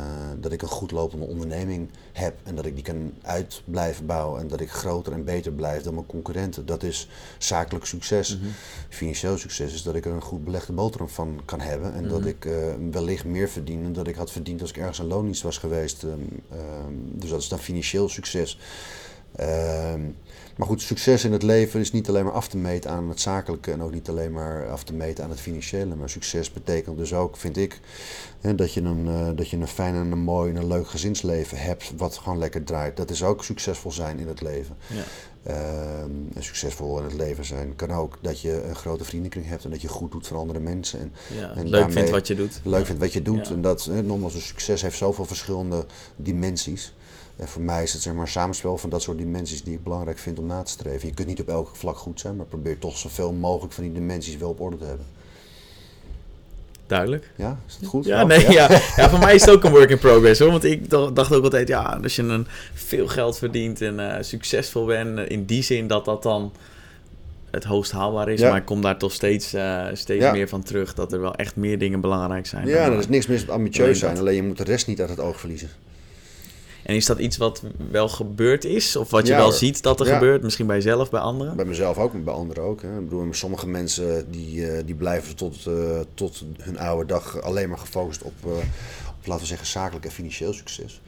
[0.41, 4.41] dat ik een goed lopende onderneming heb en dat ik die kan uit blijven bouwen
[4.41, 6.67] en dat ik groter en beter blijf dan mijn concurrenten.
[6.67, 7.09] Dat is
[7.39, 8.37] zakelijk succes.
[8.37, 8.53] Mm -hmm.
[8.89, 12.21] Financieel succes is dat ik er een goed belegde boterham van kan hebben en dat
[12.21, 12.29] mhm.
[12.29, 12.55] ik uh,
[12.91, 16.03] wellicht meer verdien dan dat ik had verdiend als ik ergens een loondienst was geweest.
[16.03, 16.11] Um,
[16.53, 18.59] um, dus dat is dan financieel succes.
[19.41, 20.17] Um,
[20.57, 23.21] maar goed, succes in het leven is niet alleen maar af te meten aan het
[23.21, 25.95] zakelijke en ook niet alleen maar af te meten aan het financiële.
[25.95, 27.81] Maar succes betekent dus ook, vind ik,
[28.57, 31.59] dat, je een, uh, dat je een fijn en een mooi en een leuk gezinsleven
[31.59, 32.97] hebt wat gewoon lekker draait.
[32.97, 34.77] Dat is ook succesvol zijn in het leven.
[34.87, 35.03] Ja.
[35.47, 39.71] Uh, succesvol in het leven zijn kan ook dat je een grote vriendenkring hebt en
[39.71, 41.01] dat je goed doet voor andere mensen.
[41.01, 42.61] En, ja, en leuk vindt wat je doet.
[42.65, 42.87] Leuk ja.
[42.87, 43.51] vindt wat je doet.
[43.51, 46.93] En dat, nogmaals, een succes heeft zoveel verschillende dimensies.
[47.37, 49.83] En voor mij is het zeg maar, een samenspel van dat soort dimensies die ik
[49.83, 51.09] belangrijk vind om na te streven.
[51.09, 53.93] Je kunt niet op elk vlak goed zijn, maar probeer toch zoveel mogelijk van die
[53.93, 55.07] dimensies wel op orde te hebben.
[56.87, 57.31] Duidelijk.
[57.37, 58.05] Ja, is dat goed?
[58.05, 58.69] Ja, nee, ja.
[58.97, 59.11] ja.
[59.11, 60.51] voor mij is het ook een work in progress hoor.
[60.51, 64.85] Want ik dacht ook altijd, ja, als je een veel geld verdient en uh, succesvol
[64.85, 66.53] bent, eh, in die zin dat dat dan
[67.51, 68.41] het hoogst haalbaar is.
[68.41, 71.57] Maar ik kom daar toch steeds, uh, steeds meer van terug dat er wel echt
[71.57, 72.67] meer dingen belangrijk zijn.
[72.67, 75.11] Ja, er is niks mis met ambitieus zijn, alleen je moet de rest niet uit
[75.11, 75.69] het oog verliezen.
[76.83, 78.97] En is dat iets wat wel gebeurd is?
[78.97, 80.43] Of wat je wel ziet dat er gebeurt?
[80.43, 81.57] Misschien bij jezelf, bij anderen?
[81.57, 82.83] Bij mezelf ook, maar bij anderen ook.
[82.83, 82.99] Hè.
[82.99, 87.69] Ik bedoel, sommige mensen die, uh, die blijven tot, uh, tot hun oude dag alleen
[87.69, 91.01] maar gefocust op, uh, op, laten we zeggen, zakelijk en financieel succes.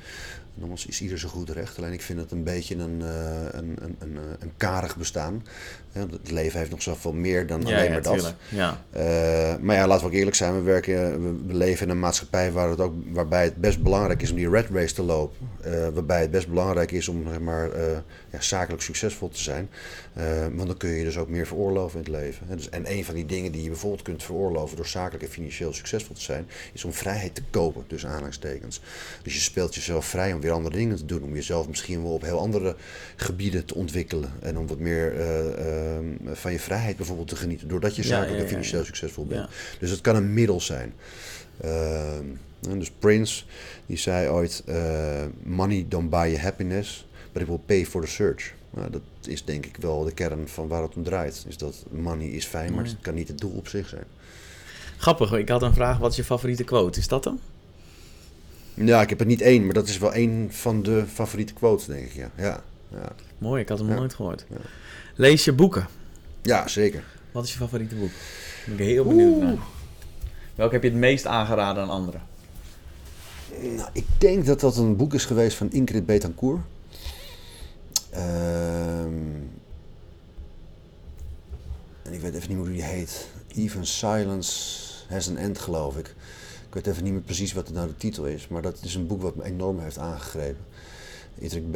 [0.54, 1.78] Nogmaals is ieder zo goed recht.
[1.78, 5.42] Alleen ik vind het een beetje een, een, een, een, een karig bestaan.
[5.94, 8.34] Het leven heeft nog zoveel meer dan alleen maar dat.
[8.48, 8.84] Ja.
[8.96, 9.02] Uh,
[9.60, 10.54] maar ja, laten we ook eerlijk zijn.
[10.54, 14.30] We, werken, we leven in een maatschappij waar het ook, waarbij het best belangrijk is
[14.30, 15.48] om die red race te lopen.
[15.66, 17.70] Uh, waarbij het best belangrijk is om zeg maar,
[18.34, 19.70] ja, zakelijk succesvol te zijn.
[20.52, 22.56] want dan kun je dus ook meer veroorloven in het leven.
[22.56, 25.72] Dus, en een van die dingen die je bijvoorbeeld kunt veroorloven door zakelijk en financieel
[25.72, 28.80] succesvol te zijn, is om vrijheid te kopen, dus aanhalingstekens.
[29.22, 31.22] Dus je speelt jezelf vrij om weer andere dingen te doen.
[31.22, 32.76] Om jezelf misschien wel op heel andere
[33.16, 34.32] gebieden te ontwikkelen.
[34.40, 37.68] En om wat meer Ehm, van je vrijheid bijvoorbeeld te genieten.
[37.68, 39.48] Doordat je zakelijk en financieel succesvol bent.
[39.78, 40.94] Dus het kan een middel zijn.
[42.78, 43.44] Dus Prince,
[43.86, 44.64] die zei ooit:
[45.42, 48.54] Money don't buy you happiness, but it will pay for the search.
[48.70, 51.44] Nou, dat is denk ik wel de kern van waar het om draait.
[51.48, 54.04] Is dat money is fijn, maar het kan niet het doel op zich zijn.
[54.96, 56.98] Grappig, ik had een vraag: wat is je favoriete quote?
[56.98, 57.38] Is dat hem?
[58.74, 61.86] Ja, ik heb er niet één, maar dat is wel één van de favoriete quotes,
[61.86, 62.12] denk ik.
[62.12, 62.30] Ja.
[62.36, 63.12] Ja, ja.
[63.38, 64.46] Mooi, ik had hem nog nooit gehoord.
[65.14, 65.86] Lees je boeken?
[66.42, 67.04] Ja, zeker.
[67.32, 68.10] Wat is je favoriete boek?
[68.66, 69.56] Ben ik heel benieuwd naar.
[70.54, 72.22] Welke heb je het meest aangeraden aan anderen?
[73.62, 76.60] Nou, ik denk dat dat een boek is geweest van Ingrid Betancourt.
[78.14, 79.42] Ehm,
[82.02, 83.28] en ik weet even niet meer hoe die heet.
[83.54, 86.14] Even Silence Has an End, geloof ik.
[86.68, 88.48] Ik weet even niet meer precies wat nou de titel is.
[88.48, 90.64] Maar dat is een boek wat me enorm heeft aangegrepen.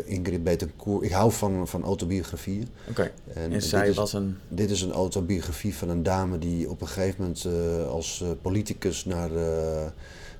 [0.04, 1.04] Ingrid Betancourt.
[1.04, 2.68] Ik hou van, van autobiografieën.
[2.88, 3.12] Oké.
[3.34, 4.38] En, zij was een...
[4.48, 8.28] Dit is een autobiografie van een dame die op een gegeven moment uh, als uh,
[8.42, 9.86] politicus naar uh,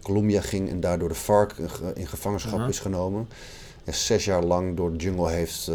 [0.03, 1.55] Colombia ging en daardoor de FARC
[1.95, 3.29] in gevangenschap is genomen.
[3.91, 5.71] Zes jaar lang door de jungle heeft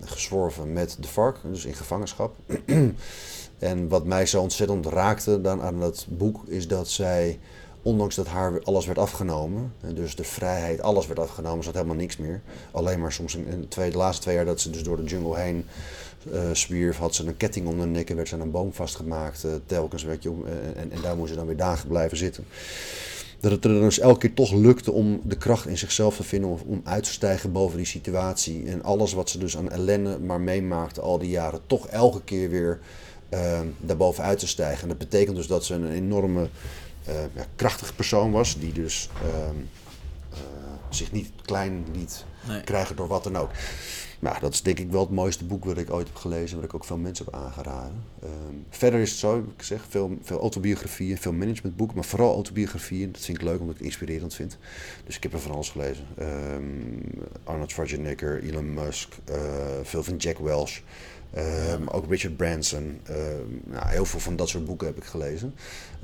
[0.00, 2.36] gezworven met de FARC, dus in gevangenschap.
[3.58, 7.38] en wat mij zo ontzettend raakte dan aan dat boek is dat zij
[7.82, 12.16] ondanks dat haar alles werd afgenomen, dus de vrijheid, alles werd afgenomen, zat helemaal niks
[12.16, 12.40] meer.
[12.70, 15.66] Alleen maar soms in de, laatste twee jaar dat ze dus door de jungle heen
[16.32, 18.72] uh, zwierf, had ze een ketting om de nek en werd ze aan een boom
[18.72, 19.46] vastgemaakt.
[19.66, 20.32] Telkens werd je,
[20.76, 22.46] en, en daar moest ze dan weer dagen blijven zitten.
[23.40, 26.50] Dat het er dus elke keer toch lukte om de kracht in zichzelf te vinden
[26.50, 28.66] om, om uit te stijgen boven die situatie.
[28.66, 32.50] En alles wat ze dus aan ellende maar meemaakte al die jaren, toch elke keer
[32.50, 32.80] weer
[33.30, 34.82] uh, daarboven uit te stijgen.
[34.82, 36.48] En dat betekent dus dat ze een enorme
[37.08, 39.56] uh, ja, krachtige persoon was, die dus ehm,
[40.32, 40.38] eh,
[40.88, 42.24] zich niet klein liet
[42.64, 43.50] krijgen door wat dan ook.
[44.20, 46.64] Nou, dat is denk ik wel het mooiste boek wat ik ooit heb gelezen, wat
[46.64, 48.02] ik ook veel mensen heb aangeraden.
[48.22, 53.12] Ehm, verder is het zo, ik zeg, veel, veel autobiografieën, veel managementboeken, maar vooral autobiografieën.
[53.12, 54.58] Dat vind ik leuk omdat ik het inspirerend vind.
[55.06, 56.06] Dus ik heb er van alles gelezen.
[56.18, 57.02] Um,
[57.44, 59.36] Arnold Schwarzenegger, Elon Musk, uh,
[59.82, 60.80] veel van Jack Welch.
[61.36, 63.00] Um, ook Richard Branson.
[63.64, 65.54] nou, heel veel van dat soort boeken heb ik gelezen.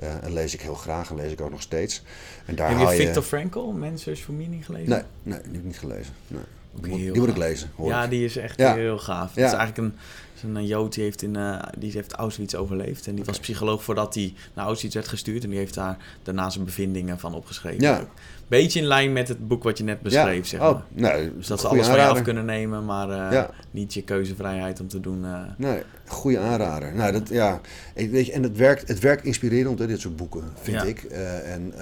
[0.02, 2.02] Uh, en lees ik heel graag en lees ik ook nog steeds.
[2.44, 3.28] En daar heb je Victor je...
[3.28, 3.72] Frankl,
[4.14, 4.88] for Meaning gelezen?
[4.88, 6.12] Nee, nee, die heb ik niet gelezen.
[6.26, 6.42] Nee.
[6.80, 7.70] Die, moet, ik lezen.
[7.82, 9.34] ja, die is echt heel gaaf.
[9.34, 9.42] Ja.
[9.42, 9.98] Het is eigenlijk een,
[10.42, 13.06] een Jood die heeft, in, uh, die heeft Auschwitz overleefd.
[13.06, 15.44] En die was psycholoog voordat hij naar Auschwitz werd gestuurd.
[15.44, 17.80] En die heeft daar daarna zijn bevindingen van opgeschreven.
[17.80, 18.08] Ja
[18.48, 20.82] beetje in lijn met het boek wat je net beschreef, zeg oh, maar.
[20.88, 24.80] nee, dus dat ze alles van je af kunnen nemen, maar uh, niet je keuzevrijheid
[24.80, 25.24] om te doen.
[25.24, 25.40] Uh...
[25.56, 26.94] Nee, goede aanrader.
[26.94, 27.60] Nou, dat, ja,
[27.94, 31.02] weet je, en het werkt, het werkt inspirerend, hè, dit soort boeken, vind ik.
[31.02, 31.72] En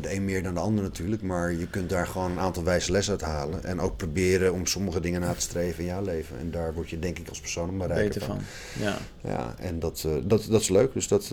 [0.00, 2.92] de een meer dan de ander natuurlijk, maar je kunt daar gewoon een aantal wijze
[2.92, 3.64] lessen uit halen.
[3.64, 6.38] En ook proberen om sommige dingen na te streven in jouw leven.
[6.38, 8.20] En daar word je denk ik als persoon maar van.
[8.20, 8.38] van.
[8.80, 8.98] Ja.
[9.24, 10.92] ja, en dat, dat, dat is leuk.
[10.92, 11.30] Dus dat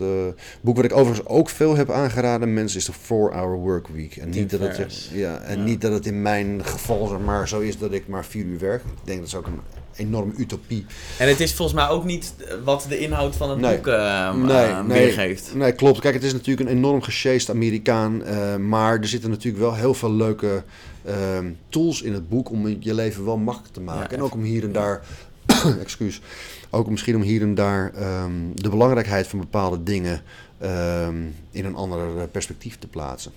[0.61, 4.15] boek wat ik overigens ook veel heb aangeraden mensen is de 4-Hour Work Week.
[4.15, 7.59] En niet dat het ja, en niet dat het in mijn geval zeg maar, zo
[7.59, 8.81] is dat ik maar vier uur werk.
[8.81, 9.59] Ik denk dat is ook een
[9.99, 10.85] enorme utopie.
[11.17, 14.67] En het is volgens mij ook niet wat de inhoud van het boek uh, nee,
[14.67, 15.55] uh, weergeeft.
[15.55, 15.99] Nee, klopt.
[15.99, 18.21] Kijk, het is natuurlijk een enorm gesjeest Amerikaan.
[18.25, 20.63] Uh, maar er zitten natuurlijk wel heel veel leuke
[21.05, 24.17] ehm, tools in het boek om je leven wel makkelijk te maken.
[24.17, 25.01] en ook om hier en daar,
[25.81, 26.21] excuus,
[26.69, 27.91] ook misschien om hier en daar
[28.23, 30.21] um, de belangrijkheid van bepaalde dingen
[30.61, 33.31] um, in een ander perspectief te plaatsen.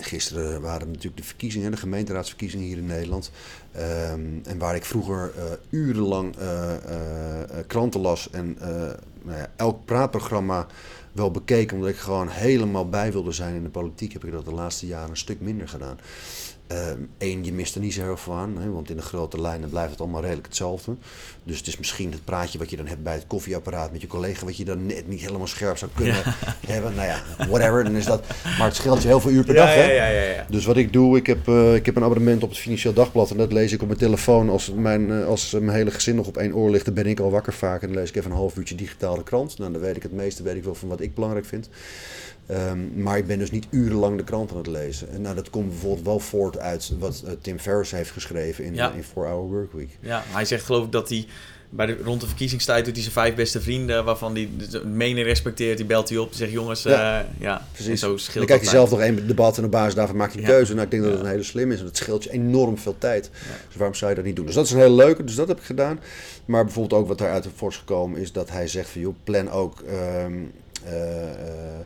[0.00, 3.30] Gisteren waren natuurlijk de verkiezingen, de gemeenteraadsverkiezingen hier in Nederland.
[3.72, 5.42] Ehm, en waar ik vroeger uh,
[5.80, 6.74] urenlang uh,
[7.66, 8.56] kranten las en
[9.22, 10.66] nou ja, elk praatprogramma
[11.12, 14.44] wel bekeken, omdat ik gewoon helemaal bij wilde zijn in de politiek, heb ik dat
[14.44, 15.98] de laatste jaren een stuk minder gedaan.
[17.18, 19.40] Eén, uh, je mist er niet zo heel veel aan, hè, want in de grote
[19.40, 20.96] lijnen blijft het allemaal redelijk hetzelfde.
[21.44, 24.06] Dus het is misschien het praatje wat je dan hebt bij het koffieapparaat met je
[24.06, 26.22] collega, wat je dan net niet helemaal scherp zou kunnen
[26.66, 26.94] hebben.
[26.94, 28.24] Nou ja, whatever, dan is dat.
[28.58, 29.74] Maar het scheelt je heel veel uur per dag.
[29.74, 29.92] Hè?
[29.92, 32.58] Ja, ja, dus wat ik doe, ik heb, uh, ik heb een abonnement op het
[32.58, 34.50] Financieel Dagblad en dat lees ik op mijn telefoon.
[34.50, 37.20] Als mijn, uh, als mijn hele gezin nog op één oor ligt, dan ben ik
[37.20, 37.82] al wakker vaak.
[37.82, 39.58] En dan lees ik even een half uurtje digitaal betaalde krant.
[39.58, 41.68] Nou, dan weet ik het meeste weet ik wel van wat ik belangrijk vind.
[42.46, 45.08] Ehm, maar ik ben dus niet urenlang de krant aan het lezen.
[45.10, 48.74] En nou, dat komt bijvoorbeeld wel voort uit wat uh, Tim Ferriss heeft geschreven in,
[48.74, 48.92] Ja.
[48.92, 49.88] in 4 Hour Workweek.
[50.00, 51.26] Ja, hij zegt geloof ik dat hij
[51.70, 55.26] bij de, rond de verkiezingstijd doet hij zijn vijf beste vrienden, waarvan hij de mening
[55.26, 57.20] respecteert, die belt hij op en zegt jongens, Ja.
[57.20, 58.00] eh, ja, En Precies.
[58.00, 60.32] zo Dan scheelt krijg je dat zelf nog één debat en op basis daarvan maakt
[60.32, 60.54] hij een Ja.
[60.54, 60.72] keuze.
[60.72, 61.26] Nou, ik denk dat het Ja.
[61.26, 63.30] een hele slim is en dat scheelt je enorm veel tijd.
[63.68, 64.46] Dus waarom zou je dat niet doen?
[64.46, 66.00] Dus dat is een hele leuke, dus dat heb ik gedaan.
[66.44, 69.80] Maar bijvoorbeeld ook wat daaruit is gekomen is dat hij zegt van joh, plan ook
[69.80, 70.32] ehm,
[70.84, 71.78] eh, eh,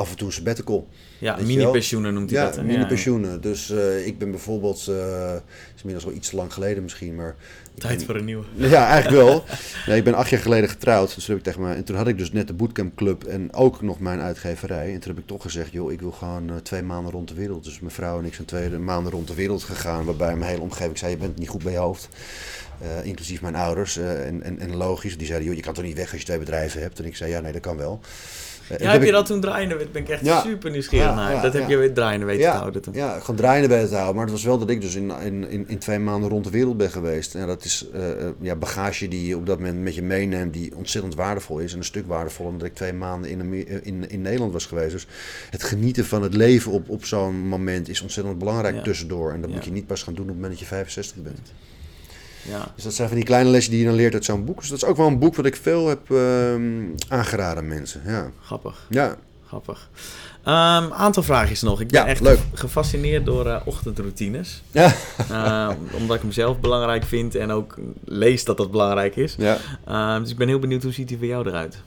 [0.00, 0.88] af en toe een sabbatical.
[1.18, 2.56] Ja, mini-pensioenen noemt hij Ja, dat.
[2.56, 2.62] hè?
[2.62, 3.40] mini-pensioenen.
[3.40, 5.34] Dus eh, ik ben bijvoorbeeld, eh
[5.74, 7.36] is inmiddels wel iets te lang geleden misschien, maar...
[7.74, 8.44] Tijd ben- voor een nieuwe.
[8.68, 9.44] Ja, eigenlijk wel.
[9.86, 11.14] Nee, ik ben acht jaar geleden getrouwd.
[11.14, 13.24] Dus toen heb ik tegen me, en toen had ik dus net de Bootcamp Club
[13.24, 14.92] en ook nog mijn uitgeverij.
[14.94, 17.34] En toen heb ik toch gezegd, joh, ik wil gewoon eh, twee maanden rond de
[17.34, 17.64] wereld.
[17.64, 20.04] Dus mijn vrouw en ik zijn twee maanden rond de wereld gegaan.
[20.04, 22.08] Waarbij mijn hele omgeving zei, je bent niet goed bij je hoofd.
[22.80, 23.96] Eh, inclusief mijn ouders.
[23.96, 26.26] eh, en, en, en logisch, die zeiden, joh, je kan toch niet weg als je
[26.26, 26.98] twee bedrijven hebt.
[26.98, 28.00] En ik zei, ja, nee, dat kan wel.
[28.70, 29.76] Eh, Ja, heb je dat toen draaiende?
[29.76, 30.40] Daar ben ik echt Ja.
[30.40, 31.42] super nieuwsgierig Ja, naar.
[31.42, 32.94] dat heb je weer draaiende weten te houden toen.
[32.94, 34.14] Ja, gewoon draaiende bij te houden.
[34.14, 36.50] Maar het was wel dat ik dus in, in, in, in twee maanden rond de
[36.50, 37.34] wereld ben geweest.
[37.34, 40.52] En dat is eh, eh, ja, bagage die je op dat moment met je meeneemt,
[40.52, 41.72] die ontzettend waardevol is.
[41.72, 44.92] En een stuk waardevoller omdat ik twee maanden in, Amer- in, in Nederland was geweest.
[44.92, 45.06] Dus
[45.50, 49.32] het genieten van het leven op, op zo'n moment is ontzettend belangrijk tussendoor.
[49.32, 51.52] En dat moet je niet pas gaan doen op het moment dat je 65 bent.
[52.48, 52.72] Ja.
[52.74, 54.60] Dus dat zijn van die kleine lesjes die je dan leert uit zo'n boek.
[54.60, 56.62] Dus dat is ook wel een boek wat ik veel heb ehm,
[57.08, 58.02] aangeraden aan mensen.
[58.06, 59.16] Ja, Grappig, ja.
[59.46, 59.90] grappig.
[60.42, 61.80] Een aantal vraagjes nog.
[61.80, 62.38] Ik ben Ja, echt leuk.
[62.54, 64.62] gefascineerd door eh, ochtendroutines.
[64.70, 64.92] ja.
[65.30, 65.68] Eh,
[65.98, 67.74] omdat ik hem zelf belangrijk vind en ook
[68.04, 69.34] lees dat dat belangrijk is.
[69.38, 70.18] ja.
[70.18, 71.78] Dus ik ben heel benieuwd hoe ziet hij voor jou eruit?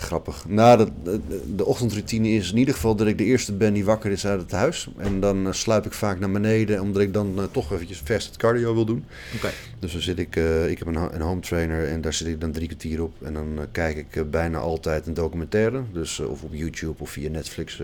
[0.00, 0.44] Grappig.
[0.48, 0.90] Nou, de,
[1.28, 4.26] de, de ochtendroutine is in ieder geval dat ik de eerste ben die wakker is
[4.26, 4.88] uit het huis.
[4.96, 8.26] En dan eh, sluip ik vaak naar beneden, omdat ik dan eh, toch eventjes vers
[8.26, 9.04] het cardio wil doen.
[9.36, 9.50] Oké.
[9.78, 12.40] Dus dan zit ik, eh, ik heb een, een home trainer en daar zit ik
[12.40, 13.22] dan drie kwartier op.
[13.22, 15.82] En dan kijk ik bijna altijd een documentaire.
[15.92, 17.82] Dus of op YouTube of via Netflix.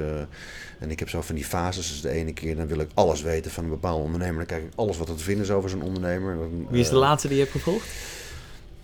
[0.78, 1.88] en ik heb zo van die fases.
[1.88, 4.36] Dus de ene keer dan wil ik alles weten van een bepaalde ondernemer.
[4.36, 6.36] Dan kijk ik alles wat er te vinden is over zo'n ondernemer.
[6.36, 7.86] Dan, Wie is de laatste die je hebt gevolgd?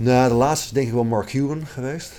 [0.00, 2.12] Nou, de laatste is denk ik wel Mark Cuban geweest.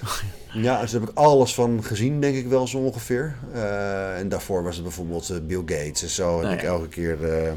[0.53, 3.35] Ja, dus daar heb ik alles van gezien, denk ik wel zo ongeveer.
[3.53, 6.37] Eh, en daarvoor was het bijvoorbeeld eh, Bill Gates en zo.
[6.37, 7.51] En Nou ik elke keer eh,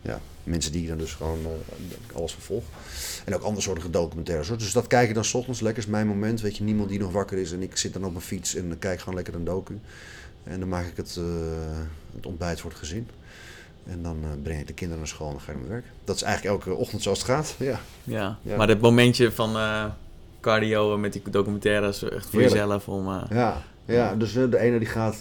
[0.00, 1.38] ja, mensen die dan dus gewoon
[2.14, 2.64] alles vervolg.
[3.24, 4.48] En ook andere soorten documentaires.
[4.48, 4.58] hoor.
[4.58, 5.60] Dus dat kijk ik dan 's ochtends.
[5.60, 6.40] Lekker is mijn moment.
[6.40, 7.52] Weet je, niemand die nog wakker is.
[7.52, 9.78] En ik zit dan op mijn fiets en kijk gewoon lekker een docu.
[10.44, 11.18] En dan maak ik het,
[12.14, 13.08] het ontbijt voor het gezin.
[13.90, 15.80] En dan eh, breng ik de kinderen naar school en dan ga ik naar mijn
[15.82, 15.92] werk.
[16.04, 17.54] Dat is eigenlijk elke ochtend zoals het gaat.
[17.58, 17.80] Ja.
[18.04, 18.38] Ja.
[18.42, 18.56] Ja.
[18.56, 19.84] Maar dat momentje van eh,
[20.40, 22.60] cardio met die documentaires, echt voor Heerlijk.
[22.62, 23.08] jezelf om...
[23.08, 25.16] eh, Ja, ja dus de ene die gaat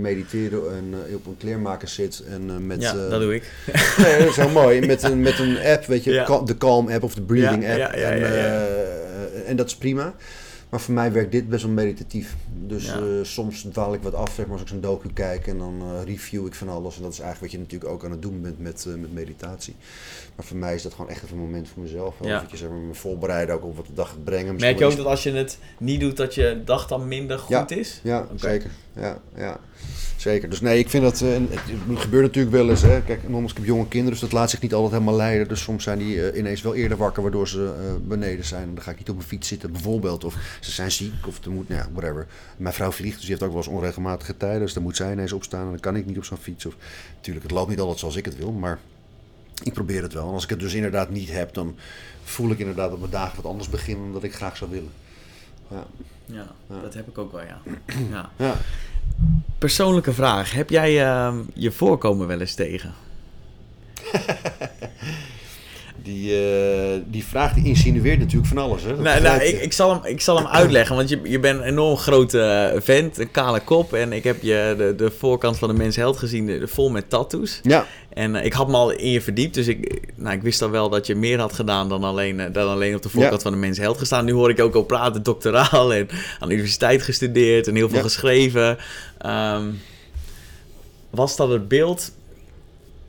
[0.00, 2.82] mediteren en op een kleermaker zit en met...
[2.82, 3.52] ja, dat doe ik.
[4.02, 4.86] Nee, dat is heel mooi.
[4.86, 6.40] Met een, met een app, weet je, Ja.
[6.44, 7.92] De Calm app of de Breathing app.
[7.92, 10.14] en, en dat is prima.
[10.68, 12.36] Maar voor mij werkt dit best wel meditatief.
[12.66, 12.96] Dus Ja.
[12.98, 15.82] eh, soms dwaal ik wat af, zeg maar, als ik zo'n docu kijk en dan
[15.82, 16.96] eh, review ik van alles.
[16.96, 19.12] En dat is eigenlijk wat je natuurlijk ook aan het doen bent met, eh, met
[19.12, 19.74] meditatie.
[20.36, 22.14] Maar voor mij is dat gewoon echt even een moment voor mezelf.
[22.22, 22.44] Ja.
[22.54, 24.52] Zeg maar, me voorbereiden ook op wat de dag gaat brengen.
[24.52, 27.38] Misschien Merk je ook dat als je het niet doet, dat je dag dan minder
[27.38, 27.68] goed Ja.
[27.68, 28.00] is?
[28.02, 28.70] Ja, zeker.
[28.92, 29.60] Ja, ja,
[30.16, 30.50] zeker.
[30.50, 31.18] Dus nee, ik vind dat...
[31.18, 31.60] het,
[31.94, 32.82] gebeurt natuurlijk wel eens.
[32.82, 33.02] Hè.
[33.02, 35.48] Kijk, nogmaals, ik heb jonge kinderen, dus dat laat zich niet altijd helemaal leiden.
[35.48, 37.72] Dus soms zijn die ineens wel eerder wakker, waardoor ze
[38.08, 38.74] beneden zijn.
[38.74, 40.24] Dan ga ik niet op mijn fiets zitten, bijvoorbeeld.
[40.24, 42.26] Of ze zijn ziek, of er moet, nou ja, whatever.
[42.56, 44.60] Mijn vrouw vliegt, dus die heeft ook wel eens onregelmatige tijden.
[44.60, 46.66] Dus dan moet zij ineens opstaan en dan kan ik niet op zo'n fiets.
[46.66, 46.74] Of,
[47.16, 48.78] natuurlijk, het loopt niet altijd zoals ik het wil, maar
[49.62, 50.26] ik probeer het wel.
[50.28, 51.76] En als ik het dus inderdaad niet heb, dan
[52.24, 54.90] voel ik inderdaad dat mijn dagen wat anders beginnen dan dat ik graag zou willen.
[55.70, 55.86] Ja.
[56.24, 56.80] Ja, Ja.
[56.80, 57.60] dat heb ik ook wel, ja.
[58.12, 58.30] ja.
[58.36, 58.56] ja.
[59.58, 60.52] Persoonlijke vraag.
[60.52, 62.94] Heb jij ehm, je voorkomen wel eens tegen?
[66.06, 68.82] Die, eh, die vraag die insinueert natuurlijk van alles.
[68.82, 68.88] Hè?
[68.88, 71.58] Dat Nou, nou, ik, ik, zal hem, ik zal hem uitleggen, want je, je bent
[71.60, 73.92] een enorm grote eh, vent, een kale kop.
[73.92, 77.10] En ik heb je de, de voorkant van de Mens Held gezien, de, vol met
[77.10, 77.60] tattoos.
[77.62, 80.62] Ja, En eh, ik had me al in je verdiept, dus ik, nou, ik wist
[80.62, 83.40] al wel dat je meer had gedaan dan alleen, dan alleen op de voorkant Ja.
[83.40, 84.24] van de Mens Held gestaan.
[84.24, 87.96] Nu hoor ik ook al praten, doctoraal en aan de universiteit gestudeerd en heel veel
[87.98, 88.02] Ja.
[88.04, 88.78] geschreven.
[89.18, 89.64] Ehm,
[91.10, 92.12] was dat het beeld?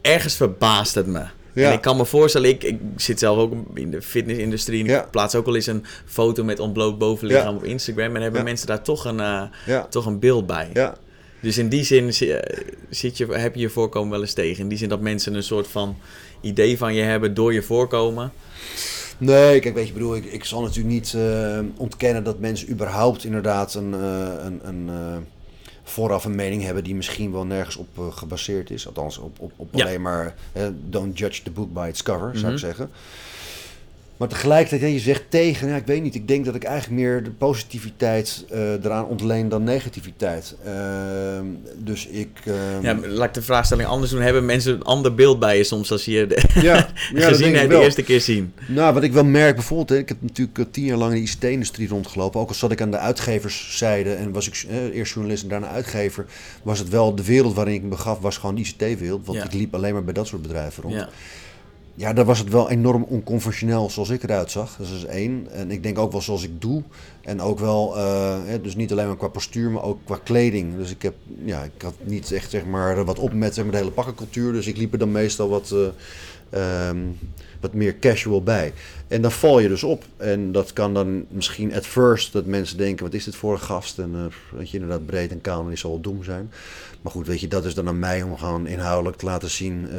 [0.01, 1.23] Ergens verbaast het me.
[1.57, 1.67] Ja.
[1.67, 4.79] En ik kan me voorstellen, ik, ik zit zelf ook in de fitnessindustrie.
[4.83, 5.03] En Ja.
[5.03, 8.15] ik plaats ook wel eens een foto met ontbloot bovenlichaam op Instagram.
[8.15, 9.17] En hebben mensen daar toch een,
[9.65, 10.69] ja, toch een beeld bij.
[10.73, 10.95] ja.
[11.41, 12.57] Dus in die zin zi- eh,
[12.89, 14.63] zit je, heb je je voorkomen wel eens tegen.
[14.63, 15.97] In die zin dat mensen een soort van
[16.41, 18.31] idee van je hebben door je voorkomen.
[19.17, 22.69] Nee, kijk, weet je, ik bedoel, ik, ik zal natuurlijk niet eh, ontkennen dat mensen
[22.69, 24.89] überhaupt inderdaad een, een, een
[25.89, 28.87] vooraf een mening hebben die misschien wel nergens op eh, gebaseerd is.
[28.87, 29.83] Althans, op, op, op Ja.
[29.85, 32.53] alleen maar eh, don't judge the book by its cover, zou Mhm.
[32.53, 32.89] ik zeggen.
[34.17, 36.15] Maar tegelijkertijd, je zegt tegen, ja, ik weet niet.
[36.15, 40.55] Ik denk dat ik eigenlijk meer de positiviteit uh, eraan ontleen dan negativiteit.
[40.65, 40.73] Uh,
[41.77, 42.29] dus ik.
[42.45, 44.21] Uh, ja, laat ik de vraagstelling anders doen.
[44.21, 47.69] Hebben mensen een ander beeld bij je soms als je de ja, ja, gezien hebt
[47.69, 48.53] de eerste keer zien?
[48.67, 51.29] Nou, wat ik wel merk bijvoorbeeld, hè, ik heb natuurlijk tien jaar lang in de
[51.29, 52.39] ICT-industrie rondgelopen.
[52.39, 56.25] Ook al zat ik aan de uitgeverszijde en was ik eerst journalist en daarna uitgever,
[56.63, 59.25] was het wel de wereld waarin ik me begaf, was gewoon de ICT-wereld.
[59.25, 60.95] Want ik liep alleen maar bij dat soort bedrijven rond.
[60.95, 61.09] Ja.
[61.97, 64.75] Ja, daar was het wel enorm onconventioneel zoals ik eruit zag.
[64.77, 65.47] Dat is één.
[65.51, 66.83] En ik denk ook wel zoals ik doe.
[67.27, 70.77] En ook wel, uh, dus niet alleen maar qua postuur, maar ook qua kleding.
[70.77, 73.91] Dus ik heb, ja, ik had niet echt zeg maar wat op met, de hele
[73.91, 74.53] pakkencultuur.
[74.53, 75.73] Dus ik liep er dan meestal wat,
[76.53, 77.17] uh, um,
[77.59, 78.73] wat meer casual bij.
[79.07, 80.03] En dan val je dus op.
[80.17, 83.59] En dat kan dan misschien at first dat mensen denken, wat is dit voor een
[83.59, 83.99] gast?
[83.99, 86.51] En uh, dat je inderdaad breed en kaal en die zal wel doem zijn.
[87.01, 89.89] Maar goed, weet je, dat is dan aan mij om gewoon inhoudelijk te laten zien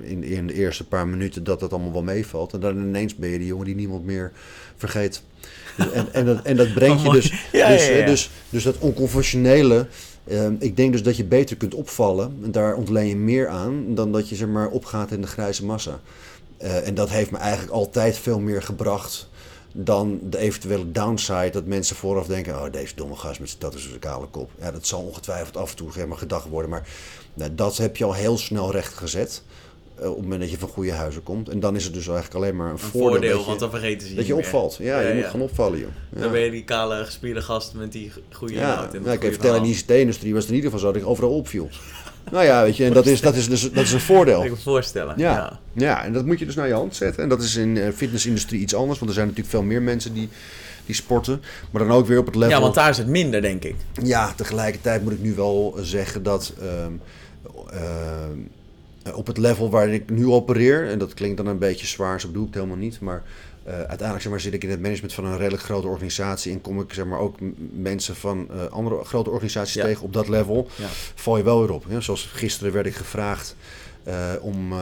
[0.00, 2.52] in, in de eerste paar minuten dat dat allemaal wel meevalt.
[2.52, 4.32] En dan ineens ben je die jongen die niemand meer
[4.76, 5.22] vergeet.
[5.76, 8.06] En, en, dat, en dat brengt je dus, ja, dus, ja, ja.
[8.06, 9.86] dus, dus dat onconventionele.
[10.26, 12.38] Uh, ik denk dus dat je beter kunt opvallen.
[12.42, 15.64] En daar ontleen je meer aan dan dat je zeg maar opgaat in de grijze
[15.64, 16.00] massa.
[16.62, 19.28] Uh, en dat heeft me eigenlijk altijd veel meer gebracht
[19.76, 23.84] dan de eventuele downside dat mensen vooraf denken: oh, deze domme gast met dat is
[23.84, 24.50] een kale kop.
[24.60, 26.88] Ja, dat zal ongetwijfeld af en toe helemaal gedacht worden, maar
[27.34, 29.42] nou, dat heb je al heel snel recht gezet.
[30.00, 31.48] Uh, op het moment dat je van goede huizen komt.
[31.48, 33.10] En dan is het dus eigenlijk alleen maar een, een voordeel.
[33.10, 34.76] voordeel je, want dan vergeten ze Dat je opvalt.
[34.80, 35.88] Ja, ja, je moet gaan opvallen, joh.
[36.14, 36.20] Ja.
[36.20, 38.92] Dan ben je die kale gespierde gast met die goede ja, inhoud.
[39.04, 41.08] Ja, ik heb vertellen, in de ICT-industrie was het in ieder geval zo dat ik
[41.08, 41.68] overal opviel.
[42.30, 44.40] Nou ja, weet je, en dat is, dat is, dus, dat is een voordeel.
[44.40, 45.14] Ik kan me voorstellen.
[45.18, 45.60] Ja.
[45.72, 46.04] ja.
[46.04, 47.22] En dat moet je dus naar je hand zetten.
[47.22, 50.14] En dat is in de fitnessindustrie iets anders, want er zijn natuurlijk veel meer mensen
[50.14, 50.28] die,
[50.86, 51.42] die sporten.
[51.70, 52.50] Maar dan ook weer op het level.
[52.50, 53.74] Ja, want daar is het minder, denk ik.
[54.02, 56.52] Ja, tegelijkertijd moet ik nu wel zeggen dat.
[56.62, 57.00] Um,
[59.12, 62.26] op het level waar ik nu opereer, en dat klinkt dan een beetje zwaar, zo
[62.26, 63.22] bedoel ik het helemaal niet, maar
[63.66, 66.60] uh, uiteindelijk zeg maar, zit ik in het management van een redelijk grote organisatie en
[66.60, 67.36] kom ik zeg maar, ook
[67.72, 69.84] mensen van uh, andere grote organisaties ja.
[69.84, 70.68] tegen op dat level.
[70.76, 70.86] Ja.
[71.14, 71.84] Val je wel weer op.
[71.88, 72.00] Hè?
[72.00, 73.56] Zoals gisteren werd ik gevraagd
[74.08, 74.72] uh, om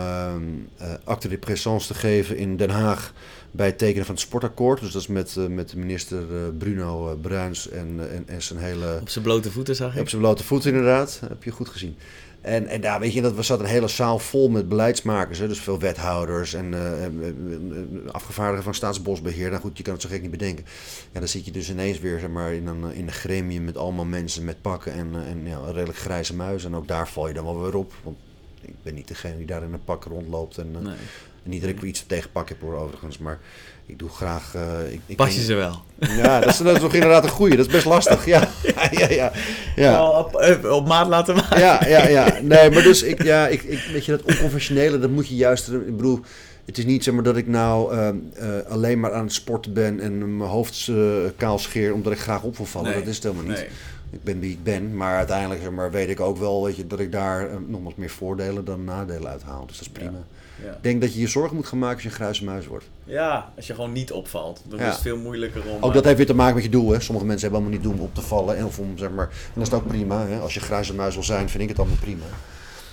[1.04, 3.12] acte de présence te geven in Den Haag
[3.50, 4.80] bij het tekenen van het sportakkoord.
[4.80, 6.24] Dus dat is met, met minister
[6.58, 8.98] Bruno Bruins en, en, en zijn hele...
[9.00, 10.00] Op zijn blote voeten zag ik.
[10.00, 11.96] Op zijn blote voeten inderdaad, heb je goed gezien.
[12.42, 15.38] En, en daar weet je, dat, we zat een hele zaal vol met beleidsmakers.
[15.38, 19.48] Hè, dus veel wethouders en uh, afgevaardigden van staatsbosbeheer.
[19.48, 20.64] Nou goed, je kan het zo gek niet bedenken.
[21.12, 23.76] Ja, dan zit je dus ineens weer zeg maar, in, een, in een gremium met
[23.76, 26.64] allemaal mensen met pakken en, en ja, een redelijk grijze muis.
[26.64, 27.92] En ook daar val je dan wel weer op.
[28.02, 28.16] Want
[28.60, 30.58] ik ben niet degene die daar in een pak rondloopt.
[30.58, 30.94] En, nee.
[31.42, 33.18] en niet dat ik iets tegen pak heb hoor, overigens.
[33.18, 33.38] Maar
[33.86, 34.54] ik doe graag.
[34.56, 35.82] Uh, ik, ik Pas je ze wel?
[35.98, 37.56] Ja, dat is, dat is toch inderdaad een goeie.
[37.56, 38.26] Dat is best lastig.
[38.26, 38.48] Ja,
[38.90, 39.32] ja, ja.
[39.76, 40.18] ja.
[40.18, 41.58] Op, eh, op, maat laten maken.
[41.58, 42.38] Ja, ja, ja.
[42.42, 45.68] Nee, maar dus ik, ja, ik, ik, weet je, dat onconventionele, dat moet je juist.
[45.68, 46.20] Ik bedoel,
[46.64, 49.72] het is niet zeg maar dat ik nou uh, uh, alleen maar aan het sporten
[49.72, 50.90] ben en mijn hoofd
[51.36, 52.90] kaal scheer omdat ik graag op wil vallen.
[52.90, 53.56] Nee, dat is het helemaal niet.
[53.56, 53.68] Nee.
[54.10, 56.86] Ik ben wie ik ben, maar uiteindelijk zeg maar, weet ik ook wel weet je,
[56.86, 59.66] dat ik daar nogmaals meer voordelen dan nadelen uithaal.
[59.66, 60.10] Dus dat is prima.
[60.10, 60.40] Ja.
[60.62, 60.70] Ja.
[60.70, 62.84] Ik denk dat je je zorgen moet gaan maken als je een grijze muis wordt.
[63.04, 64.62] Ja, als je gewoon niet opvalt.
[64.68, 64.86] Dan ja.
[64.86, 65.82] is het veel moeilijker om...
[65.82, 66.90] Ook dat heeft weer te maken met je doel.
[66.90, 67.00] Hè.
[67.00, 68.56] Sommige mensen hebben allemaal niet doel om op te vallen.
[68.56, 70.26] En, of om, zeg maar, en dat is ook prima.
[70.26, 70.38] Hè.
[70.38, 72.24] Als je grijze muis wil zijn, vind ik het allemaal prima.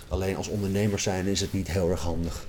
[0.08, 2.46] Alleen als ondernemer zijn is het niet heel erg handig.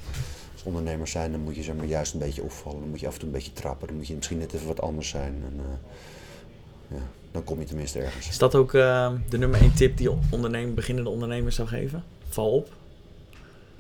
[0.53, 2.81] Als ondernemer zijn, dan moet je zeg maar, juist een beetje opvallen.
[2.81, 3.87] Dan moet je af en toe een beetje trappen.
[3.87, 5.43] Dan moet je misschien net even wat anders zijn.
[5.47, 8.29] En, uh, ja, dan kom je tenminste ergens.
[8.29, 12.05] Is dat ook uh, de nummer 1 tip die ondernemer, beginnende ondernemers zou geven?
[12.29, 12.79] Val op.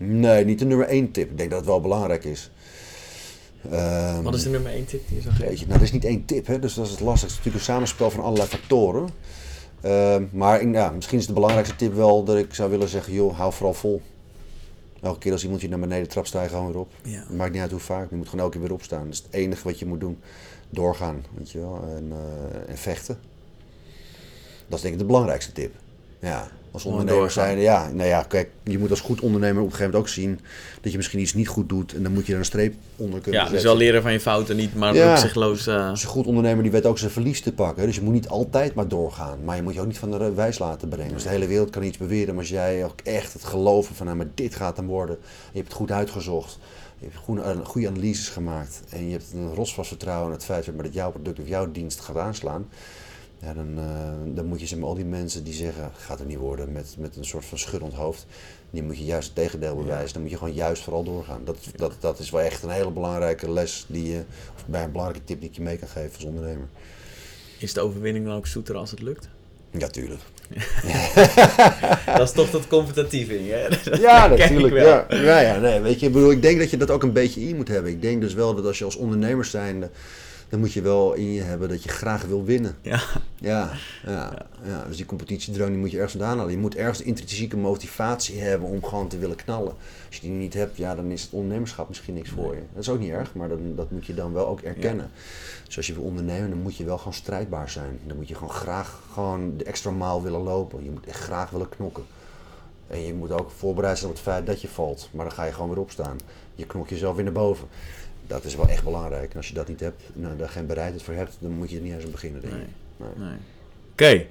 [0.02, 1.30] Nee, niet de nummer 1 tip.
[1.30, 2.50] Ik denk dat het wel belangrijk is.
[3.72, 5.58] Um, Wat is de nummer 1 tip die je zou geven?
[5.58, 7.26] Nou, dat is niet één tip, hè, dus dat is het lastigste.
[7.26, 9.08] Het is natuurlijk een samenspel van allerlei factoren.
[9.84, 13.36] Uh, maar ja, misschien is de belangrijkste tip wel dat ik zou willen zeggen: joh,
[13.36, 14.02] hou vooral vol.
[15.00, 16.90] Elke keer als iemand je naar beneden trapt, sta je gewoon weer op.
[17.02, 17.24] Ja.
[17.30, 19.04] Maakt niet uit hoe vaak, je moet gewoon elke keer weer opstaan.
[19.04, 20.18] Dat is het enige wat je moet doen.
[20.70, 23.18] Doorgaan, weet je wel, en, uh, en vechten.
[24.66, 25.74] Dat is denk ik de belangrijkste tip.
[26.18, 26.50] Ja.
[26.72, 29.92] Als ondernemer zijn, ja, nou ja, kijk, je moet als goed ondernemer op een gegeven
[29.92, 30.40] moment ook zien
[30.80, 33.20] dat je misschien iets niet goed doet en dan moet je er een streep onder
[33.20, 33.46] kunnen ja, zetten.
[33.46, 35.66] Ja, dus wel leren van je fouten niet, maar ja, zichtloos...
[35.66, 35.88] Uh...
[35.88, 38.28] Als een goed ondernemer die weet ook zijn verlies te pakken, dus je moet niet
[38.28, 41.12] altijd maar doorgaan, maar je moet je ook niet van de wijs laten brengen.
[41.12, 44.06] Dus de hele wereld kan iets beweren, maar als jij ook echt het geloven van,
[44.06, 46.58] nou, maar dit gaat hem worden, je hebt het goed uitgezocht,
[46.98, 50.70] je hebt goede, goede analyses gemaakt en je hebt een rotsvast vertrouwen in het feit
[50.76, 52.68] dat jouw product of jouw dienst gaat aanslaan,
[53.42, 56.26] ja, dan, uh, dan moet je zeg maar, al die mensen die zeggen, gaat er
[56.26, 58.26] niet worden, met, met een soort van schuddend hoofd,
[58.70, 60.12] die moet je juist het tegendeel bewijzen.
[60.12, 61.44] Dan moet je gewoon juist vooral doorgaan.
[61.44, 64.22] Dat, dat, dat is wel echt een hele belangrijke les, die je,
[64.56, 66.68] of bij een belangrijke tip die ik je mee kan geven als ondernemer.
[67.58, 69.28] Is de overwinning dan ook zoeter als het lukt?
[69.70, 70.20] Ja, tuurlijk.
[72.16, 73.78] dat is toch dat competitieve in je.
[74.00, 74.74] ja, natuurlijk.
[74.74, 75.06] Ja.
[75.08, 77.40] Ja, ja, nee, weet je, ik bedoel, ik denk dat je dat ook een beetje
[77.40, 77.90] in moet hebben.
[77.90, 79.90] Ik denk dus wel dat als je als ondernemer zijnde
[80.50, 82.76] dan moet je wel in je hebben dat je graag wil winnen.
[82.82, 83.00] Ja.
[83.36, 83.70] Ja,
[84.06, 84.84] ja, ja.
[84.84, 86.52] dus die competitiedroom die moet je ergens vandaan halen.
[86.52, 89.74] Je moet ergens intrinsieke motivatie hebben om gewoon te willen knallen.
[90.06, 92.62] Als je die niet hebt, ja, dan is het ondernemerschap misschien niks voor je.
[92.72, 95.10] Dat is ook niet erg, maar dan, dat moet je dan wel ook erkennen.
[95.66, 97.98] Dus als je wil ondernemen, dan moet je wel gewoon strijdbaar zijn.
[98.06, 100.84] Dan moet je gewoon graag gewoon de extra maal willen lopen.
[100.84, 102.04] Je moet echt graag willen knokken.
[102.86, 105.08] En je moet ook voorbereid zijn op het feit dat je valt.
[105.12, 106.20] Maar dan ga je gewoon weer opstaan.
[106.54, 107.68] Je knok jezelf weer naar boven
[108.30, 109.30] dat is wel echt belangrijk.
[109.30, 111.76] En als je dat niet hebt, nou, daar geen bereidheid voor hebt, dan moet je
[111.76, 112.40] er niet eens aan beginnen.
[112.40, 112.60] Denk ik.
[112.96, 113.28] Nee.
[113.28, 113.38] nee.
[113.92, 114.26] Oké.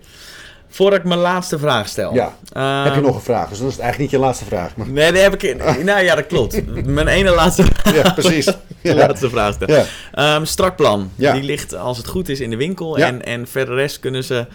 [0.68, 2.14] Voordat ik mijn laatste vraag stel.
[2.14, 2.36] Ja.
[2.84, 3.50] heb je ehm, nog een vraag?
[3.50, 4.76] Dus dat is eigenlijk niet je laatste vraag.
[4.76, 4.90] Maar...
[4.90, 5.56] Nee, die heb ik.
[5.84, 6.86] Nou ja, dat klopt.
[6.86, 7.96] Mijn ene laatste vraag.
[8.04, 8.54] Ja, precies.
[8.82, 9.86] laatste vraag stellen.
[10.14, 10.36] Ja.
[10.36, 11.12] Um, strak plan.
[11.16, 11.34] Ja.
[11.34, 12.98] Die ligt, als het goed is, in de winkel.
[12.98, 14.46] En, en verder rest kunnen ze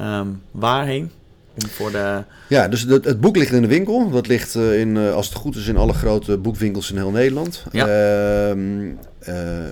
[0.00, 1.12] um, waarheen?
[1.66, 2.24] Voor de...
[2.48, 4.10] Ja, dus het, het, boek ligt in de winkel.
[4.10, 7.10] Dat ligt uh, in, uh, als het goed is in alle grote boekwinkels in heel
[7.10, 7.64] Nederland.
[7.72, 7.86] Ja.
[8.54, 8.54] Uh,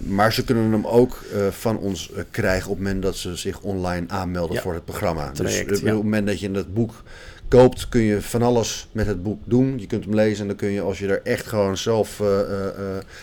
[0.03, 4.07] maar ze kunnen hem ook van ons krijgen op het moment dat ze zich online
[4.09, 5.31] aanmelden voor het programma.
[5.33, 7.03] dus op het moment dat je het boek
[7.49, 9.79] koopt, kun je van alles met het boek doen.
[9.79, 12.23] Je kunt hem lezen en dan kun je, als je er echt gewoon zelf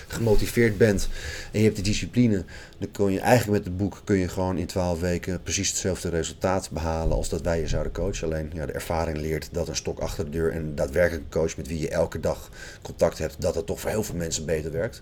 [0.08, 1.10] gemotiveerd bent
[1.52, 2.44] en je hebt de discipline,
[2.84, 6.10] dan kun je eigenlijk met het boek kun je gewoon in twaalf weken precies hetzelfde
[6.10, 8.28] resultaat behalen als dat wij je zouden coachen.
[8.28, 11.58] Alleen ja, de ervaring leert dat een stok achter de deur en daadwerkelijk een coach
[11.58, 12.50] met wie je elke dag
[12.82, 15.02] contact hebt, dat het toch voor heel veel mensen beter werkt.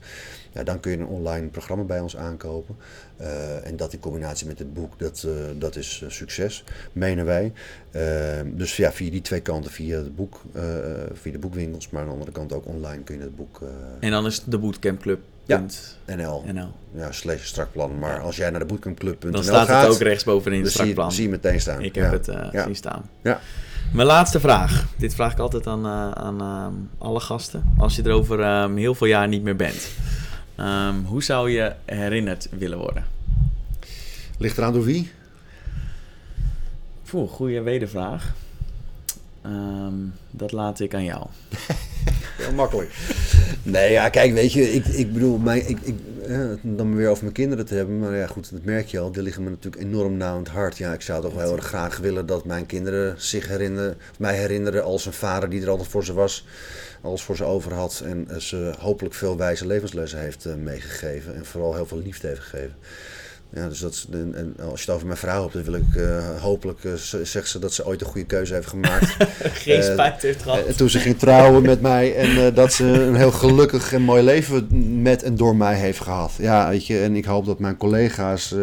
[0.54, 2.76] Ja, dan kun je een online programma bij ons aankopen.
[3.22, 7.26] Uh, en dat in combinatie met het boek, dat, uh, dat is uh, succes, menen
[7.26, 7.54] wij.
[8.46, 10.42] dus ja, via die twee kanten, via het boek,
[11.14, 13.62] via de boekwinkels, maar aan de andere kant ook online kun je het boek...
[14.00, 15.20] en dan is de Bootcamp Club.
[15.46, 15.64] Ja,
[16.16, 16.44] NL.
[16.54, 16.72] NL.
[16.94, 18.00] Ja, slash strakplan.
[18.00, 19.46] Maar als jij naar de bootcampclub.nl gaat...
[19.46, 21.12] Dan staat het ook rechtsbovenin in de strakplan.
[21.12, 21.82] Zie je meteen staan.
[21.82, 22.64] Ik heb het ja.
[22.64, 23.10] zien staan.
[23.24, 23.40] Ja.
[23.94, 24.86] Mijn laatste vraag.
[24.98, 25.88] Dit vraag ik altijd aan,
[26.18, 27.74] aan alle gasten.
[27.78, 29.90] Als je er over um, heel veel jaar niet meer bent.
[30.60, 33.06] Um, hoe zou je herinnerd willen worden?
[34.38, 35.12] Ligt eraan door wie?
[37.10, 38.34] Poeh, goede wedervraag.
[39.46, 41.26] Um, dat laat ik aan jou.
[42.38, 42.96] Heel makkelijk.
[43.64, 45.96] Nee, ja, kijk, weet je, ik, ik bedoel, mijn, ik, ik,
[46.62, 48.00] dan weer over mijn kinderen te hebben.
[48.00, 49.12] Maar ja, goed, dat merk je al.
[49.12, 50.78] Die liggen me natuurlijk enorm nauw aan het hart.
[50.78, 54.38] Ja, ik zou toch wel heel erg graag willen dat mijn kinderen zich herinneren, mij
[54.38, 56.46] herinneren als een vader die er altijd voor ze was
[57.02, 58.04] alles voor ze over had.
[58.06, 61.36] En ze hopelijk veel wijze levenslessen heeft uh, meegegeven.
[61.36, 62.76] En vooral heel veel liefde heeft gegeven.
[63.54, 65.96] Ja, dus dat, en, en als je het over mijn vrouw hebt, dan wil ik
[65.96, 69.16] uh, hopelijk uh, zegt ze dat ze ooit een goede keuze heeft gemaakt.
[69.64, 70.78] Geen spijt heeft gehad.
[70.78, 75.02] toen ze ging trouwen met mij en dat ze een heel gelukkig en mooi leven
[75.02, 76.32] met en door mij heeft gehad.
[76.38, 78.56] Ja, weet je, en ik hoop dat mijn collega's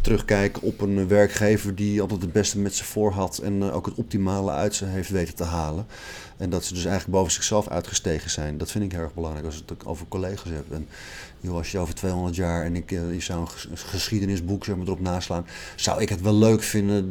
[0.00, 3.94] terugkijken op een werkgever die altijd het beste met ze voor had en ook het
[3.94, 5.86] optimale uit ze heeft weten te halen.
[6.36, 8.58] En dat ze dus eigenlijk boven zichzelf uitgestegen zijn.
[8.58, 10.70] Dat vind ik heel erg belangrijk als je het over collega's hebt.
[10.70, 10.88] En
[11.40, 14.86] joh, als je over 200 jaar en ik, uh, je zou een geschiedenisboek zeg maar,
[14.86, 15.46] erop naslaan,
[15.76, 17.08] zou ik het wel leuk vinden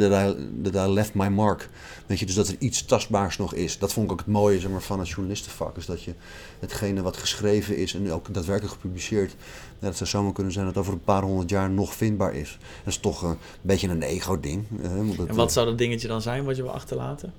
[0.61, 1.69] dat I left my mark.
[2.06, 3.77] Weet je, dus dat er iets tastbaars nog is.
[3.77, 5.77] Dat vond ik ook het mooie zeg maar, van het journalistenvak.
[5.77, 6.14] Is dat je
[6.60, 9.35] hetgene wat geschreven is en ook daadwerkelijk gepubliceerd,
[9.80, 12.57] dat zou zomaar kunnen zijn dat over een paar honderd jaar nog vindbaar is.
[12.60, 14.65] Dat is toch een beetje een ego-ding.
[14.81, 17.34] en wat zou dat dingetje dan zijn wat je wil achterlaten?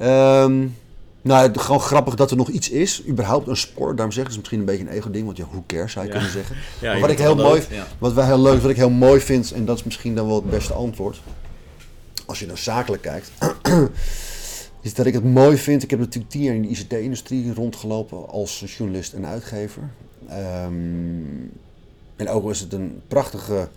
[0.00, 0.76] Um,
[1.22, 3.06] nou, gewoon grappig dat er nog iets is.
[3.08, 3.96] Überhaupt een sport.
[3.96, 5.24] Daarom zeggen ze misschien een beetje een ego-ding.
[5.24, 6.56] Want ja, hoe cares zou je kunnen zeggen.
[6.80, 7.62] Ja, wat ik heel mooi,
[7.98, 10.36] wat wij heel leuk, wat ik heel mooi vind, en dat is misschien dan wel
[10.36, 11.20] het beste antwoord.
[12.26, 13.30] Als je naar zakelijk kijkt.
[14.80, 15.82] is dat ik het mooi vind.
[15.82, 19.82] Ik heb natuurlijk tien jaar in de ICT-industrie rondgelopen als journalist en uitgever.
[20.64, 21.52] Um,
[22.16, 23.68] en ook is het een prachtige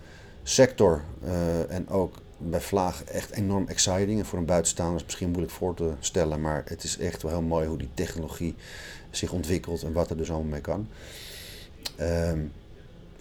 [0.42, 1.02] sector.
[1.24, 4.18] Uh, en ook bij Vlaag echt enorm exciting.
[4.18, 6.40] En voor een buitenstaander is het misschien moeilijk voor te stellen.
[6.40, 8.54] Maar het is echt wel heel mooi hoe die technologie
[9.10, 10.88] zich ontwikkelt en wat er dus allemaal mee kan.
[12.00, 12.52] Um,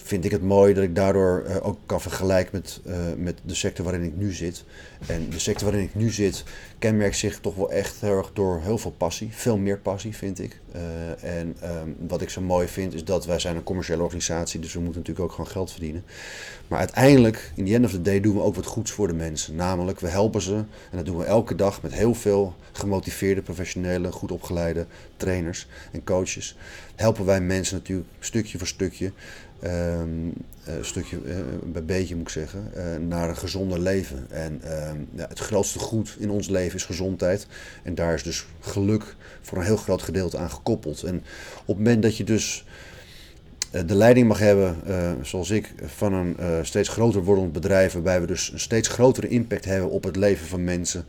[0.06, 3.56] vind ik het mooi dat ik daardoor uh, ook kan vergelijken met, uh, met de
[3.56, 4.64] sector waarin ik nu zit.
[5.07, 6.44] En de sector waarin ik nu zit
[6.80, 9.30] kenmerkt zich toch wel echt heel erg door heel veel passie.
[9.32, 10.60] Veel meer passie, vind ik.
[10.76, 14.60] Uh, en um, wat ik zo mooi vind, is dat wij zijn een commerciële organisatie,
[14.60, 16.03] dus we moeten natuurlijk ook gewoon geld verdienen.
[16.68, 19.14] Maar uiteindelijk, in the end of the day, doen we ook wat goeds voor de
[19.14, 19.56] mensen.
[19.56, 24.11] Namelijk, we helpen ze, en dat doen we elke dag met heel veel gemotiveerde, professionele,
[24.11, 24.86] goed opgeleide
[25.18, 26.57] trainers en coaches.
[26.95, 29.11] Helpen wij mensen natuurlijk stukje voor stukje
[29.66, 34.26] Een stukje uh, bij beetje moet ik zeggen, uh, naar een gezonder leven.
[34.30, 37.48] En um, ja, het grootste goed in ons leven is gezondheid.
[37.84, 41.04] En daar is dus geluk voor een heel groot gedeelte aan gekoppeld.
[41.04, 41.16] En
[41.60, 42.66] op het moment dat je dus
[43.86, 44.76] de leiding mag hebben,
[45.22, 49.66] zoals ik, van een steeds groter wordend bedrijf, waarbij we dus een steeds grotere impact
[49.66, 51.06] hebben op het leven van mensen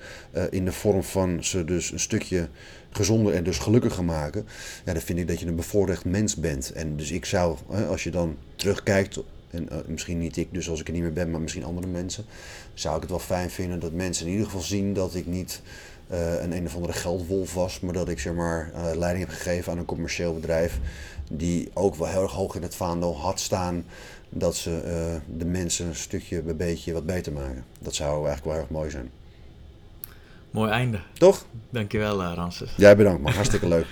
[0.51, 2.49] in de vorm van ze dus een stukje
[2.97, 4.47] gezonder en dus gelukkiger maken,
[4.85, 6.73] ja, dan vind ik dat je een bevoorrecht mens bent.
[6.73, 7.56] En dus ik zou,
[7.89, 9.18] als je dan terugkijkt,
[9.51, 12.24] en misschien niet ik, dus als ik er niet meer ben, maar misschien andere mensen,
[12.74, 15.60] zou ik het wel fijn vinden dat mensen in ieder geval zien dat ik niet
[16.12, 19.35] uh, een een of andere geldwolf was, maar dat ik zeg maar uh, leiding heb
[19.35, 20.78] gegeven aan een commercieel bedrijf
[21.31, 23.85] die ook wel heel erg hoog in het vaandel had staan
[24.28, 24.81] dat ze
[25.36, 27.64] de mensen een stukje een beetje wat beter maken.
[27.78, 29.10] Dat zou eigenlijk wel erg mooi zijn.
[30.57, 30.99] Mooi einde.
[31.12, 31.45] Toch?
[31.70, 32.70] Dankjewel, uh, Ramses.
[32.77, 33.33] Jij bedankt, man.
[33.33, 33.87] Hartstikke leuk.